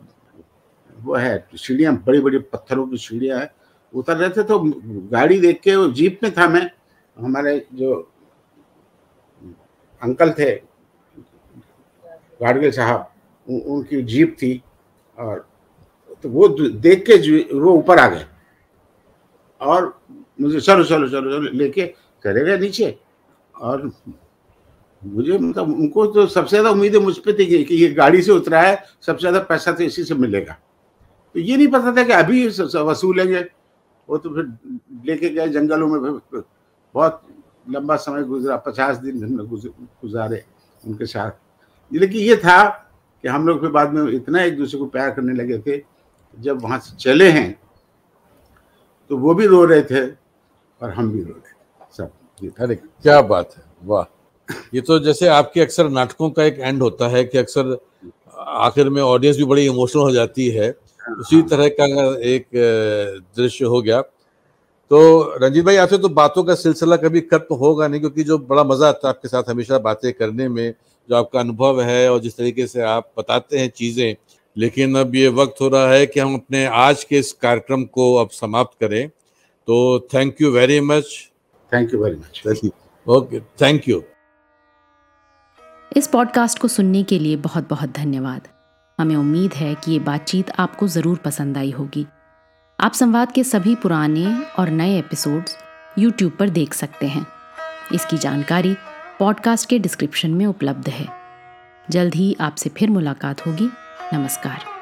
वो 1.04 1.14
है, 1.14 1.46
सीढ़ियाँ 1.54 1.94
बड़ी 2.06 2.20
बड़ी 2.20 2.38
पत्थरों 2.38 2.86
की 2.86 2.96
सीढ़ियाँ 2.98 3.40
है। 3.40 3.50
उतर 3.94 4.16
रहे 4.16 4.28
थे 4.30 4.42
तो 4.42 4.58
गाड़ी 5.10 5.38
देख 5.40 5.60
के 5.62 5.74
वो 5.76 5.86
जीप 5.92 6.20
में 6.22 6.32
था 6.34 6.48
मैं, 6.48 6.70
हमारे 7.16 7.66
जो 7.74 7.94
अंकल 10.02 10.30
थे, 10.38 10.50
गाड़गिल 12.42 12.70
साहब 12.72 13.10
उनकी 13.48 14.02
जीप 14.04 14.36
थी 14.42 14.62
और 15.16 15.46
तो 16.22 16.28
वो 16.30 16.48
देख 16.70 17.04
के 17.06 17.16
वो 17.54 17.72
ऊपर 17.72 17.98
आ 17.98 18.06
गए। 18.08 18.24
और 19.60 19.92
मुझे 20.40 20.60
चलो 20.60 20.84
चलो 20.84 21.08
चलो 21.08 21.30
चलो, 21.30 21.50
लेके 21.52 21.86
चले 22.24 22.44
गए 22.44 22.58
नीचे। 22.58 22.98
और 23.54 23.90
मुझे 25.02 25.38
मतलब 25.38 25.70
उनको 25.70 26.06
तो 26.06 26.26
सबसे 26.26 26.50
ज़्यादा 26.50 26.70
उम्मीद 26.70 26.96
मुझ 26.96 27.16
पर 27.18 27.38
थी 27.38 27.64
कि 27.64 27.74
ये 27.74 27.88
गाड़ी 27.90 28.22
से 28.22 28.32
उतरा 28.32 28.60
है, 28.60 28.84
सबसे 29.00 29.20
ज़्यादा 29.20 29.40
पैसा 29.46 29.72
तो 29.72 29.82
इसी 29.84 30.04
से 30.04 30.14
मिलेगा। 30.14 30.56
तो 31.34 31.40
ये 31.40 31.56
नहीं 31.56 31.68
पता 31.68 31.94
था 31.96 32.02
कि 32.02 32.12
अभी 32.12 32.46
वसूलेंगे 32.48 33.40
वो 34.08 34.16
तो 34.18 34.30
फिर 34.30 34.44
लेके 35.06 35.28
गए 35.30 35.48
जंगलों 35.48 35.88
में 35.88 36.00
बहुत 36.94 37.22
लंबा 37.66 37.96
समय 37.96 38.22
गुजरा, 38.24 38.56
पचास 38.56 38.96
दिन 38.96 39.24
हमने 39.24 39.44
गुजारे 40.02 40.42
उनके 40.82 41.06
साथ। 41.06 41.30
लेकिन 41.90 42.20
ये 42.20 42.36
था 42.36 42.62
कि 43.24 43.28
हम 43.28 43.46
लोग 43.48 43.60
फिर 43.60 43.70
बाद 43.70 43.92
में 43.92 44.12
इतना 44.12 44.42
एक 44.42 44.56
दूसरे 44.56 44.78
को 44.78 44.86
प्यार 44.86 45.10
करने 45.10 45.32
लगे 45.34 45.58
थे, 45.58 45.82
जब 46.38 46.62
वहाँ 46.62 46.78
से 46.78 46.96
चले 46.96 47.30
हैं 47.30 47.50
तो 49.10 49.16
वो 49.18 49.34
भी 49.34 49.46
रो 49.46 49.64
रहे 49.64 49.82
थे 49.82 50.06
और 50.80 50.90
हम 50.90 51.10
भी 51.12 51.20
रो 51.20 51.32
रहे 51.32 51.40
थे। 51.40 51.86
सब, 51.96 52.10
ये 52.42 52.50
था। 52.50 52.74
क्या 52.74 53.20
बात 53.22 53.54
है, 53.56 53.62
वाह। 53.84 54.04
ये 54.74 54.80
तो 54.80 54.98
जैसे 54.98 55.28
आपके 55.28 55.60
अक्सर 55.60 55.88
नाटकों 55.90 56.30
का 56.30 56.44
एक 56.44 56.58
एंड 56.58 56.82
होता 56.82 57.08
है 57.08 57.24
कि 57.24 57.38
अक्सर 57.38 57.76
आखिर 58.38 58.88
में 58.88 59.02
ऑडियंस 59.02 59.36
भी 59.36 59.44
बड़ी 59.44 59.66
इमोशनल 59.66 60.02
हो 60.02 60.10
जाती 60.10 60.48
है। 60.48 60.70
उसी 61.10 61.40
तरह 61.42 61.68
का 61.70 61.84
एक 62.24 62.46
दृश्य 63.36 63.64
हो 63.64 63.80
गया। 63.82 64.00
तो 64.90 64.98
रंजीत 65.42 65.64
भाई 65.64 65.76
आपसे 65.76 65.98
तो 65.98 66.08
बातों 66.10 66.42
का 66.44 66.54
सिलसिला 66.54 66.96
कभी 66.96 67.20
खत्म 67.22 67.54
होगा 67.56 67.88
नहीं 67.88 68.00
क्योंकि 68.00 68.24
जो 68.24 68.38
बड़ा 68.40 68.64
मज़ा 68.64 68.88
आता 68.88 69.08
है 69.08 69.14
आपके 69.14 69.28
साथ 69.28 69.50
हमेशा 69.50 69.78
बातें 69.80 70.12
करने 70.12 70.48
में 70.48 70.74
जो 71.08 71.16
आपका 71.16 71.40
अनुभव 71.40 71.80
है 71.82 72.10
और 72.10 72.20
जिस 72.20 72.36
तरीके 72.36 72.66
से 72.66 72.82
आप 72.82 73.10
बताते 73.18 73.58
हैं 73.58 73.68
चीज़ें 73.76 74.14
लेकिन 74.56 74.96
अब 74.98 75.14
ये 75.14 75.28
वक्त 75.40 75.60
हो 75.60 75.68
रहा 75.68 75.88
है 75.88 76.06
कि 76.06 76.20
हम 76.20 76.34
अपने 76.34 76.64
आज 76.66 77.04
के 77.04 77.18
इस 77.18 77.32
कार्यक्रम 77.32 77.84
को 77.84 78.14
अब 78.14 78.30
समाप्त 78.32 78.78
करें। 78.80 79.08
तो 79.08 80.08
thank 80.14 80.40
you 80.40 80.50
very 80.50 80.80
much 80.80 81.18
thank 81.72 81.94
you 81.94 82.02
very 82.04 82.16
much 82.16 82.70
okay 83.06 83.40
thank 83.62 83.88
you 83.88 84.02
इस 85.92 86.06
पॉडकास्ट 86.08 86.58
को 86.58 86.68
सुनने 86.68 87.02
के 87.02 87.18
लिए 87.18 87.36
बहुत 87.38 87.68
बहुत 87.68 87.90
धन्यवाद। 87.92 88.48
हमें 89.04 89.16
उम्मीद 89.16 89.54
है 89.54 89.74
कि 89.74 89.92
ये 89.92 89.98
बातचीत 89.98 90.50
आपको 90.50 90.88
ज़रूर 90.88 91.16
पसंद 91.16 91.58
आई 91.58 91.70
होगी। 91.70 92.06
आप 92.80 92.92
संवाद 92.92 93.32
के 93.32 93.44
सभी 93.44 93.74
पुराने 93.74 94.42
और 94.58 94.70
नए 94.70 94.98
एपिसोड्स 94.98 95.56
यूट्यूब 95.98 96.32
पर 96.38 96.48
देख 96.48 96.74
सकते 96.74 97.06
हैं। 97.06 97.26
इसकी 97.92 98.18
जानकारी 98.18 98.76
पॉडकास्ट 99.18 99.68
के 99.68 99.78
डिस्क्रिप्शन 99.78 100.30
में 100.30 100.46
उपलब्ध 100.46 100.88
है। 100.88 101.06
जल्द 101.90 102.14
ही 102.14 102.36
आपसे 102.40 102.70
फिर 102.70 102.90
मुलाकात 102.90 103.46
होगी। 103.46 103.68
नमस्कार। 104.14 104.73